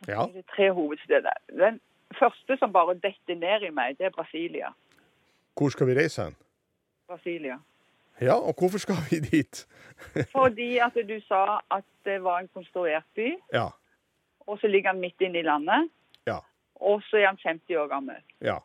Ja. 0.08 0.26
Det 0.34 0.38
er 0.38 0.56
tre 0.56 0.72
hovedsteder. 0.74 1.32
Den 1.50 1.80
første 2.20 2.58
som 2.58 2.74
bare 2.74 2.94
detter 2.94 3.36
ned 3.36 3.62
i 3.62 3.70
meg, 3.70 3.98
det 3.98 4.06
er 4.06 4.10
Brasilia. 4.10 4.68
Hvor 5.58 5.70
skal 5.70 5.88
vi 5.88 5.94
reise 6.00 6.24
hen? 6.24 6.36
Brasilia. 7.08 7.58
Ja, 8.24 8.36
og 8.40 8.56
hvorfor 8.60 8.78
skal 8.82 8.96
vi 9.10 9.20
dit? 9.20 9.66
Fordi 10.38 10.78
at 10.84 10.96
du 11.08 11.16
sa 11.28 11.60
at 11.72 11.86
det 12.06 12.20
var 12.24 12.40
en 12.44 12.48
konstruert 12.54 13.06
by, 13.16 13.34
Ja. 13.54 13.70
og 14.48 14.60
så 14.60 14.68
ligger 14.68 14.90
han 14.94 15.00
midt 15.00 15.22
inne 15.22 15.40
i 15.40 15.44
landet. 15.48 15.90
Ja. 16.28 16.40
Og 16.76 17.02
så 17.10 17.18
er 17.22 17.28
han 17.28 17.38
50 17.44 17.76
år 17.80 17.88
gammel. 17.88 18.20
Ja. 18.42 18.58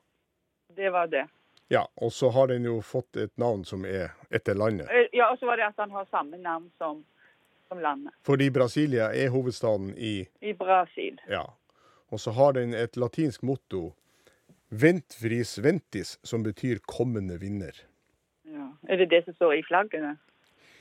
Det 0.76 0.90
var 0.92 1.06
det. 1.06 1.26
ja. 1.70 1.84
Og 1.96 2.12
så 2.12 2.30
har 2.30 2.46
den 2.46 2.64
jo 2.64 2.80
fått 2.80 3.16
et 3.16 3.32
navn 3.38 3.64
som 3.64 3.84
er 3.84 4.10
etter 4.30 4.54
landet. 4.54 4.88
Eh, 4.90 5.08
Ja, 5.12 5.30
og 5.32 5.38
så 5.38 5.46
var 5.46 5.56
det 5.56 5.64
at 5.68 5.78
han 5.78 5.90
har 5.90 6.04
samme 6.10 6.36
navn 6.38 6.70
som, 6.78 7.04
som 7.68 7.78
landet. 7.80 8.12
Fordi 8.22 8.50
Brasilia 8.50 9.10
er 9.14 9.28
hovedstaden 9.30 9.94
i 9.96 10.26
I 10.40 10.52
Brasil. 10.52 11.20
Ja. 11.28 11.44
Og 12.10 12.20
så 12.20 12.30
har 12.32 12.52
den 12.52 12.74
et 12.74 12.96
latinsk 12.96 13.42
motto, 13.42 13.94
Ventfris 14.70 15.58
ventis, 15.64 16.18
som 16.22 16.42
betyr 16.42 16.78
kommende 16.86 17.38
vinner. 17.40 17.72
Er 18.86 19.00
det 19.00 19.10
det 19.10 19.24
som 19.26 19.34
står 19.34 19.58
i 19.58 19.62
flaggene? 19.66 20.14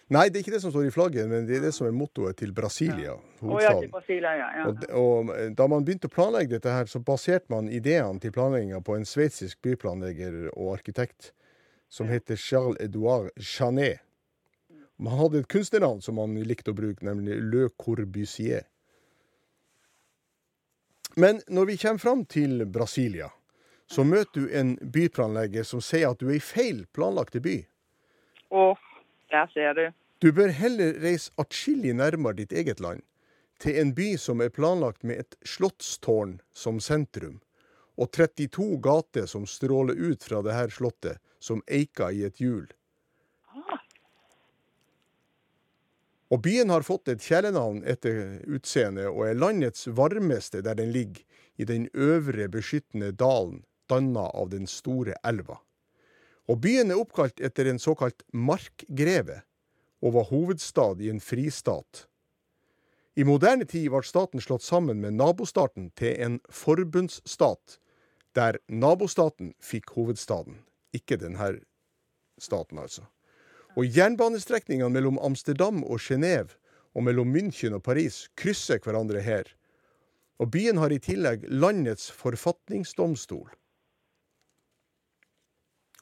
Nei, 0.08 0.30
det 0.32 0.40
er 0.40 0.44
ikke 0.46 0.54
det 0.54 0.62
som 0.64 0.72
står 0.72 0.86
i 0.88 0.92
flagget, 0.96 1.28
men 1.28 1.48
det 1.50 1.58
er 1.58 1.66
det 1.66 1.74
som 1.76 1.84
er 1.90 1.96
mottoet 1.96 2.38
til 2.40 2.54
Brasilia, 2.56 3.18
Å 3.18 3.58
ja, 3.60 3.74
til. 3.76 3.90
Brasilia, 3.92 4.36
ja. 4.40 4.48
ja. 4.56 4.68
Og, 4.70 4.86
og 4.96 5.32
eh, 5.36 5.50
da 5.52 5.68
man 5.68 5.84
begynte 5.84 6.08
å 6.08 6.14
planlegge 6.14 6.54
dette 6.54 6.72
her, 6.72 6.88
så 6.88 7.02
baserte 7.04 7.52
man 7.52 7.68
ideene 7.68 8.24
til 8.24 8.32
planlegginga 8.32 8.80
på 8.88 8.96
en 8.96 9.04
sveitsisk 9.08 9.60
byplanlegger 9.68 10.48
og 10.54 10.78
arkitekt 10.78 11.34
som 11.92 12.08
heter 12.08 12.40
Charles-Edouard 12.40 13.34
Janet. 13.36 14.00
Man 14.98 15.20
hadde 15.20 15.44
et 15.44 15.52
kunstnernavn 15.52 16.00
som 16.02 16.16
man 16.18 16.40
likte 16.40 16.72
å 16.72 16.78
bruke, 16.78 17.04
nemlig 17.06 17.42
Le 17.44 17.68
Corbusier. 17.76 18.64
Men 21.20 21.44
når 21.52 21.74
vi 21.74 21.82
kommer 21.84 22.00
fram 22.00 22.24
til 22.26 22.64
Brasilia, 22.66 23.34
så 23.92 24.08
møter 24.08 24.46
du 24.46 24.56
en 24.56 24.78
byplanlegger 24.80 25.68
som 25.68 25.84
sier 25.84 26.14
at 26.14 26.24
du 26.24 26.32
er 26.32 26.40
i 26.40 26.44
feil 26.44 26.86
planlagte 26.96 27.44
by. 27.44 27.60
Og 28.52 28.78
der 29.32 29.50
ser 29.54 29.74
du. 29.74 29.86
Du 30.22 30.32
bør 30.34 30.50
heller 30.50 30.98
reise 31.04 31.32
atskillig 31.38 31.94
nærmere 31.94 32.40
ditt 32.40 32.54
eget 32.54 32.80
land, 32.80 33.04
til 33.62 33.78
en 33.82 33.94
by 33.98 34.16
som 34.22 34.42
er 34.42 34.54
planlagt 34.54 35.04
med 35.04 35.22
et 35.26 35.38
slottstårn 35.46 36.40
som 36.54 36.80
sentrum, 36.82 37.40
og 37.98 38.12
32 38.14 38.80
gater 38.82 39.26
som 39.30 39.46
stråler 39.50 39.98
ut 39.98 40.24
fra 40.24 40.42
det 40.46 40.56
her 40.58 40.74
slottet, 40.74 41.22
som 41.40 41.62
eiker 41.68 42.14
i 42.14 42.26
et 42.26 42.42
hjul. 42.42 42.66
Og 46.28 46.42
byen 46.44 46.70
har 46.74 46.84
fått 46.84 47.08
et 47.08 47.24
kjælenavn 47.24 47.84
etter 47.88 48.42
utseendet, 48.52 49.08
og 49.08 49.30
er 49.30 49.38
landets 49.38 49.88
varmeste 49.88 50.60
der 50.66 50.76
den 50.76 50.92
ligger, 50.92 51.24
i 51.58 51.66
den 51.66 51.88
øvre 51.94 52.50
beskyttende 52.54 53.14
dalen, 53.18 53.64
danna 53.90 54.28
av 54.30 54.52
den 54.52 54.68
store 54.70 55.16
elva. 55.26 55.58
Og 56.48 56.62
byen 56.64 56.92
er 56.92 57.00
oppkalt 57.00 57.42
etter 57.44 57.68
en 57.68 57.80
såkalt 57.80 58.24
markgreve, 58.32 59.42
og 60.02 60.14
var 60.14 60.30
hovedstad 60.30 61.02
i 61.02 61.10
en 61.12 61.20
fristat. 61.20 62.06
I 63.18 63.26
moderne 63.26 63.66
tid 63.66 63.90
ble 63.90 64.04
staten 64.06 64.42
slått 64.44 64.64
sammen 64.64 65.02
med 65.02 65.18
nabostaten 65.18 65.90
til 65.98 66.14
en 66.22 66.38
forbundsstat, 66.54 67.80
der 68.38 68.60
nabostaten 68.70 69.56
fikk 69.58 69.96
hovedstaden, 69.98 70.60
ikke 70.94 71.18
denne 71.18 71.56
staten, 72.38 72.78
altså. 72.78 73.08
Og 73.78 73.90
jernbanestrekningene 73.90 74.94
mellom 74.94 75.18
Amsterdam 75.22 75.84
og 75.84 76.00
Genéve, 76.02 76.54
og 76.94 77.04
mellom 77.06 77.34
München 77.34 77.76
og 77.78 77.84
Paris, 77.84 78.28
krysser 78.38 78.80
hverandre 78.82 79.22
her. 79.22 79.50
Og 80.42 80.52
byen 80.54 80.78
har 80.78 80.94
i 80.94 81.02
tillegg 81.02 81.46
landets 81.50 82.12
forfatningsdomstol. 82.14 83.50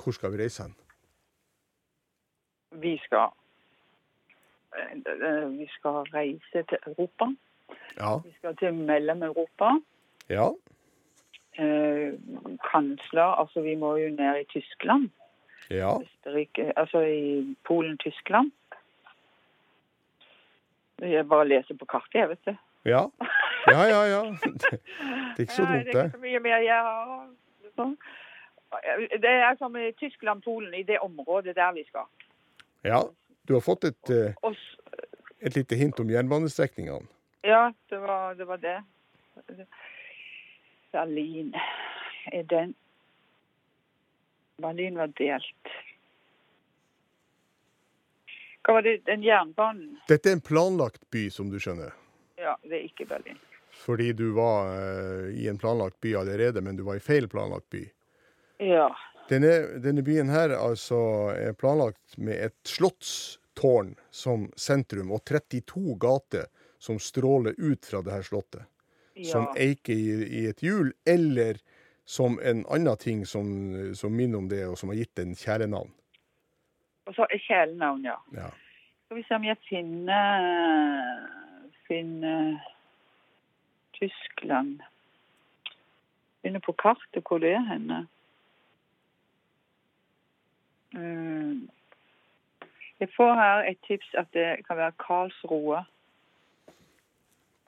Hvor 0.04 0.12
skal 0.12 0.32
vi 0.34 0.44
reise 0.44 0.64
hen? 0.64 0.76
Vi 2.82 2.98
skal 3.04 3.28
eh, 4.78 5.50
Vi 5.60 5.68
skal 5.78 5.92
reise 5.92 6.64
til 6.70 6.78
Europa. 6.88 7.26
Ja. 8.00 8.18
Vi 8.18 8.34
skal 8.38 8.58
til 8.58 8.74
Mellom-Europa. 8.74 9.72
Ja. 10.30 10.50
Eh, 11.58 12.14
kansler 12.72 13.40
Altså, 13.40 13.62
vi 13.62 13.76
må 13.76 13.96
jo 13.96 14.10
ned 14.10 14.42
i 14.42 14.44
Tyskland. 14.44 15.10
Ja. 15.70 16.02
Østerrike 16.02 16.80
Altså 16.80 17.00
i 17.00 17.56
Polen-Tyskland. 17.64 18.52
Jeg 21.00 21.28
bare 21.30 21.48
leser 21.48 21.76
på 21.78 21.86
kartet, 21.86 22.20
jeg, 22.20 22.30
vet 22.30 22.46
du. 22.46 22.56
Ja. 22.86 23.02
Ja, 23.68 23.82
ja, 23.84 24.02
ja. 24.04 24.22
Det, 24.24 24.62
det 24.72 24.80
er 25.38 25.40
ikke 25.40 25.54
så 25.54 25.66
dumt, 25.66 25.74
det 25.74 25.96
er 25.96 26.02
det. 26.02 26.06
ikke 26.06 26.18
så 26.18 26.22
mye 26.22 26.40
mer 26.40 26.58
jeg 26.64 26.82
har. 26.88 27.26
Sånn. 27.76 27.98
Det 29.22 29.32
er 29.32 29.56
som 29.58 29.76
i 29.78 29.92
Tyskland, 30.00 30.44
Polen, 30.44 30.74
i 30.74 30.84
det 30.84 31.00
området 31.00 31.56
der 31.56 31.74
vi 31.74 31.84
skal. 31.88 32.08
Ja. 32.84 33.04
Du 33.48 33.54
har 33.54 33.62
fått 33.62 33.84
et, 33.84 34.10
eh, 34.10 34.34
et 35.40 35.56
lite 35.56 35.76
hint 35.76 36.00
om 36.00 36.10
jernbanestrekningene. 36.10 37.08
ja, 37.44 37.74
det 37.90 37.98
var 37.98 38.36
det. 38.36 38.46
Var 38.46 38.58
det. 38.58 38.84
Berlin 40.92 41.54
er 42.32 42.44
den 42.44 42.74
Berlin 44.58 44.98
var 44.98 45.08
delt. 45.08 45.72
Hva 48.64 48.74
var 48.74 48.82
det? 48.82 48.98
Den 49.06 49.24
jernbanen? 49.24 49.98
Dette 50.08 50.30
er 50.32 50.38
en 50.38 50.42
planlagt 50.42 51.04
by, 51.12 51.28
som 51.30 51.50
du 51.52 51.60
skjønner. 51.60 51.92
Ja, 52.40 52.56
det 52.64 52.80
er 52.80 52.86
ikke 52.88 53.06
Berlin. 53.10 53.38
Fordi 53.76 54.14
du 54.16 54.30
var 54.34 54.72
eh, 54.72 55.36
i 55.36 55.50
en 55.52 55.60
planlagt 55.60 56.00
by 56.02 56.16
allerede, 56.16 56.64
men 56.64 56.80
du 56.80 56.86
var 56.88 56.96
i 56.96 57.04
feil 57.04 57.28
planlagt 57.30 57.68
by. 57.70 57.84
Ja. 58.58 58.90
Denne, 59.30 59.80
denne 59.82 60.04
byen 60.06 60.30
her 60.30 60.54
altså 60.58 60.98
er 61.34 61.56
planlagt 61.58 62.18
med 62.22 62.38
et 62.50 62.58
slottstårn 62.70 63.96
som 64.14 64.50
sentrum, 64.60 65.12
og 65.16 65.26
32 65.26 65.98
gater 66.02 66.48
som 66.80 67.00
stråler 67.02 67.58
ut 67.58 67.86
fra 67.86 68.04
det 68.06 68.14
her 68.14 68.26
slottet. 68.28 68.68
Som 69.26 69.48
eiker 69.56 69.96
i, 69.96 70.42
i 70.42 70.46
et 70.50 70.62
hjul, 70.62 70.92
eller 71.08 71.62
som 72.06 72.36
en 72.44 72.66
annen 72.70 73.00
ting 73.02 73.24
som, 73.26 73.48
som 73.96 74.14
minner 74.14 74.44
om 74.44 74.50
det, 74.52 74.66
og 74.68 74.78
som 74.78 74.92
har 74.92 75.00
gitt 75.00 75.16
den 75.18 75.34
kjælenavn. 75.40 75.94
Kjælenavn, 77.16 78.04
ja. 78.06 78.20
Ja. 78.36 78.52
Skal 79.06 79.18
vi 79.18 79.24
se 79.26 79.38
om 79.38 79.48
jeg 79.48 79.58
finner 79.70 80.46
finner 81.88 82.60
Tyskland. 83.92 84.82
Finner 86.42 86.60
på 86.60 86.74
kartet 86.78 87.24
hvor 87.26 87.42
det 87.42 87.54
er 87.56 87.66
henne. 87.70 88.06
Mm. 90.96 91.70
Jeg 93.00 93.10
får 93.18 93.34
her 93.34 93.70
et 93.70 93.78
tips 93.88 94.14
at 94.18 94.28
det 94.34 94.66
kan 94.68 94.78
være 94.78 94.92
Karlsroe. 95.08 95.84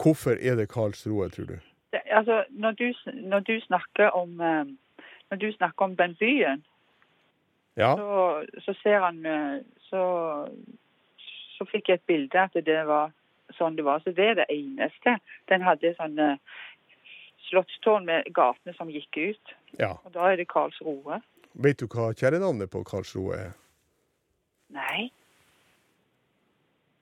Hvorfor 0.04 0.32
er 0.32 0.56
det 0.56 0.70
Karlsroe, 0.70 1.30
tror 1.30 1.46
du? 1.46 1.58
Det, 1.92 2.02
altså, 2.06 2.44
når 2.50 2.72
du, 2.72 2.94
når 3.14 3.40
du 3.40 3.60
snakker 3.60 4.10
om 4.10 4.42
eh, 4.42 4.66
når 5.30 5.38
du 5.38 5.52
snakker 5.52 5.86
om 5.86 5.96
den 5.96 6.16
byen, 6.16 6.66
Ja, 7.78 7.96
så, 7.96 8.46
så 8.60 8.74
ser 8.84 9.00
han 9.00 9.26
eh, 9.26 9.62
så, 9.80 10.04
så 11.58 11.66
fikk 11.72 11.90
jeg 11.90 12.00
et 12.00 12.08
bilde 12.08 12.40
at 12.42 12.56
det 12.66 12.80
var 12.88 13.12
sånn 13.58 13.78
det 13.78 13.86
var. 13.86 14.02
Så 14.04 14.12
det 14.12 14.26
er 14.26 14.40
det 14.40 14.48
eneste. 14.50 15.18
Den 15.50 15.62
hadde 15.62 15.94
sånne 15.98 16.38
slottstårn 17.48 18.08
med 18.08 18.28
gatene 18.36 18.74
som 18.76 18.90
gikk 18.92 19.18
ut. 19.18 19.54
ja. 19.80 19.94
Og 20.04 20.14
da 20.14 20.32
er 20.32 20.42
det 20.42 20.50
Karlsroe. 20.52 21.22
Vet 21.58 21.80
du 21.82 21.88
hva 21.90 22.12
kjærenavnet 22.14 22.70
på 22.70 22.84
Karlsroe 22.86 23.38
er? 23.38 23.56
Nei. 24.74 25.08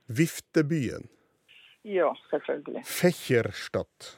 Viftebyen. 0.08 1.10
Ja, 1.86 2.14
selvfølgelig. 2.30 2.86
Fecherstadt. 2.88 4.16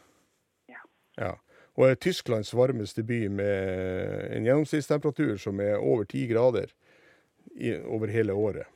Ja. 0.69 0.83
ja. 1.17 1.33
Og 1.77 1.89
er 1.89 1.99
Tysklands 2.01 2.53
varmeste 2.55 3.03
by 3.07 3.25
med 3.33 4.33
en 4.35 4.45
gjennomsnittstemperatur 4.47 5.35
som 5.41 5.59
er 5.63 5.77
over 5.77 6.05
ti 6.09 6.27
grader 6.29 6.69
i, 7.55 7.73
over 7.85 8.13
hele 8.13 8.37
året. 8.37 8.69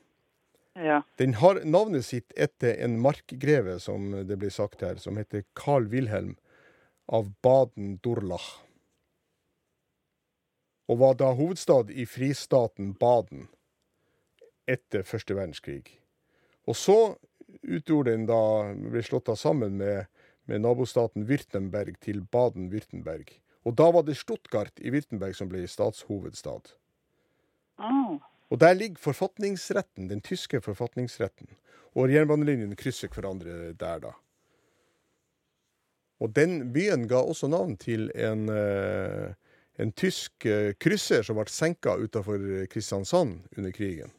Ja. 0.74 1.02
Den 1.20 1.36
har 1.42 1.62
navnet 1.68 2.08
sitt 2.08 2.34
etter 2.40 2.78
en 2.82 2.98
markgreve, 3.04 3.78
som 3.84 4.12
det 4.28 4.38
blir 4.40 4.54
sagt 4.54 4.82
her, 4.82 4.98
som 5.04 5.20
heter 5.20 5.44
Carl 5.58 5.90
Wilhelm 5.92 6.38
av 7.12 7.34
Baden-Durlach. 7.44 8.62
Og 10.92 11.00
var 11.00 11.16
da 11.20 11.32
hovedstad 11.32 11.92
i 11.96 12.06
fristaten 12.10 12.94
Baden 13.00 13.48
etter 14.68 15.06
første 15.08 15.36
verdenskrig. 15.38 15.86
Og 16.68 16.76
så 16.76 16.98
utgjorde 17.64 18.12
den 18.12 18.28
da, 18.30 18.42
ble 18.76 19.04
slått 19.04 19.32
av 19.32 19.40
sammen 19.40 19.78
med, 19.80 20.10
med 20.52 20.64
nabostaten 20.66 21.26
Württemberg 21.30 21.96
til 22.04 22.22
Baden-Württemberg. 22.34 23.32
Og 23.64 23.78
da 23.78 23.88
var 23.94 24.06
det 24.08 24.18
Stuttgart 24.20 24.80
i 24.82 24.92
Württemberg 24.94 25.38
som 25.38 25.50
ble 25.52 25.64
statshovedstad. 25.70 26.74
Ah, 27.78 28.18
Og 28.52 28.60
der 28.60 28.74
ligger 28.74 29.00
forfatningsretten, 29.00 30.10
den 30.10 30.22
tyske 30.22 30.62
forfatningsretten. 30.62 31.48
Og 31.96 32.12
jernbanelinjen 32.12 32.76
krysser 32.76 33.12
hverandre 33.12 33.74
der, 33.74 34.00
da. 34.00 34.12
Og 36.22 36.36
den 36.36 36.74
byen 36.74 37.08
ga 37.10 37.24
også 37.24 37.48
navn 37.48 37.78
til 37.78 38.12
en, 38.16 38.50
eh, 38.50 39.34
en 39.80 39.92
tysk 39.92 40.46
eh, 40.46 40.74
krysser 40.80 41.24
som 41.24 41.38
ble 41.40 41.46
senka 41.50 41.96
utafor 41.98 42.42
Kristiansand 42.72 43.46
under 43.58 43.72
krigen. 43.72 44.12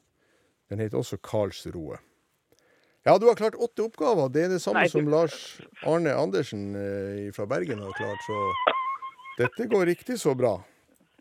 Den 0.71 0.81
het 0.81 0.95
også 0.97 1.19
Karlsroe. 1.21 1.99
Ja, 3.05 3.17
du 3.19 3.27
har 3.27 3.35
klart 3.35 3.55
åtte 3.59 3.83
oppgaver. 3.83 4.29
Det 4.33 4.45
er 4.47 4.53
det 4.55 4.61
samme 4.63 4.81
Nei, 4.85 4.89
du- 4.89 4.95
som 4.95 5.09
Lars 5.11 5.61
Arne 5.85 6.15
Andersen 6.15 6.69
eh, 6.79 7.33
fra 7.35 7.47
Bergen 7.51 7.83
har 7.83 7.93
klart, 7.99 8.23
så 8.27 8.39
dette 9.39 9.67
går 9.69 9.87
riktig 9.91 10.19
så 10.21 10.35
bra. 10.39 10.61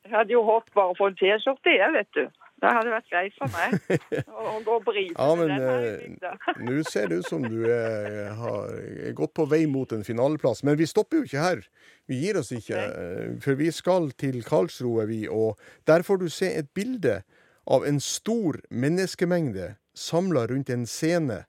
Jeg 0.05 0.13
hadde 0.13 0.33
jo 0.35 0.43
håpet 0.45 0.73
bare 0.75 0.93
å 0.93 0.97
få 0.97 1.07
en 1.11 1.15
T-skjorte, 1.19 1.73
jeg, 1.77 1.91
vet 1.95 2.09
du. 2.17 2.23
Det 2.61 2.69
hadde 2.69 2.91
vært 2.93 3.07
greit 3.09 3.37
for 3.39 3.49
meg 3.55 4.27
å, 4.29 4.59
gå 4.61 4.73
og 4.75 4.83
bryte 4.85 5.15
Ja, 5.17 5.29
men, 5.37 5.49
den 5.49 5.63
her 5.65 5.81
i 5.81 5.87
eh, 5.87 6.01
bygda. 6.03 6.33
Nå 6.67 6.83
ser 6.85 7.07
det 7.09 7.21
ut 7.21 7.29
som 7.31 7.45
du 7.45 7.63
er, 7.65 8.35
har, 8.37 8.75
er 9.07 9.15
godt 9.17 9.33
på 9.39 9.47
vei 9.49 9.63
mot 9.69 9.93
en 9.95 10.05
finaleplass. 10.05 10.61
Men 10.67 10.77
vi 10.77 10.85
stopper 10.89 11.21
jo 11.21 11.29
ikke 11.29 11.41
her. 11.41 11.63
Vi 12.11 12.19
gir 12.21 12.37
oss 12.37 12.51
ikke. 12.53 12.77
okay. 12.77 13.31
For 13.41 13.57
vi 13.57 13.71
skal 13.73 14.11
til 14.21 14.43
Karlsroe, 14.45 15.07
vi. 15.09 15.23
Og 15.25 15.57
der 15.89 16.05
får 16.05 16.21
du 16.21 16.27
se 16.29 16.51
et 16.59 16.69
bilde 16.77 17.23
av 17.65 17.87
en 17.87 17.97
stor 18.03 18.61
menneskemengde 18.69 19.73
samla 19.97 20.45
rundt 20.53 20.69
en 20.69 20.85
scene 20.85 21.41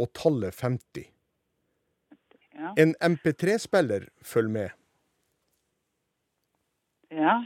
og 0.00 0.10
tallet 0.18 0.58
50. 0.58 1.06
Ja. 2.58 2.74
En 2.74 2.96
MP3-spiller 2.98 4.10
følger 4.26 4.54
med. 4.58 4.76
ja. 7.14 7.38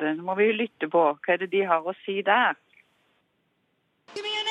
Den 0.00 0.24
må 0.24 0.34
vi 0.38 0.50
lytte 0.52 0.88
på. 0.88 1.02
Hva 1.20 1.34
er 1.34 1.42
det 1.44 1.52
de 1.52 1.64
har 1.68 1.84
å 1.84 1.96
si 2.04 2.20
der? 2.26 2.56
Give 4.14 4.24
me 4.24 4.49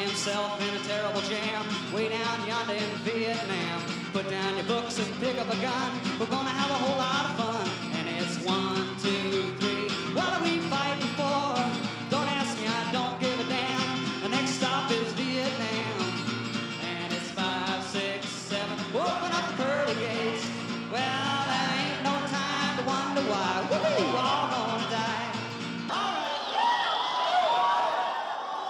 himself 0.00 0.60
in 0.60 0.74
a 0.74 0.82
terrible 0.84 1.20
jam 1.22 1.66
way 1.92 2.08
down 2.08 2.46
yonder 2.46 2.74
in 2.74 2.90
Vietnam. 3.04 3.82
Put 4.12 4.28
down 4.30 4.56
your 4.56 4.64
books 4.66 4.98
and 4.98 5.20
pick 5.20 5.38
up 5.38 5.48
a 5.52 5.56
gun. 5.56 6.00
We're 6.18 6.26
gonna 6.26 6.50
have 6.50 6.70
a 6.70 6.74
whole 6.74 6.98
lot 6.98 7.24
of 7.30 7.36
fun. 7.36 7.87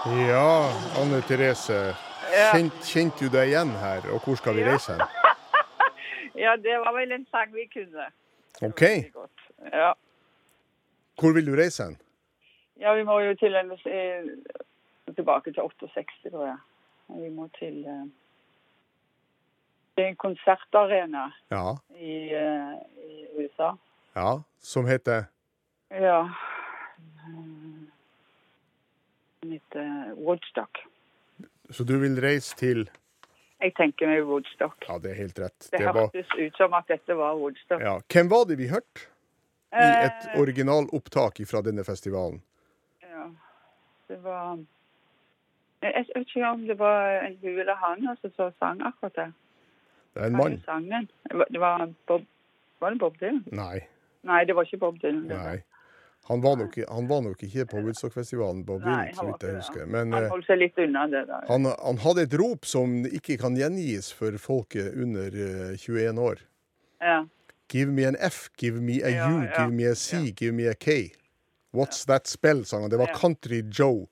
Ja, 0.08 0.70
Anne 1.00 1.20
Therese. 1.28 1.94
Kjente 2.52 2.76
Kjent, 2.84 3.18
du 3.20 3.28
deg 3.32 3.50
igjen 3.50 3.70
her, 3.80 4.04
og 4.12 4.20
hvor 4.24 4.36
skal 4.40 4.56
vi 4.56 4.64
reise 4.66 4.94
hen? 4.96 5.02
Ja, 6.38 6.52
det 6.56 6.76
var 6.84 6.92
vel 6.94 7.10
en 7.12 7.24
sang 7.34 7.50
vi 7.50 7.64
kunne. 7.72 8.04
OK. 8.62 8.82
Ja. 9.72 9.88
Hvor 11.18 11.32
vil 11.34 11.48
du 11.50 11.56
reise 11.58 11.84
hen? 11.88 11.96
ja, 12.80 12.92
vi 12.94 13.02
må 13.02 13.16
jo 13.20 13.32
til 13.40 13.56
en 13.58 13.72
eh, 13.74 14.28
Tilbake 15.16 15.50
til 15.52 15.62
68, 15.62 16.12
tror 16.30 16.44
jeg. 16.46 16.56
Vi 17.08 17.28
må 17.34 17.48
til 17.58 17.80
Det 19.96 20.04
er 20.04 20.08
en 20.12 20.16
konsertarena 20.16 21.24
Ja. 21.50 21.74
i, 21.96 22.14
eh, 22.38 22.74
i 23.10 23.26
USA. 23.38 23.72
ja. 24.16 24.38
Som 24.60 24.86
heter 24.86 25.24
Ja. 25.90 26.22
Den 29.48 29.56
heter 29.60 30.14
Woodstock. 30.14 30.78
Så 31.70 31.84
du 31.84 31.94
vil 31.98 32.18
reise 32.20 32.56
til 32.56 32.88
Jeg 33.60 33.72
tenker 33.74 34.06
meg 34.06 34.22
Woodstock. 34.28 34.84
Ja, 34.88 34.98
det 35.02 35.10
er 35.10 35.14
helt 35.18 35.38
rett. 35.40 35.68
Det 35.72 35.78
Det 35.80 35.86
var, 35.94 36.10
ut 36.14 36.56
som 36.56 36.74
at 36.74 36.84
dette 36.88 37.16
var 37.16 37.34
Woodstock. 37.40 37.80
ja. 37.80 37.94
Hvem 38.12 38.28
var 38.30 38.44
det 38.44 38.58
vi 38.58 38.68
hørte 38.68 39.06
i 39.72 40.04
et 40.04 40.28
Eh, 40.34 40.40
originalopptak 40.40 41.40
fra 41.46 41.60
denne 41.62 41.84
festivalen? 41.84 42.42
ja. 43.02 43.30
Det 44.08 44.18
var 44.22 44.58
Jeg 45.82 45.92
vet 46.14 46.26
ikke 46.28 46.46
om 46.46 46.66
det 46.66 46.78
var 46.78 47.20
en 47.24 47.36
hun 47.42 47.58
eller 47.60 47.74
han 47.74 48.16
som 48.20 48.30
så 48.30 48.52
sang 48.58 48.80
akkurat 48.82 49.14
det. 49.16 49.32
Det 50.14 50.22
er 50.22 50.26
en 50.26 50.36
mann. 50.36 50.62
Det 51.50 51.60
var- 51.60 51.88
Bob 52.06 52.24
Var 52.80 52.90
det 52.90 52.98
Bob 52.98 53.16
Dylan? 53.18 53.44
Nei. 53.52 53.80
Nei, 54.22 54.44
det 54.44 54.54
var 54.54 54.62
ikke 54.64 54.78
Bob 54.78 54.98
Dylan. 55.02 55.26
nei. 55.28 55.62
Han 56.28 56.42
var, 56.44 56.56
nok, 56.60 56.74
han 56.88 57.06
var 57.08 57.22
nok 57.24 57.42
ikke 57.46 57.64
på 57.70 57.80
Woodstock-festivalen, 57.86 58.60
Bob 58.68 58.82
Nei, 58.84 59.06
så 59.16 59.24
vidt 59.30 59.44
jeg 59.46 59.54
husker. 59.62 59.86
Men 59.88 60.12
Han 60.12 60.26
eh, 60.26 60.28
holdt 60.32 60.44
seg 60.50 60.58
litt 60.60 60.76
unna 60.84 61.06
det 61.08 61.22
der. 61.30 61.46
han, 61.48 61.64
han 61.72 62.00
hadde 62.04 62.26
et 62.28 62.34
rop 62.36 62.68
som 62.68 62.98
ikke 63.08 63.38
kan 63.40 63.56
gjengis 63.56 64.10
for 64.12 64.36
folket 64.42 64.92
under 64.92 65.32
eh, 65.32 65.72
21 65.80 66.20
år. 66.20 66.42
Ja. 67.00 67.22
Give 67.72 67.92
me 67.92 68.04
an 68.08 68.16
F, 68.20 68.48
give 68.60 68.80
me 68.80 69.00
a 69.00 69.08
U, 69.08 69.40
ja, 69.44 69.48
give 69.56 69.72
me 69.72 69.88
a 69.88 69.94
C, 69.96 70.16
ja. 70.20 70.32
give 70.36 70.52
me 70.52 70.68
a 70.68 70.74
K. 70.74 71.12
What's 71.72 72.04
that 72.08 72.26
spell, 72.28 72.64
sang 72.64 72.82
han. 72.84 72.90
Det 72.92 73.00
var 73.00 73.08
Ja. 73.12 73.16
Country 73.18 73.62
Joe. 73.72 74.06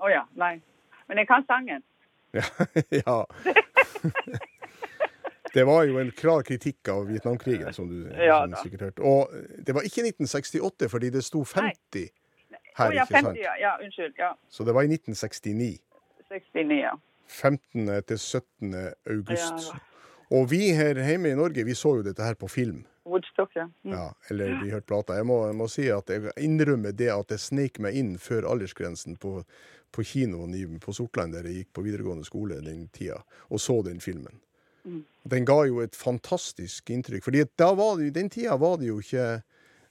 Å 0.00 0.10
ja. 0.12 0.24
Nei. 0.36 0.54
Men 1.08 1.20
jeg 1.20 1.28
kan 1.28 1.44
sangen. 1.48 1.82
Ja. 3.04 3.24
Det 5.52 5.66
var 5.68 5.84
jo 5.84 5.98
en 6.00 6.10
klar 6.16 6.42
kritikk 6.48 6.88
av 6.88 7.06
Vietnamkrigen, 7.10 7.72
som 7.76 7.88
du 7.90 8.08
Ja, 8.16 8.42
som 8.46 8.56
sikkert 8.62 8.86
hørte. 8.88 9.02
Og 9.04 9.32
det 9.66 9.74
var 9.76 9.84
ikke 9.84 10.06
1968, 10.06 10.88
fordi 10.88 11.10
det 11.12 11.24
sto 11.24 11.44
50 11.44 12.08
her, 12.76 12.88
oh, 12.88 12.94
ja, 12.96 13.04
ikke 13.04 13.20
sant? 13.20 13.26
50, 13.36 13.42
ja. 13.42 13.54
ja. 13.60 13.72
Unnskyld. 13.84 14.14
Ja. 14.16 14.30
Så 14.48 14.64
det 14.64 14.74
var 14.74 14.86
i 14.86 14.92
1969. 14.92 15.78
69, 16.30 16.78
ja. 16.80 16.94
15. 17.28 18.02
til 18.08 18.18
17. 18.18 18.74
august. 19.10 19.74
Og 20.32 20.48
vi 20.50 20.70
her 20.76 20.96
hjemme 20.96 21.32
i 21.32 21.36
Norge, 21.36 21.64
vi 21.64 21.76
så 21.76 21.98
jo 21.98 22.06
dette 22.06 22.24
her 22.24 22.38
på 22.40 22.48
film. 22.48 22.84
Woodstock, 23.04 23.52
ja. 23.56 23.66
Mm. 23.84 23.92
Ja, 23.92 24.06
eller 24.30 24.54
vi 24.62 24.70
hørte 24.72 24.88
plata. 24.88 25.18
Jeg 25.18 25.26
må, 25.28 25.42
jeg 25.50 25.58
må 25.58 25.68
si 25.68 25.88
at 25.92 26.08
jeg 26.12 26.32
innrømmer 26.40 26.94
det 26.96 27.10
at 27.12 27.34
jeg 27.34 27.44
sneik 27.44 27.80
meg 27.82 27.98
inn 27.98 28.14
før 28.22 28.48
aldersgrensen 28.54 29.18
på, 29.20 29.40
på 29.92 30.06
kinoen 30.06 30.78
på 30.80 30.94
Sortland, 30.96 31.36
der 31.36 31.48
jeg 31.50 31.62
gikk 31.62 31.74
på 31.76 31.84
videregående 31.84 32.24
skole 32.24 32.62
den 32.64 32.86
tida, 32.94 33.20
og 33.50 33.60
så 33.60 33.82
den 33.84 34.00
filmen. 34.00 34.40
Mm. 34.84 35.02
Den 35.30 35.44
ga 35.46 35.60
jo 35.68 35.80
et 35.84 35.94
fantastisk 35.96 36.90
inntrykk. 36.90 37.24
fordi 37.24 37.44
jo- 38.00 38.10
den 38.10 38.28
tida 38.30 38.56
var 38.58 38.76
det 38.78 38.88
jo 38.88 38.98
ikke 38.98 39.42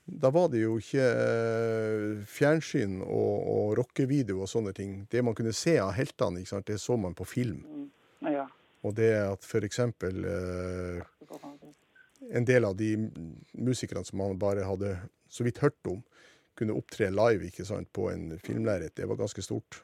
da 0.04 0.30
var 0.34 0.48
det 0.50 0.58
jo 0.64 0.78
ikke 0.80 0.98
eh, 1.02 2.24
fjernsyn 2.26 2.98
og, 3.04 3.46
og 3.52 3.76
rockevideo 3.78 4.40
og 4.42 4.48
sånne 4.50 4.72
ting. 4.74 5.06
Det 5.10 5.22
man 5.24 5.34
kunne 5.38 5.52
se 5.54 5.76
av 5.78 5.92
heltene, 5.94 6.42
det 6.66 6.80
så 6.82 6.96
man 6.98 7.14
på 7.14 7.24
film. 7.24 7.62
ja. 8.34 8.48
Og 8.82 8.96
det 8.98 9.12
at 9.14 9.44
eksempel 9.62 10.24
eh, 10.26 11.02
en 12.34 12.44
del 12.44 12.64
av 12.66 12.74
de 12.76 12.96
musikerne 13.54 14.02
som 14.04 14.18
man 14.18 14.38
bare 14.42 14.66
hadde 14.66 14.96
så 15.30 15.46
vidt 15.46 15.62
hørt 15.62 15.78
om, 15.86 16.02
kunne 16.58 16.74
opptre 16.76 17.06
live 17.14 17.46
på 17.94 18.10
en 18.10 18.38
filmlerret. 18.42 18.94
Det 18.98 19.06
var 19.08 19.16
ganske 19.22 19.42
stort. 19.42 19.80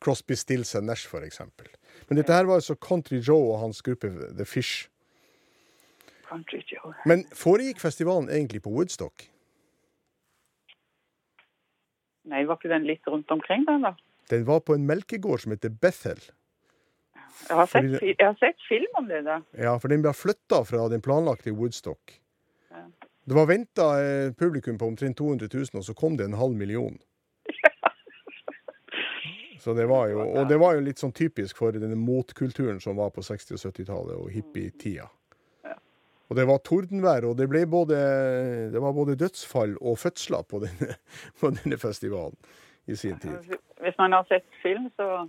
Crosby, 0.00 0.36
Stills 0.38 0.74
og 0.74 0.84
Nash, 0.84 1.08
eksempel. 1.24 1.68
Men 2.08 2.20
dette 2.20 2.32
her 2.32 2.48
var 2.48 2.60
altså 2.60 2.74
Country 2.74 3.20
Joe 3.20 3.52
og 3.52 3.60
hans 3.66 3.82
gruppe 3.82 4.10
The 4.36 4.44
Fish. 4.44 4.88
Country 6.28 6.62
Joe. 6.70 6.94
Men 7.06 7.26
foregikk 7.34 7.80
festivalen 7.82 8.30
egentlig 8.30 8.62
på 8.62 8.72
Woodstock? 8.72 9.26
Nei, 12.30 12.44
var 12.46 12.60
ikke 12.60 12.70
den 12.70 12.86
litt 12.86 13.06
rundt 13.10 13.30
omkring 13.34 13.66
den, 13.66 13.84
da? 13.88 13.96
Den 14.30 14.44
var 14.46 14.62
på 14.62 14.76
en 14.76 14.86
melkegård 14.86 15.42
som 15.42 15.54
heter 15.54 15.72
Bethel. 15.82 16.20
Jeg 17.48 17.56
har 17.56 17.66
sett, 17.66 17.88
den, 17.88 18.10
jeg 18.12 18.26
har 18.26 18.36
sett 18.38 18.66
film 18.68 18.98
om 19.00 19.08
det, 19.08 19.24
da. 19.26 19.40
Ja, 19.58 19.76
for 19.80 19.90
den 19.90 20.04
ble 20.04 20.12
flytta 20.14 20.62
fra 20.68 20.86
den 20.92 21.02
planlagte 21.02 21.54
Woodstock. 21.56 22.18
Ja. 22.70 22.84
Det 23.30 23.36
var 23.36 23.48
venta 23.50 23.86
publikum 24.38 24.78
på 24.78 24.86
omtrent 24.90 25.18
200 25.18 25.48
000, 25.54 25.80
og 25.80 25.84
så 25.86 25.94
kom 25.94 26.16
det 26.18 26.28
en 26.28 26.38
halv 26.38 26.56
million. 26.56 26.98
Så 29.60 29.74
det 29.76 29.86
var 29.90 30.08
jo, 30.08 30.24
og 30.24 30.48
det 30.48 30.56
var 30.60 30.76
jo 30.76 30.84
litt 30.84 31.00
sånn 31.02 31.12
typisk 31.12 31.58
for 31.60 31.76
denne 31.76 31.98
motkulturen 31.98 32.80
som 32.80 32.96
var 32.96 33.12
på 33.12 33.24
60- 33.24 33.58
og 33.58 33.60
70-tallet 33.60 34.16
og 34.16 34.30
hippietida. 34.32 35.10
Og 36.30 36.36
det 36.38 36.44
var 36.46 36.60
tordenvær, 36.62 37.24
og 37.26 37.34
det, 37.40 37.48
ble 37.50 37.64
både, 37.66 37.96
det 38.70 38.78
var 38.78 38.92
både 38.94 39.16
dødsfall 39.18 39.74
og 39.82 39.98
fødsler 39.98 40.44
på 40.46 40.60
denne, 40.62 40.94
på 41.40 41.50
denne 41.56 41.78
festivalen 41.80 42.38
i 42.86 42.96
sin 42.96 43.18
tid. 43.18 43.56
Hvis 43.82 43.98
man 43.98 44.14
har 44.14 44.28
sett 44.30 44.46
film, 44.62 44.86
så, 44.94 45.26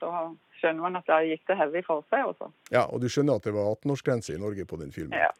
så 0.00 0.10
skjønner 0.58 0.82
man 0.88 0.98
at 0.98 1.06
da 1.06 1.20
gikk 1.22 1.46
det 1.46 1.58
heavy 1.60 1.82
for 1.86 2.02
seg 2.10 2.26
også. 2.26 2.50
Ja, 2.74 2.88
Og 2.90 3.04
du 3.04 3.06
skjønner 3.12 3.38
at 3.38 3.46
det 3.46 3.54
var 3.54 3.70
18-årsgrense 3.76 4.34
i 4.34 4.40
Norge 4.42 4.66
på 4.66 4.80
den 4.82 4.90
filmen? 4.94 5.14
Ja. 5.14 5.30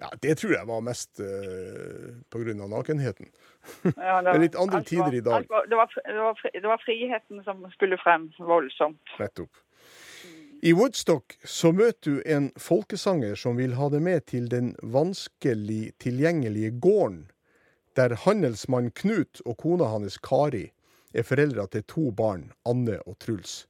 Ja, 0.00 0.08
Det 0.22 0.34
tror 0.40 0.52
jeg 0.54 0.66
var 0.66 0.80
mest 0.80 1.20
uh, 1.20 2.14
pga. 2.30 2.54
nakenheten. 2.68 3.28
Ja, 3.96 4.22
Det 4.22 4.34
er 4.34 4.38
litt 4.38 4.56
andre 4.56 4.80
var- 4.80 4.84
tider 4.88 5.14
i 5.14 5.20
dag. 5.20 5.46
var- 5.48 5.66
Det 5.68 5.76
var, 5.76 5.90
det, 6.06 6.14
var, 6.18 6.50
det 6.52 6.68
var 6.68 6.82
friheten 6.84 7.44
som 7.44 7.64
skulle 7.74 7.98
frem 7.98 8.30
voldsomt. 8.38 9.16
Nettopp. 9.18 9.50
I 10.62 10.72
Woodstock 10.74 11.36
så 11.44 11.70
møter 11.72 12.16
du 12.18 12.22
en 12.26 12.48
folkesanger 12.58 13.36
som 13.38 13.56
vil 13.56 13.76
ha 13.78 13.88
deg 13.88 14.02
med 14.02 14.24
til 14.26 14.48
den 14.50 14.72
vanskelig 14.82 15.92
tilgjengelige 16.02 16.72
gården, 16.82 17.28
der 17.94 18.14
handelsmann 18.24 18.90
Knut 18.90 19.40
og 19.46 19.56
kona 19.58 19.84
hans 19.92 20.18
Kari 20.18 20.72
er 21.14 21.22
foreldre 21.22 21.66
til 21.70 21.82
to 21.86 22.10
barn, 22.10 22.50
Anne 22.66 22.98
og 23.06 23.18
Truls. 23.22 23.66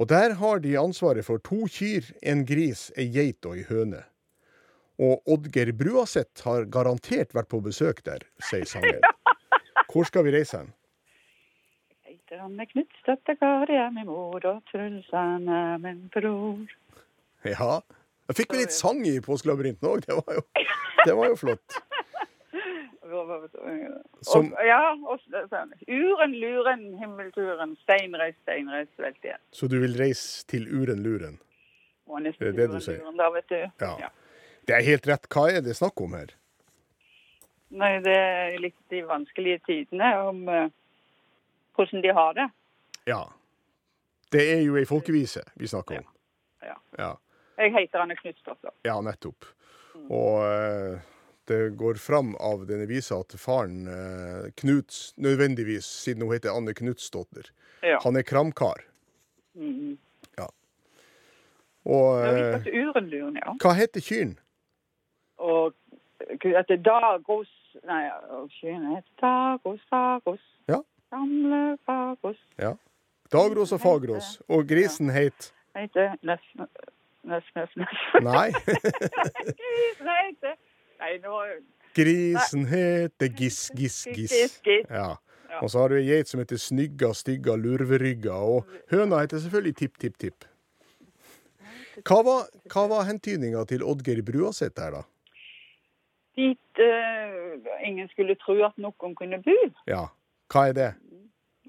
Og 0.00 0.08
der 0.10 0.34
har 0.40 0.58
de 0.58 0.74
ansvaret 0.78 1.24
for 1.24 1.38
to 1.38 1.66
kyr, 1.70 2.02
en 2.22 2.42
gris, 2.46 2.90
ei 2.98 3.06
geit 3.14 3.46
og 3.46 3.56
ei 3.60 3.62
høne. 3.68 4.02
Og 5.00 5.22
Oddgeir 5.26 5.72
Bruaseth 5.72 6.44
har 6.44 6.64
garantert 6.70 7.32
vært 7.34 7.48
på 7.48 7.60
besøk 7.64 8.02
der, 8.04 8.18
sier 8.44 8.64
sangeren. 8.68 9.00
Hvor 9.92 10.04
skal 10.08 10.24
vi 10.24 10.32
reise 10.36 10.58
hen? 10.58 10.72
Heter 12.04 12.42
Anne 12.44 12.66
Knutstøtte 12.66 13.34
Kari 13.40 13.76
er 13.76 13.90
min 13.94 14.06
mor, 14.06 14.40
og 14.44 14.60
Truls 14.70 15.08
er 15.12 15.78
min 15.82 16.04
bror. 16.12 16.66
Ja. 17.44 17.80
Jeg 18.28 18.36
fikk 18.38 18.52
vi 18.54 18.60
litt 18.62 18.72
sang 18.72 19.00
i 19.08 19.16
Påskelabyrinten 19.20 19.88
òg. 19.88 20.04
Det, 20.06 20.14
var 20.14 20.34
jo- 20.38 20.46
det 21.04 21.16
var 21.18 21.26
jo 21.32 21.36
flott. 21.36 21.80
Som- 24.22 24.52
Og, 24.52 24.64
ja, 24.66 24.94
og 25.06 25.18
sånn. 25.50 25.72
Uren, 25.88 26.32
luren, 26.40 26.84
himmelturen, 26.98 27.76
steinreis, 27.82 28.36
steinreis, 28.42 28.88
velt 28.98 29.18
igjen. 29.24 29.40
Så 29.52 29.68
du 29.68 29.78
vil 29.82 29.96
reise 29.98 30.46
til 30.48 30.68
Uren 30.70 31.02
Luren? 31.02 31.38
Det 32.06 32.36
er 32.40 32.52
det 32.52 32.70
du 32.70 32.78
sier. 32.80 32.98
luren, 33.02 33.16
Da, 33.16 33.30
vet 33.30 33.48
du. 33.48 33.58
Ja. 33.80 34.08
Det 34.66 34.74
er 34.76 34.84
helt 34.86 35.06
rett. 35.10 35.26
Hva 35.32 35.48
er 35.50 35.60
det 35.64 35.74
snakk 35.78 36.00
om 36.04 36.14
her? 36.14 36.30
Nei, 37.72 37.94
det 38.04 38.14
er 38.14 38.58
litt 38.60 38.76
de 38.92 39.00
vanskelige 39.08 39.62
tidene 39.66 40.10
om 40.28 40.42
uh, 40.48 40.66
hvordan 41.76 42.02
de 42.04 42.12
har 42.14 42.34
det. 42.36 42.48
Ja. 43.08 43.22
Det 44.32 44.44
er 44.54 44.60
jo 44.64 44.76
ei 44.80 44.84
folkevise 44.88 45.42
vi 45.60 45.68
snakker 45.70 46.02
om. 46.02 46.10
Ja. 46.62 46.76
Ja, 47.00 47.08
Jeg 47.58 47.72
heter 47.74 48.04
Anne 48.04 48.14
Knutstøtte. 48.16 48.70
ja 48.86 48.98
nettopp. 49.02 49.48
Og 50.12 50.44
uh, 50.44 51.00
det 51.50 51.72
går 51.80 51.98
fram 52.00 52.36
av 52.40 52.62
denne 52.68 52.86
visa 52.88 53.18
at 53.24 53.34
faren 53.40 53.88
uh, 53.88 54.46
Knuts, 54.60 55.12
nødvendigvis, 55.16 55.88
siden 56.04 56.22
hun 56.22 56.32
heter 56.36 56.52
Anne 56.54 56.74
Knutsdotter, 56.76 57.50
Ja. 57.82 57.98
han 58.04 58.16
er 58.16 58.22
kramkar. 58.22 58.84
Mm. 59.58 59.96
Ja, 60.38 60.46
Og 61.84 62.22
ja. 62.22 63.56
hva 63.60 63.72
heter 63.74 64.00
kyrne? 64.00 64.36
Gud, 66.42 66.54
at 66.58 66.68
det 66.68 66.78
er 66.80 66.84
Dagos 66.86 67.50
Nei, 67.88 68.02
Dagos, 69.20 69.80
Dagos. 69.90 70.42
Ja. 70.68 70.82
Gamle 71.12 71.78
Fagos. 71.86 72.36
Ja. 72.58 72.74
Dagros 73.32 73.72
og 73.72 73.80
Fagros. 73.80 74.42
Og 74.48 74.68
grisen 74.68 75.10
het 75.10 75.52
Heter 75.76 76.16
Nøff, 76.22 76.44
Nøff, 77.24 77.48
Nøff. 77.54 77.98
Nei. 78.22 78.48
Grisen 79.60 80.10
heter 80.20 80.56
Nei, 81.00 81.12
nå 81.24 81.40
Grisen 81.96 82.66
heter 82.68 83.32
Giss, 83.36 83.70
Giss, 83.76 84.06
Giss. 84.14 84.60
Ja. 84.90 85.16
Ja. 85.52 85.60
Og 85.60 85.70
så 85.70 85.82
har 85.82 85.92
du 85.92 85.98
ei 85.98 86.06
geit 86.06 86.28
som 86.28 86.40
heter 86.40 86.56
Snygga, 86.56 87.12
Stygga, 87.12 87.56
Lurverygga. 87.60 88.32
Og 88.32 88.68
høna 88.92 89.20
heter 89.20 89.42
selvfølgelig 89.44 89.76
Tipp, 89.76 89.98
Tipp, 90.00 90.18
Tipp. 90.20 90.48
Hva 92.08 92.22
var, 92.24 92.46
hva 92.72 92.86
var 92.88 93.04
hentydninga 93.04 93.66
til 93.68 93.84
Oddgeir 93.84 94.22
Bruaseth 94.24 94.80
her, 94.80 94.96
da? 94.96 95.02
Dit 96.36 96.80
uh, 96.80 97.58
ingen 97.84 98.08
skulle 98.08 98.38
tro 98.40 98.56
at 98.64 98.78
noen 98.80 99.14
kunne 99.18 99.42
bo. 99.44 99.58
Ja. 99.90 100.06
Hva 100.52 100.68
er 100.70 100.76
det? 100.78 100.90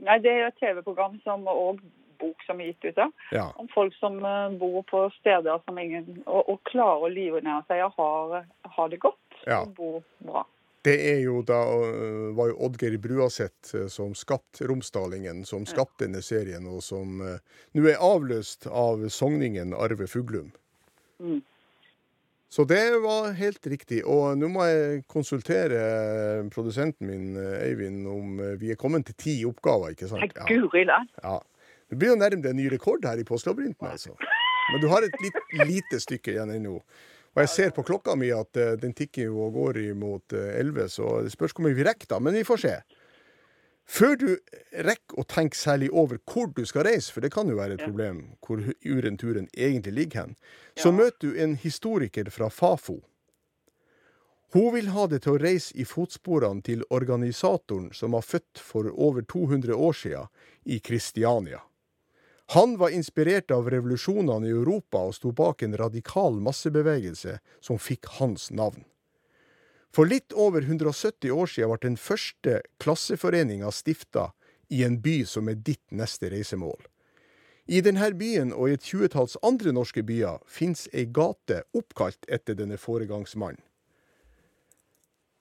Nei, 0.03 0.17
det 0.23 0.31
er 0.31 0.39
jo 0.41 0.47
et 0.51 0.61
TV-program 0.61 1.19
som, 1.23 1.45
og 1.47 1.81
bok 2.19 2.41
som 2.47 2.61
er 2.61 2.71
gitt 2.71 2.87
ut 2.91 2.97
av, 3.03 3.11
Ja. 3.35 3.45
om 3.59 3.67
folk 3.73 3.93
som 3.99 4.17
eh, 4.25 4.55
bor 4.59 4.83
på 4.87 5.03
steder 5.19 5.59
som 5.65 5.77
ingen 5.79 6.23
Og, 6.25 6.49
og 6.49 6.59
klarer 6.69 7.07
å 7.07 7.11
livnære 7.11 7.65
seg 7.67 7.83
og 7.85 7.97
har, 7.99 8.45
har 8.77 8.89
det 8.89 8.99
godt 9.03 9.45
Ja. 9.47 9.61
og 9.61 9.73
bor 9.75 10.01
bra. 10.23 10.45
Det 10.83 10.95
er 11.13 11.19
jo 11.23 11.41
da, 11.47 11.61
øh, 11.63 12.35
var 12.35 12.49
jo 12.51 12.57
Oddgeir 12.65 12.97
Bruaseth 12.99 13.87
som 13.87 14.15
skapte 14.15 14.67
Romsdalingen, 14.67 15.45
som 15.45 15.65
skapte 15.65 16.03
denne 16.03 16.21
serien, 16.21 16.67
og 16.67 16.81
som 16.83 17.21
nå 17.73 17.85
er 17.87 18.01
avløst 18.03 18.67
av 18.67 19.07
sogningen 19.07 19.73
Arve 19.73 20.07
Fuglum. 20.11 20.51
Mm. 21.19 21.39
Så 22.53 22.63
det 22.69 22.99
var 23.01 23.31
helt 23.33 23.65
riktig. 23.67 24.03
Og 24.05 24.35
nå 24.37 24.45
må 24.53 24.65
jeg 24.69 24.99
konsultere 25.09 25.79
produsenten 26.53 27.09
min, 27.09 27.31
øh, 27.33 27.55
Eivind, 27.65 28.03
om 28.07 28.39
øh, 28.39 28.59
vi 28.61 28.69
er 28.69 28.77
kommet 28.77 29.07
til 29.07 29.15
ti 29.17 29.33
oppgaver, 29.49 29.95
ikke 29.95 30.09
sant? 30.11 30.35
Ja. 30.37 30.45
guri 30.45 30.83
land. 30.85 31.09
Ja. 31.23 31.39
Det 31.89 31.97
blir 31.97 32.13
jo 32.13 32.19
nærmere 32.19 32.53
en 32.53 32.59
ny 32.61 32.67
rekord 32.69 33.07
her 33.09 33.17
i 33.17 33.25
Postlabyrinten, 33.25 33.87
altså. 33.87 34.13
Men 34.71 34.81
du 34.81 34.87
har 34.91 35.01
et 35.01 35.17
litt 35.23 35.39
lite 35.71 35.99
stykke 35.99 36.35
igjen 36.35 36.53
ennå. 36.53 36.75
Og 37.33 37.41
jeg 37.41 37.49
ser 37.49 37.73
på 37.73 37.81
klokka 37.89 38.13
mi 38.21 38.29
at 38.29 38.61
eh, 38.61 38.75
den 38.77 38.93
tikker 38.93 39.31
jo 39.31 39.47
og 39.47 39.57
går 39.57 39.81
imot 39.87 40.37
elleve, 40.37 40.85
11, 40.85 40.93
så 40.93 41.09
det 41.25 41.33
spørs 41.33 41.57
hvor 41.57 41.65
mye 41.65 41.79
vi 41.79 41.89
rekker 41.89 42.11
da. 42.13 42.21
Men 42.21 42.37
vi 42.37 42.45
får 42.45 42.65
se. 42.67 42.75
Før 43.85 44.15
du 44.15 44.27
rekker 44.71 45.19
å 45.19 45.25
tenke 45.27 45.57
særlig 45.59 45.89
over 45.91 46.17
hvor 46.25 46.47
du 46.55 46.63
skal 46.65 46.85
reise, 46.87 47.11
for 47.11 47.21
det 47.21 47.33
kan 47.33 47.49
jo 47.51 47.57
være 47.59 47.75
et 47.77 47.83
problem 47.83 48.21
hvor 48.45 48.63
uren-turen 48.85 49.49
egentlig 49.53 49.93
ligger 49.93 50.21
hen, 50.21 50.35
så 50.75 50.89
Ja. 50.89 50.97
møter 50.97 51.19
du 51.19 51.35
en 51.39 51.55
historiker 51.55 52.29
fra 52.31 52.49
Fafo. 52.49 53.01
Hun 54.53 54.73
vil 54.73 54.89
ha 54.93 55.07
det 55.07 55.23
til 55.23 55.33
å 55.33 55.41
reise 55.41 55.73
i 55.75 55.83
fotsporene 55.83 56.61
til 56.61 56.83
organisatoren 56.89 57.91
som 57.93 58.11
var 58.11 58.21
født 58.21 58.59
for 58.61 58.85
over 58.93 59.21
200 59.21 59.73
år 59.73 59.93
siden 59.93 60.27
i 60.65 60.79
Kristiania. 60.79 61.61
Han 62.53 62.77
var 62.77 62.89
inspirert 62.89 63.51
av 63.51 63.69
revolusjonene 63.69 64.45
i 64.45 64.51
Europa 64.51 64.97
og 64.97 65.15
sto 65.15 65.31
bak 65.31 65.63
en 65.63 65.77
radikal 65.77 66.37
massebevegelse 66.39 67.39
som 67.61 67.79
fikk 67.79 68.05
hans 68.19 68.51
navn. 68.51 68.85
For 69.93 70.09
litt 70.09 70.33
over 70.33 70.61
170 70.65 71.29
år 71.31 71.51
siden 71.51 71.69
ble 71.69 71.81
den 71.83 71.99
første 72.01 72.61
klasseforeninga 72.81 73.69
stifta 73.71 74.31
i 74.73 74.81
en 74.87 74.97
by 75.03 75.19
som 75.29 75.51
er 75.51 75.59
ditt 75.61 75.85
neste 75.93 76.31
reisemål. 76.33 76.79
I 77.69 77.79
denne 77.85 78.09
byen 78.19 78.51
og 78.51 78.67
i 78.71 78.73
et 78.75 78.87
tjuetalls 78.89 79.37
andre 79.45 79.71
norske 79.71 80.01
byer 80.03 80.41
fins 80.49 80.87
ei 80.91 81.05
gate 81.05 81.61
oppkalt 81.77 82.25
etter 82.27 82.57
denne 82.57 82.79
foregangsmannen. 82.81 83.61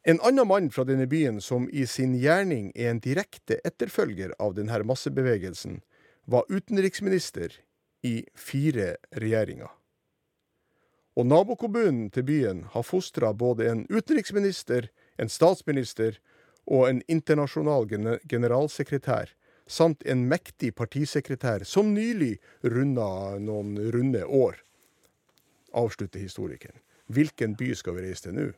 En 0.05 0.19
annen 0.27 0.49
mann 0.51 0.71
fra 0.75 0.83
denne 0.85 1.07
byen 1.07 1.41
som 1.41 1.69
i 1.71 1.87
sin 1.87 2.17
gjerning 2.19 2.73
er 2.75 2.91
en 2.91 3.01
direkte 3.01 3.61
etterfølger 3.65 4.35
av 4.43 4.57
denne 4.57 4.81
massebevegelsen, 4.83 5.79
var 6.27 6.47
utenriksminister 6.51 7.55
i 8.03 8.25
fire 8.35 8.97
regjeringer. 9.15 9.71
Og 11.13 11.27
nabokommunen 11.29 12.09
til 12.11 12.25
byen 12.25 12.63
har 12.73 12.85
fostra 12.89 13.35
både 13.37 13.67
en 13.69 13.83
utenriksminister, 13.93 14.89
en 15.21 15.29
statsminister 15.29 16.17
og 16.65 16.87
en 16.89 17.03
internasjonal 17.09 17.85
generalsekretær, 18.31 19.35
samt 19.67 20.07
en 20.09 20.25
mektig 20.31 20.73
partisekretær 20.79 21.67
som 21.69 21.93
nylig 21.93 22.39
runda 22.65 23.37
noen 23.45 23.77
runde 23.93 24.25
år. 24.25 24.57
Avslutter 25.77 26.21
historikeren. 26.21 26.81
Hvilken 27.13 27.57
by 27.61 27.73
skal 27.77 27.99
vi 27.99 28.09
reise 28.09 28.29
til 28.29 28.37
nå? 28.39 28.49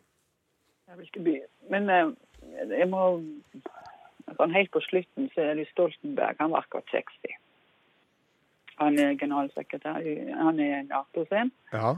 Ja, 0.86 0.94
hvilken 0.98 1.26
by? 1.26 1.36
Men 1.74 1.90
eh, 1.90 2.14
jeg 2.70 2.86
må 2.90 3.02
sånn 4.38 4.54
Helt 4.54 4.70
på 4.74 4.82
slutten 4.84 5.26
så 5.34 5.50
er 5.50 5.58
det 5.58 5.66
Stoltenberg. 5.72 6.38
Han 6.38 6.54
var 6.54 6.64
akkurat 6.64 6.86
60. 6.94 7.34
Han 8.78 8.98
er 8.98 9.18
generalsekretær. 9.18 10.06
Han 10.38 10.58
er 10.62 10.82
Nato 10.86 11.26
sin. 11.30 11.50
Ja, 11.74 11.96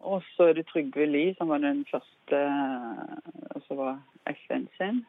Og 0.00 0.22
så 0.22 0.42
er 0.42 0.52
det 0.52 0.66
Trygve 0.66 1.06
Lie, 1.06 1.34
som 1.34 1.48
var 1.48 1.58
den 1.58 1.86
første 1.90 2.38
Og 3.50 3.62
så 3.68 3.74
var 3.74 4.02
FN 4.26 4.66
sin. 4.76 5.06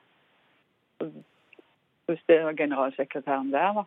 Hvis 2.05 2.23
det 2.27 2.45
var 2.45 2.53
generalsekretæren 2.53 3.51
der, 3.53 3.73
da. 3.73 3.83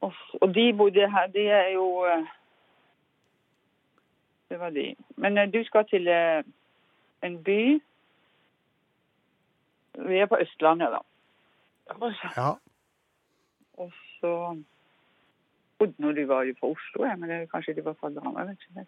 Og, 0.00 0.12
og 0.40 0.54
de 0.54 0.74
bodde 0.76 1.10
her 1.10 1.26
De 1.26 1.48
er 1.48 1.68
jo 1.68 2.04
eh, 2.04 2.26
Det 4.48 4.60
var 4.60 4.70
de. 4.70 4.96
Men 5.16 5.38
eh, 5.38 5.52
du 5.52 5.64
skal 5.64 5.88
til 5.88 6.08
eh, 6.08 6.44
en 7.22 7.44
by 7.44 7.80
Vi 10.08 10.18
er 10.18 10.26
på 10.26 10.38
Østlandet, 10.40 10.88
da. 10.90 10.98
ja. 12.36 12.50
Og 13.76 13.92
så 14.20 14.62
bodde 15.78 15.94
nå 15.98 16.12
de 16.12 16.28
var 16.28 16.42
jo 16.42 16.54
fra 16.60 16.66
Oslo, 16.66 17.04
ja, 17.04 17.16
men 17.16 17.30
det, 17.30 17.50
kanskje 17.50 17.74
de 17.74 17.84
var 17.84 17.92
fra 18.00 18.10
Drammen. 18.10 18.48
vet 18.48 18.58
ikke. 18.68 18.86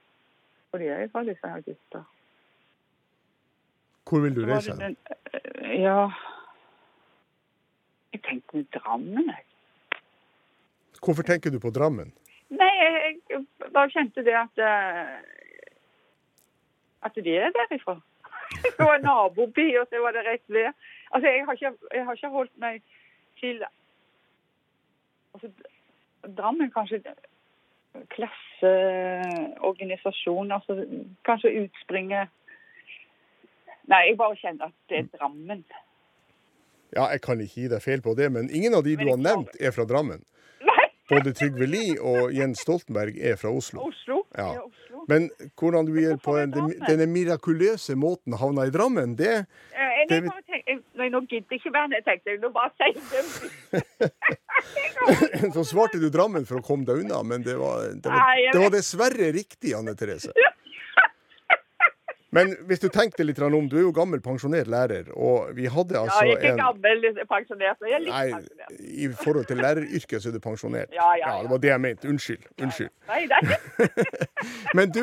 Er 0.81 1.03
jo 1.03 1.09
fra 1.13 1.23
disse 1.25 1.49
her 1.49 1.61
gutta. 1.61 2.03
Hvor 4.09 4.21
vil 4.23 4.35
du 4.37 4.45
reise 4.47 4.77
den- 4.77 4.97
eh, 5.35 5.81
Ja 5.83 6.09
Jeg 8.13 8.23
tenkte 8.23 8.49
på 8.53 8.63
Drammen, 8.79 9.27
jeg. 9.27 9.45
Hvorfor 11.05 11.23
tenker 11.23 11.51
du 11.51 11.59
på 11.61 11.71
Drammen? 11.71 12.13
Nei, 12.51 12.71
jeg, 12.81 13.17
jeg 13.31 13.45
bare 13.75 13.91
kjente 13.91 14.23
det 14.25 14.35
at 14.35 14.59
eh, 14.59 15.19
at 17.03 17.15
de 17.15 17.37
er 17.37 17.51
derifra. 17.55 18.01
Det 18.63 18.79
var 18.79 18.95
en 18.97 19.03
naboby, 19.03 19.77
og 19.79 19.87
så 19.91 20.01
var 20.03 20.13
det 20.13 20.25
rett 20.27 20.43
ved. 20.49 20.73
Altså, 21.11 21.29
jeg 21.29 21.45
har 21.45 21.53
ikke, 21.53 21.73
jeg 21.95 22.05
har 22.05 22.13
ikke 22.15 22.29
holdt 22.29 22.59
meg 22.59 22.83
til 23.41 23.65
altså, 25.35 25.51
Drammen 26.37 26.71
kanskje 26.71 27.03
klasseorganisasjon, 28.15 30.53
altså 30.53 30.73
kanskje 31.29 31.51
utspringer 31.65 32.25
Nei, 33.87 34.01
jeg 34.09 34.17
bare 34.19 34.35
kjenner 34.41 34.65
at 34.67 34.75
det 34.91 34.97
er 34.99 35.07
Drammen. 35.15 35.61
Ja, 36.97 37.05
jeg 37.13 37.21
kan 37.23 37.39
ikke 37.39 37.55
gi 37.61 37.69
deg 37.71 37.79
feil 37.85 38.01
på 38.03 38.17
det, 38.19 38.27
men 38.35 38.51
ingen 38.51 38.75
av 38.75 38.83
de 38.83 38.97
du 38.99 39.05
har 39.07 39.15
nevnt, 39.21 39.55
er 39.63 39.71
fra 39.77 39.85
Drammen. 39.87 40.19
Nei, 40.67 40.87
Både 41.13 41.31
Trygve 41.39 41.67
Lie 41.71 41.95
og 42.03 42.35
Jens 42.35 42.59
Stoltenberg 42.67 43.15
er 43.15 43.39
fra 43.39 43.47
Oslo. 43.55 43.87
Oslo. 43.87 44.25
Ja. 44.35 44.49
Ja, 44.57 44.63
Oslo. 44.67 45.05
Men 45.07 45.31
hvordan 45.55 45.87
du 45.87 45.95
gjør 46.03 46.19
på 46.19 46.35
en, 46.41 46.51
denne 46.83 47.07
mirakuløse 47.07 47.95
måten 47.95 48.35
havna 48.41 48.67
i 48.67 48.75
Drammen, 48.75 49.15
det 49.19 49.47
Eh, 49.77 49.83
Jeg, 50.11 50.11
Det 50.11 50.19
jeg 50.51 50.63
jeg, 50.67 50.79
nei, 50.99 51.09
nå 51.15 51.19
gidder 51.31 51.47
jeg 51.55 51.59
ikke 51.63 51.75
være 51.79 51.89
det, 51.95 52.03
tenkte 52.07 52.27
jeg. 52.31 52.39
Nå 52.43 52.49
bare 52.55 52.71
sier 52.75 52.95
det. 53.13 53.23
Så 55.55 55.65
svarte 55.65 56.01
du 56.03 56.09
Drammen 56.11 56.47
for 56.49 56.61
å 56.61 56.65
komme 56.65 56.87
deg 56.89 57.05
unna, 57.05 57.23
men 57.23 57.45
det 57.47 57.57
var, 57.61 57.87
det 57.95 58.11
var, 58.11 58.37
det 58.53 58.63
var 58.63 58.75
dessverre 58.75 59.31
riktig, 59.37 59.75
Anne 59.79 59.95
Therese. 59.99 60.33
Men 62.37 62.53
hvis 62.69 62.83
du 62.83 62.89
tenkte 62.93 63.25
litt 63.25 63.39
om, 63.41 63.69
du 63.71 63.77
er 63.79 63.85
jo 63.87 63.93
gammel 63.97 64.21
pensjonert 64.21 64.69
lærer, 64.69 65.09
og 65.15 65.55
vi 65.57 65.69
hadde 65.73 65.95
Ja, 65.97 66.03
altså 66.03 66.25
jeg 66.27 66.35
er 66.35 66.41
ikke 66.41 66.51
en 66.51 66.61
gammel 66.61 67.07
pensjonert, 67.31 67.79
men 67.81 67.91
jeg 67.93 67.97
er 67.97 68.03
litt 68.03 68.13
Nei, 68.13 68.27
pensjonert. 68.35 68.83
i 69.05 69.09
forhold 69.23 69.47
til 69.49 69.63
læreryrket 69.63 70.23
så 70.25 70.29
er 70.29 70.37
du 70.37 70.43
pensjonert. 70.45 70.93
Ja, 70.93 71.07
ja, 71.17 71.31
ja. 71.37 71.39
det 71.47 71.53
var 71.55 71.63
det 71.63 71.71
jeg 71.71 71.85
mente. 71.87 72.11
Unnskyld. 72.13 72.51
Unnskyld. 72.61 72.93
Nei, 73.09 73.23
det 73.31 73.39
er 73.39 73.87
ikke 73.87 74.77
Men 74.77 74.93
du, 74.93 75.03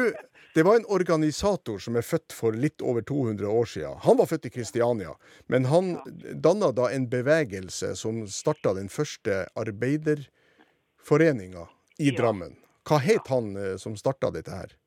det 0.54 0.64
var 0.64 0.76
en 0.76 0.86
organisator 0.86 1.80
som 1.82 1.96
er 1.98 2.02
født 2.06 2.34
for 2.36 2.54
litt 2.54 2.82
over 2.82 3.02
200 3.02 3.48
år 3.50 3.66
siden. 3.66 3.98
Han 4.06 4.18
var 4.20 4.26
født 4.30 4.46
i 4.46 4.50
Kristiania, 4.54 5.16
men 5.50 5.66
han 5.66 5.98
danna 6.34 6.72
da 6.72 6.92
en 6.94 7.10
bevegelse 7.10 7.96
som 7.98 8.28
starta 8.30 8.74
den 8.78 8.90
første 8.90 9.48
arbeiderforeninga 9.58 11.68
i. 11.98 12.12
Drammen. 12.14 12.56
Hva 12.86 12.98
het 13.02 13.28
han 13.32 13.58
eh, 13.58 13.78
som 13.82 13.98
starta 13.98 14.30
dette 14.34 14.52
her? 14.52 14.78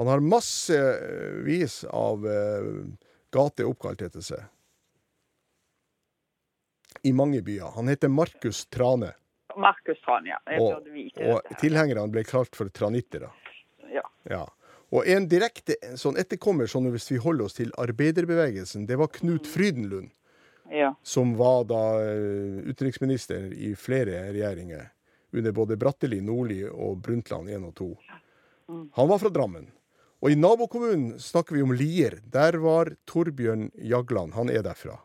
Han 0.00 0.08
har 0.08 0.22
massevis 0.24 1.84
av 1.84 2.26
uh, 2.26 2.84
gater 3.32 3.66
oppkalt 3.68 4.00
etter 4.06 4.24
seg. 4.24 4.46
I 7.04 7.12
mange 7.12 7.42
byer. 7.44 7.74
Han 7.76 7.88
heter 7.88 8.08
Markus 8.08 8.64
Trane. 8.72 9.12
Markus 9.58 10.00
Tran, 10.04 10.26
ja. 10.26 10.38
Jeg 10.46 10.60
Og, 10.60 10.72
burde 10.76 10.94
vite 10.94 11.20
og 11.24 11.42
dette. 11.42 11.58
tilhengerne 11.62 12.06
ble 12.12 12.24
kalt 12.24 12.56
for 12.56 12.68
tranittere. 12.68 13.30
Ja. 13.92 14.04
Ja. 14.30 14.44
Og 14.90 15.06
en 15.06 15.28
direkte 15.30 15.76
sånn 15.98 16.18
etterkommer, 16.18 16.66
sånn 16.66 16.88
hvis 16.90 17.10
vi 17.12 17.18
holder 17.22 17.46
oss 17.46 17.54
til 17.58 17.70
arbeiderbevegelsen, 17.78 18.86
det 18.86 18.96
var 18.98 19.10
Knut 19.14 19.46
Frydenlund, 19.46 20.10
ja. 20.70 20.94
som 21.02 21.36
var 21.38 21.64
da 21.70 21.82
eh, 22.02 22.62
utenriksminister 22.70 23.52
i 23.54 23.74
flere 23.78 24.32
regjeringer, 24.32 24.88
under 25.32 25.52
både 25.54 25.76
Bratteli, 25.78 26.18
Nordli 26.26 26.64
og 26.66 26.98
Brundtland 27.04 27.50
1 27.54 27.68
og 27.68 27.74
2. 27.78 27.90
Han 28.96 29.08
var 29.08 29.18
fra 29.22 29.30
Drammen. 29.30 29.68
Og 30.20 30.30
i 30.30 30.36
nabokommunen 30.36 31.20
snakker 31.22 31.54
vi 31.56 31.62
om 31.62 31.70
Lier. 31.72 32.18
Der 32.28 32.58
var 32.60 32.90
Torbjørn 33.08 33.70
Jagland. 33.74 34.34
Han 34.34 34.50
er 34.50 34.62
derfra. 34.66 34.98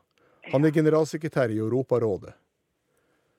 Han 0.51 0.65
er 0.65 0.73
generalsekretær 0.75 1.53
i 1.53 1.61
Europarådet. 1.61 2.33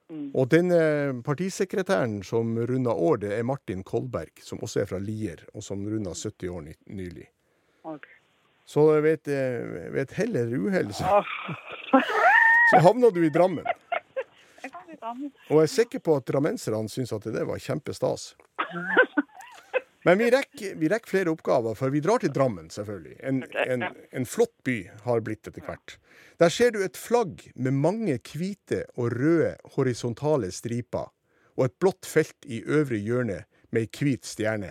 Og 0.08 0.46
den 0.52 0.70
eh, 0.70 1.12
partisekretæren 1.26 2.20
som 2.22 2.52
runda 2.68 2.92
år, 2.94 3.16
det 3.24 3.32
er 3.34 3.42
Martin 3.42 3.82
Kolberg, 3.82 4.30
som 4.42 4.60
også 4.62 4.84
er 4.84 4.90
fra 4.90 5.00
Lier, 5.02 5.42
og 5.54 5.64
som 5.66 5.82
runda 5.82 6.12
70 6.14 6.50
år 6.52 6.68
nylig. 6.86 7.26
Okay. 7.82 8.14
Så 8.66 8.86
ved 9.00 9.12
et, 9.12 9.28
eh, 9.28 9.90
ved 9.94 10.14
hell 10.14 10.36
eller 10.36 10.58
uhell 10.58 10.92
så, 10.94 11.18
Åh, 11.18 12.02
så 12.70 12.82
havna 12.82 13.10
du 13.10 13.22
i 13.26 13.30
Drammen. 13.34 13.66
jeg 14.62 14.72
litt 14.88 15.02
annet. 15.02 15.32
Og 15.50 15.60
jeg 15.60 15.68
er 15.68 15.74
sikker 15.74 16.02
på 16.02 16.16
at 16.18 16.26
drammenserne 16.26 16.90
syns 16.90 17.12
at 17.14 17.26
det 17.30 17.46
var 17.46 17.62
kjempestas. 17.62 18.34
Men 20.06 20.18
vi 20.18 20.28
rekker, 20.30 20.74
vi 20.78 20.88
rekker 20.88 21.10
flere 21.10 21.32
oppgaver, 21.34 21.74
for 21.74 21.90
vi 21.90 22.00
drar 22.00 22.22
til 22.22 22.30
Drammen, 22.30 22.68
selvfølgelig. 22.70 23.16
En, 23.26 23.40
en, 23.66 23.84
en 24.14 24.26
flott 24.26 24.54
by 24.62 24.76
har 25.02 25.22
blitt 25.26 25.48
etter 25.50 25.64
hvert. 25.66 25.96
Der 26.38 26.52
ser 26.54 26.70
du 26.70 26.78
et 26.84 26.98
flagg 27.00 27.42
med 27.56 27.74
mange 27.74 28.14
hvite 28.22 28.84
og 28.94 29.16
røde 29.16 29.56
horisontale 29.74 30.52
striper, 30.54 31.10
og 31.58 31.64
et 31.66 31.74
blått 31.82 32.06
felt 32.06 32.46
i 32.46 32.60
øvre 32.62 33.00
hjørne 33.02 33.40
med 33.74 33.82
ei 33.82 33.90
hvit 33.90 34.28
stjerne. 34.28 34.70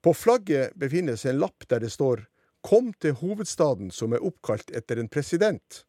På 0.00 0.14
flagget 0.16 0.72
befinner 0.80 1.20
seg 1.20 1.34
en 1.34 1.42
lapp 1.44 1.68
der 1.68 1.84
det 1.84 1.92
står 1.92 2.24
'Kom 2.64 2.92
til 2.92 3.20
hovedstaden 3.20 3.90
som 3.90 4.12
er 4.12 4.24
oppkalt 4.24 4.70
etter 4.72 4.96
en 4.96 5.08
president'. 5.08 5.84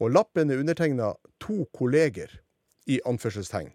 Og 0.00 0.10
lappen 0.10 0.50
er 0.50 0.64
undertegna 0.64 1.12
to 1.40 1.68
kolleger, 1.76 2.40
i 2.86 3.00
anførselstegn. 3.06 3.72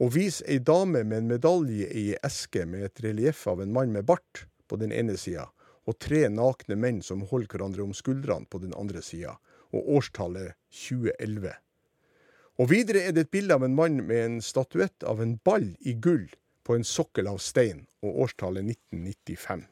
Og 0.00 0.14
vis 0.14 0.40
ei 0.48 0.58
dame 0.64 1.02
med 1.04 1.18
en 1.18 1.28
medalje 1.28 1.88
i 1.92 2.04
ei 2.14 2.18
eske 2.24 2.64
med 2.66 2.86
et 2.86 3.02
relieff 3.04 3.46
av 3.50 3.60
en 3.60 3.72
mann 3.72 3.92
med 3.92 4.06
bart 4.08 4.46
på 4.70 4.78
den 4.80 4.94
ene 4.96 5.16
sida, 5.20 5.50
og 5.84 5.98
tre 6.00 6.22
nakne 6.32 6.76
menn 6.78 7.02
som 7.04 7.26
holder 7.28 7.50
hverandre 7.52 7.84
om 7.84 7.92
skuldrene 7.96 8.48
på 8.48 8.62
den 8.62 8.72
andre 8.80 9.02
sida, 9.04 9.36
og 9.76 9.90
årstallet 9.98 10.56
2011. 10.72 11.52
Og 12.60 12.70
videre 12.72 13.04
er 13.08 13.16
det 13.16 13.26
et 13.26 13.32
bilde 13.32 13.56
av 13.56 13.64
en 13.64 13.76
mann 13.76 14.00
med 14.06 14.24
en 14.24 14.40
statuett 14.44 15.04
av 15.04 15.20
en 15.20 15.36
ball 15.44 15.68
i 15.84 15.94
gull 15.94 16.28
på 16.64 16.76
en 16.76 16.84
sokkel 16.84 17.28
av 17.28 17.40
stein, 17.44 17.86
og 18.00 18.24
årstallet 18.24 18.64
1995. 18.72 19.66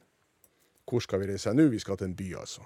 Hvor 0.88 1.04
skal 1.04 1.22
vi 1.22 1.32
reise 1.32 1.52
nå? 1.56 1.68
Vi 1.72 1.80
skal 1.80 1.98
til 2.00 2.10
en 2.10 2.16
by, 2.16 2.30
altså. 2.40 2.64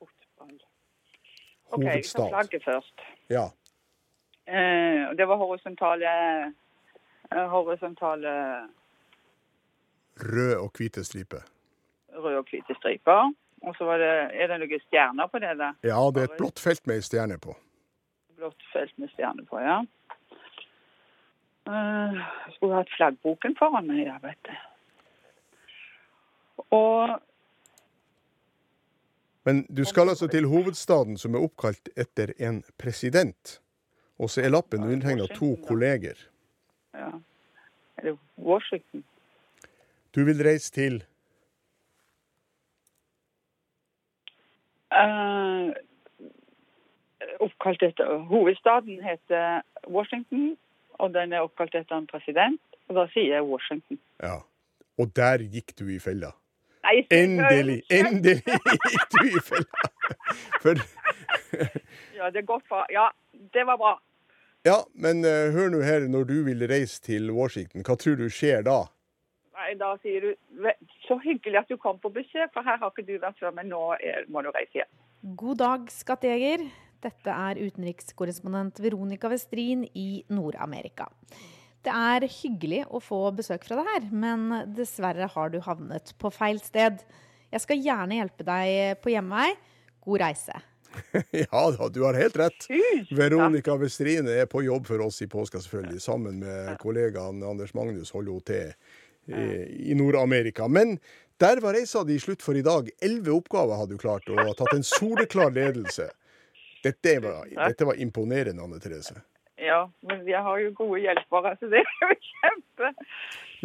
OK, 0.00 1.80
vi 1.82 1.88
Hovedstad. 1.88 2.28
flagget 2.28 2.64
først. 2.64 3.08
Ja. 3.32 3.48
Uh, 4.46 5.16
det 5.18 5.26
var 5.26 5.40
horisontale 5.40 6.12
horisontale 7.30 8.32
Rød 10.16 10.54
og 10.56 10.70
hvite 10.76 11.04
striper. 11.04 11.44
røde 12.16 12.38
og 12.38 12.46
hvite 12.50 12.74
striper. 12.78 13.32
Og 13.62 13.74
så 13.78 13.84
var 13.84 13.98
det, 13.98 14.12
er 14.32 14.48
det 14.50 14.58
noen 14.62 14.82
stjerner 14.86 15.28
på 15.32 15.40
det 15.42 15.52
der. 15.58 15.76
Ja, 15.84 16.00
det 16.12 16.22
er 16.22 16.30
et 16.30 16.38
blått 16.38 16.60
felt 16.62 16.86
med 16.86 17.00
ei 17.00 17.04
stjerne 17.04 17.38
på. 17.42 17.56
Blått 18.36 18.66
felt 18.72 18.92
med 19.00 19.10
stjerne 19.14 19.44
på, 19.48 19.60
ja. 19.60 19.80
Uh, 21.66 22.20
skulle 22.54 22.78
hatt 22.78 22.92
flaggboken 22.94 23.56
foran 23.58 23.88
meg, 23.88 24.04
ja, 24.06 24.18
vet 24.22 24.38
du. 24.46 24.52
Og 26.76 27.16
Men 29.46 29.62
du 29.70 29.84
skal 29.84 30.08
altså 30.10 30.26
til 30.26 30.48
hovedstaden 30.50 31.18
som 31.18 31.34
er 31.34 31.44
oppkalt 31.46 31.88
etter 31.96 32.32
en 32.38 32.62
president. 32.78 33.60
Og 34.18 34.30
så 34.30 34.42
er 34.42 34.50
lappen 34.50 34.82
undertegna 34.82 35.26
to 35.30 35.52
kolleger. 35.68 36.16
Ja, 36.96 37.10
er 37.96 38.08
det 38.08 38.16
Washington? 38.38 39.04
Du 40.14 40.24
vil 40.24 40.40
reise 40.44 40.72
til 40.72 41.02
Uh, 44.96 45.74
oppkalt 47.42 47.82
etter 47.82 48.22
Hovedstaden 48.30 49.02
heter 49.04 49.60
Washington, 49.88 50.54
og 51.02 51.12
den 51.14 51.32
er 51.32 51.44
oppkalt 51.44 51.74
etter 51.74 51.98
en 51.98 52.06
president. 52.06 52.60
Og 52.88 52.96
da 53.00 53.06
sier 53.12 53.34
jeg 53.34 53.44
Washington. 53.44 53.98
Ja. 54.22 54.38
Og 54.96 55.10
der 55.16 55.42
gikk 55.52 55.74
du 55.78 55.88
i 55.92 55.98
fella. 56.00 56.30
Nei, 56.86 57.00
Endelig, 57.10 57.80
endelig 57.90 58.38
gikk 58.46 59.06
du 59.12 59.22
i 59.26 59.42
fella! 59.42 59.82
For, 60.62 60.78
Ja, 62.16 62.30
det 62.30 62.46
Ja, 62.90 63.08
det 63.54 63.66
var 63.66 63.76
bra. 63.76 63.96
Ja, 64.66 64.80
men 64.98 65.22
uh, 65.24 65.48
hør 65.54 65.72
nå 65.72 65.80
her, 65.86 66.08
når 66.10 66.28
du 66.28 66.36
vil 66.48 66.66
reise 66.68 67.00
til 67.04 67.30
Washington, 67.34 67.84
hva 67.86 67.96
tror 68.00 68.18
du 68.18 68.26
skjer 68.32 68.66
da? 68.66 68.82
Nei, 69.56 69.72
Da 69.80 69.94
sier 70.02 70.20
du 70.20 70.68
Så 71.06 71.16
hyggelig 71.22 71.62
at 71.62 71.70
du 71.70 71.78
kom 71.80 72.00
på 72.02 72.10
besøk, 72.12 72.50
for 72.52 72.66
her 72.66 72.80
har 72.82 72.92
ikke 72.92 73.06
du 73.06 73.16
vært 73.22 73.38
før, 73.40 73.54
men 73.56 73.70
nå 73.72 73.82
er, 73.96 74.26
må 74.28 74.42
du 74.44 74.50
reise 74.54 74.82
hjem. 74.82 74.90
God 75.38 75.62
dag, 75.62 75.86
skattejeger. 75.90 76.66
Dette 77.02 77.32
er 77.32 77.60
utenrikskorrespondent 77.60 78.80
Veronica 78.82 79.30
Westrin 79.30 79.84
i 79.94 80.24
Nord-Amerika. 80.32 81.08
Det 81.86 81.94
er 81.94 82.26
hyggelig 82.26 82.82
å 82.90 83.00
få 83.02 83.20
besøk 83.36 83.64
fra 83.66 83.78
deg 83.78 83.90
her, 83.92 84.06
men 84.10 84.48
dessverre 84.74 85.28
har 85.30 85.52
du 85.52 85.60
havnet 85.62 86.12
på 86.18 86.32
feil 86.34 86.58
sted. 86.62 87.04
Jeg 87.52 87.62
skal 87.62 87.82
gjerne 87.84 88.18
hjelpe 88.18 88.46
deg 88.46 88.98
på 89.02 89.12
hjemvei. 89.14 89.52
God 90.06 90.24
reise. 90.24 90.58
Ja 91.44 91.62
da, 91.74 91.88
du 91.92 92.02
har 92.04 92.18
helt 92.18 92.36
rett. 92.40 92.66
Veronica 93.10 93.76
Westrine 93.80 94.32
er 94.42 94.48
på 94.50 94.62
jobb 94.66 94.86
for 94.88 95.04
oss 95.06 95.22
i 95.22 95.28
påska, 95.30 95.60
selvfølgelig. 95.64 96.02
Sammen 96.02 96.40
med 96.42 96.76
kollegaen 96.82 97.42
Anders 97.46 97.74
Magnus 97.74 98.10
holder 98.14 98.32
hun 98.32 98.46
til 98.46 98.74
i, 99.26 99.46
i 99.92 99.94
Nord-Amerika. 99.98 100.68
Men 100.68 100.98
der 101.40 101.60
var 101.60 101.76
reisa 101.76 102.04
di 102.04 102.18
slutt 102.20 102.42
for 102.42 102.56
i 102.56 102.64
dag. 102.64 102.88
Elleve 103.02 103.34
oppgaver 103.36 103.76
hadde 103.76 103.96
du 103.96 104.00
klart, 104.00 104.28
og 104.32 104.54
tatt 104.56 104.76
en 104.76 104.86
soleklar 104.86 105.50
ledelse. 105.52 106.08
Dette 106.84 107.16
var, 107.24 107.48
dette 107.50 107.88
var 107.88 107.98
imponerende, 108.00 108.62
Anne 108.62 108.78
Therese. 108.80 109.18
Ja, 109.60 109.86
men 110.00 110.24
vi 110.24 110.32
har 110.32 110.58
jo 110.60 110.72
gode 110.76 111.00
hjelpere, 111.00 111.54
så 111.60 111.68
det 111.72 111.80
er 111.82 112.02
jo 112.04 112.16
kjempe. 112.30 112.92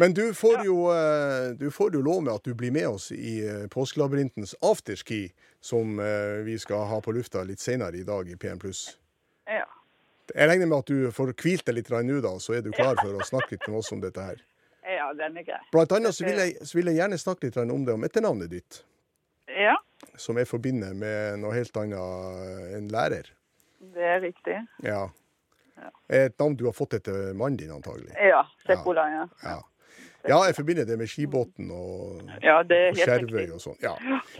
Men 0.02 0.14
du 0.14 0.34
får, 0.34 0.64
jo, 0.64 0.90
eh, 0.90 1.54
du 1.54 1.70
får 1.70 1.94
jo 1.94 2.00
lov 2.02 2.24
med 2.26 2.34
at 2.34 2.42
du 2.44 2.56
blir 2.58 2.72
med 2.74 2.88
oss 2.88 3.12
i 3.14 3.36
eh, 3.46 3.68
Påskelabyrintens 3.70 4.56
afterski, 4.58 5.28
som 5.62 6.00
eh, 6.02 6.42
vi 6.42 6.56
skal 6.58 6.88
ha 6.90 6.98
på 7.00 7.14
lufta 7.14 7.44
litt 7.46 7.62
senere 7.62 8.00
i 8.00 8.02
dag 8.02 8.26
i 8.26 8.34
PM+. 8.34 8.58
Ja. 9.46 9.68
Jeg 10.34 10.50
regner 10.50 10.66
med 10.66 10.82
at 10.82 10.90
du 10.90 11.14
får 11.14 11.30
hvilt 11.44 11.70
deg 11.70 11.78
litt 11.78 11.94
nå, 11.94 12.18
da, 12.18 12.34
så 12.42 12.58
er 12.58 12.66
du 12.66 12.72
klar 12.74 12.98
for 12.98 13.14
å 13.14 13.30
snakke 13.30 13.54
litt 13.54 13.70
med 13.70 13.78
oss 13.78 13.94
om 13.94 14.02
dette 14.02 14.26
her. 14.26 14.42
ja, 14.82 15.06
den 15.22 15.38
er 15.38 15.46
grei. 15.52 15.62
Blant 15.70 15.94
annet 15.94 16.18
så 16.18 16.26
vil 16.26 16.42
jeg, 16.48 16.58
så 16.66 16.82
vil 16.82 16.90
jeg 16.90 16.98
gjerne 16.98 17.22
snakke 17.22 17.46
litt 17.46 17.62
om 17.62 17.86
det 17.86 17.94
om 17.94 18.10
etternavnet 18.10 18.50
ditt, 18.58 18.84
Ja, 19.54 19.78
som 20.18 20.34
jeg 20.34 20.50
forbinder 20.50 20.98
med 20.98 21.44
noe 21.46 21.54
helt 21.54 21.76
annet 21.78 22.74
enn 22.74 22.90
lærer. 22.90 23.30
det 23.94 24.14
er 24.18 24.24
riktig. 24.26 24.64
Ja. 24.82 25.12
Et 26.10 26.34
navn 26.42 26.58
du 26.58 26.66
har 26.66 26.74
fått 26.74 26.98
etter 26.98 27.36
mannen 27.38 27.62
din, 27.62 27.70
antagelig. 27.70 28.16
Ja, 28.18 28.48
Seppola, 28.66 29.06
ja. 29.20 29.28
Ja. 29.46 29.60
Ja, 30.28 30.38
jeg 30.46 30.54
forbinder 30.54 30.86
det 30.86 30.98
med 30.98 31.10
skibåten 31.10 31.70
og, 31.74 32.22
Ja, 32.46 32.60
og 32.60 32.98
Skjervøy 32.98 33.54
og 33.56 33.62
sånn. 33.62 33.78
Ja. 33.82 33.94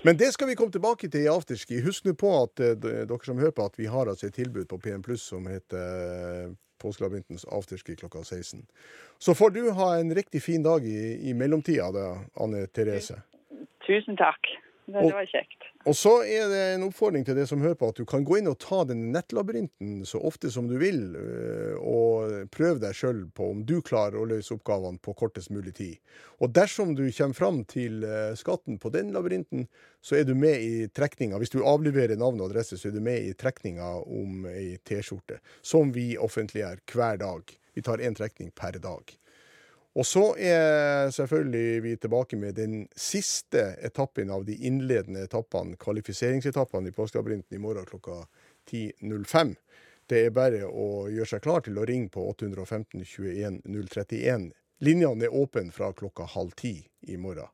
Men 0.07 0.19
det 0.21 0.33
skal 0.37 0.51
vi 0.51 0.57
komme 0.59 0.75
tilbake 0.75 1.11
til 1.11 1.27
i 1.27 1.31
afterski. 1.33 1.81
Husk 1.85 2.07
nå 2.07 2.15
på 2.19 2.31
at 2.39 2.63
eh, 2.63 2.77
dere 2.79 3.19
som 3.27 3.41
hører 3.43 3.55
på, 3.57 3.67
at 3.67 3.79
vi 3.81 3.89
har 3.91 4.11
altså 4.11 4.31
et 4.31 4.39
tilbud 4.39 4.69
på 4.71 4.79
PM 4.83 5.03
Pluss 5.03 5.27
som 5.33 5.49
heter 5.51 6.47
eh, 6.47 6.53
Påskelabyrintens 6.83 7.45
afterski 7.51 7.97
klokka 7.99 8.25
16. 8.25 8.65
Så 9.23 9.35
får 9.39 9.55
du 9.55 9.63
ha 9.79 9.93
en 9.99 10.15
riktig 10.15 10.43
fin 10.43 10.63
dag 10.63 10.87
i, 10.87 11.31
i 11.31 11.35
mellomtida, 11.35 11.93
da, 11.95 12.07
Anne 12.43 12.67
Therese. 12.75 13.21
Tusen 13.87 14.19
takk. 14.19 14.51
Det, 14.87 14.97
Og- 14.99 15.11
det 15.11 15.15
var 15.15 15.27
kjekt. 15.31 15.69
Og 15.87 15.95
så 15.99 16.11
er 16.23 16.49
det 16.51 16.63
en 16.75 16.85
oppfordring 16.89 17.25
til 17.27 17.35
det 17.35 17.45
som 17.51 17.61
hører 17.63 17.75
på, 17.79 17.89
at 17.91 17.97
du 17.99 18.05
kan 18.07 18.25
gå 18.27 18.37
inn 18.39 18.49
og 18.51 18.59
ta 18.63 18.85
den 18.87 19.13
nettlabyrinten 19.15 20.05
så 20.07 20.19
ofte 20.23 20.51
som 20.51 20.69
du 20.71 20.77
vil, 20.79 21.15
øh, 21.19 21.77
og 21.79 22.51
prøve 22.55 22.79
deg 22.83 22.95
sjøl 22.95 23.25
på 23.35 23.49
om 23.51 23.65
du 23.67 23.81
klarer 23.83 24.19
å 24.19 24.27
løse 24.27 24.55
oppgavene 24.55 24.99
på 25.03 25.15
kortest 25.19 25.51
mulig 25.51 25.75
tid. 25.79 25.97
Og 26.43 26.53
dersom 26.55 26.95
du 26.99 27.05
kommer 27.11 27.35
fram 27.39 27.65
til 27.65 28.03
øh, 28.07 28.35
skatten 28.39 28.79
på 28.83 28.91
den 28.95 29.11
labyrinten, 29.15 29.67
så 30.03 30.19
er 30.19 30.25
du 30.27 30.35
med 30.35 30.63
i 30.63 30.87
trekninga. 30.91 31.39
Hvis 31.39 31.55
du 31.55 31.63
avleverer 31.63 32.19
navn 32.19 32.41
og 32.41 32.51
adresse, 32.51 32.79
så 32.79 32.89
er 32.91 32.95
du 32.99 33.01
med 33.01 33.23
i 33.23 33.35
trekninga 33.39 33.97
om 34.03 34.47
ei 34.51 34.77
T-skjorte, 34.83 35.39
som 35.63 35.93
vi 35.95 36.17
offentliggjør 36.19 36.83
hver 36.93 37.19
dag. 37.23 37.59
Vi 37.75 37.83
tar 37.83 37.99
én 38.03 38.15
trekning 38.15 38.51
per 38.55 38.79
dag. 38.83 39.15
Og 39.93 40.07
så 40.09 40.23
er 40.41 41.11
selvfølgelig 41.13 41.83
vi 41.85 41.97
tilbake 42.01 42.37
med 42.41 42.57
den 42.57 42.87
siste 42.97 43.75
etappen 43.85 44.31
av 44.33 44.47
de 44.49 44.57
innledende 44.65 45.27
etappene, 45.27 45.77
kvalifiseringsetappene 45.77 46.89
i 46.89 46.97
Påskelabyrinten 46.97 47.59
i 47.59 47.61
morgen 47.61 47.85
klokka 47.85 48.23
10.05. 48.71 49.53
Det 50.09 50.25
er 50.27 50.35
bare 50.35 50.65
å 50.65 51.09
gjøre 51.13 51.29
seg 51.35 51.45
klar 51.45 51.61
til 51.67 51.77
å 51.79 51.85
ringe 51.89 52.09
på 52.13 52.25
815 52.31 53.05
21 53.05 53.61
031. 53.69 54.49
Linjene 54.83 55.29
er 55.29 55.37
åpne 55.43 55.71
fra 55.77 55.93
klokka 55.93 56.25
halv 56.33 56.57
ti 56.57 56.79
i 57.13 57.19
morgen. 57.21 57.53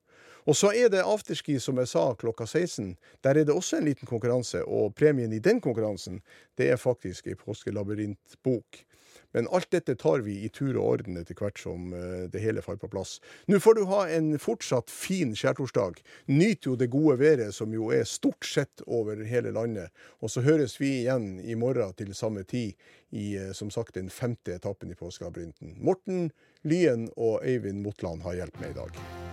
Og 0.49 0.57
så 0.57 0.71
er 0.73 0.89
det 0.89 1.03
afterski, 1.05 1.59
som 1.61 1.77
jeg 1.77 1.91
sa, 1.91 2.07
klokka 2.17 2.47
16. 2.47 2.95
Der 3.27 3.37
er 3.37 3.45
det 3.45 3.53
også 3.53 3.77
en 3.77 3.85
liten 3.85 4.09
konkurranse, 4.09 4.63
og 4.65 4.95
premien 4.97 5.35
i 5.37 5.43
den 5.45 5.61
konkurransen, 5.61 6.23
det 6.57 6.71
er 6.73 6.81
faktisk 6.81 7.27
ei 7.29 7.37
påskelabyrintbok. 7.37 8.79
Men 9.37 9.49
alt 9.53 9.71
dette 9.71 9.95
tar 10.01 10.23
vi 10.25 10.39
i 10.45 10.49
tur 10.49 10.77
og 10.79 10.85
orden 10.85 11.19
etter 11.21 11.37
hvert 11.37 11.61
som 11.61 11.93
eh, 11.93 12.27
det 12.33 12.43
hele 12.43 12.63
faller 12.65 12.81
på 12.81 12.91
plass. 12.93 13.19
Nå 13.51 13.61
får 13.61 13.79
du 13.79 13.85
ha 13.91 14.03
en 14.15 14.33
fortsatt 14.41 14.91
fin 14.93 15.35
skjærtorsdag. 15.37 16.01
Nyt 16.33 16.69
jo 16.69 16.77
det 16.81 16.91
gode 16.93 17.19
været, 17.21 17.55
som 17.55 17.75
jo 17.77 17.91
er 17.95 18.09
stort 18.09 18.49
sett 18.49 18.85
over 18.87 19.21
hele 19.29 19.53
landet. 19.55 19.93
Og 20.25 20.33
så 20.33 20.45
høres 20.47 20.79
vi 20.81 21.03
igjen 21.03 21.37
i 21.45 21.59
morgen 21.59 21.93
til 21.99 22.15
samme 22.17 22.45
tid 22.49 22.79
i 23.11 23.35
eh, 23.37 23.53
som 23.57 23.73
sagt 23.75 23.99
den 24.01 24.11
femte 24.11 24.57
etappen 24.57 24.93
i 24.93 24.99
Påskelabyrinthen. 24.99 25.77
Morten 25.77 26.31
Lyen 26.65 27.11
og 27.17 27.45
Øyvind 27.45 27.85
Motland 27.85 28.25
har 28.25 28.41
hjulpet 28.41 28.65
meg 28.65 28.73
i 28.73 28.81
dag. 28.81 29.28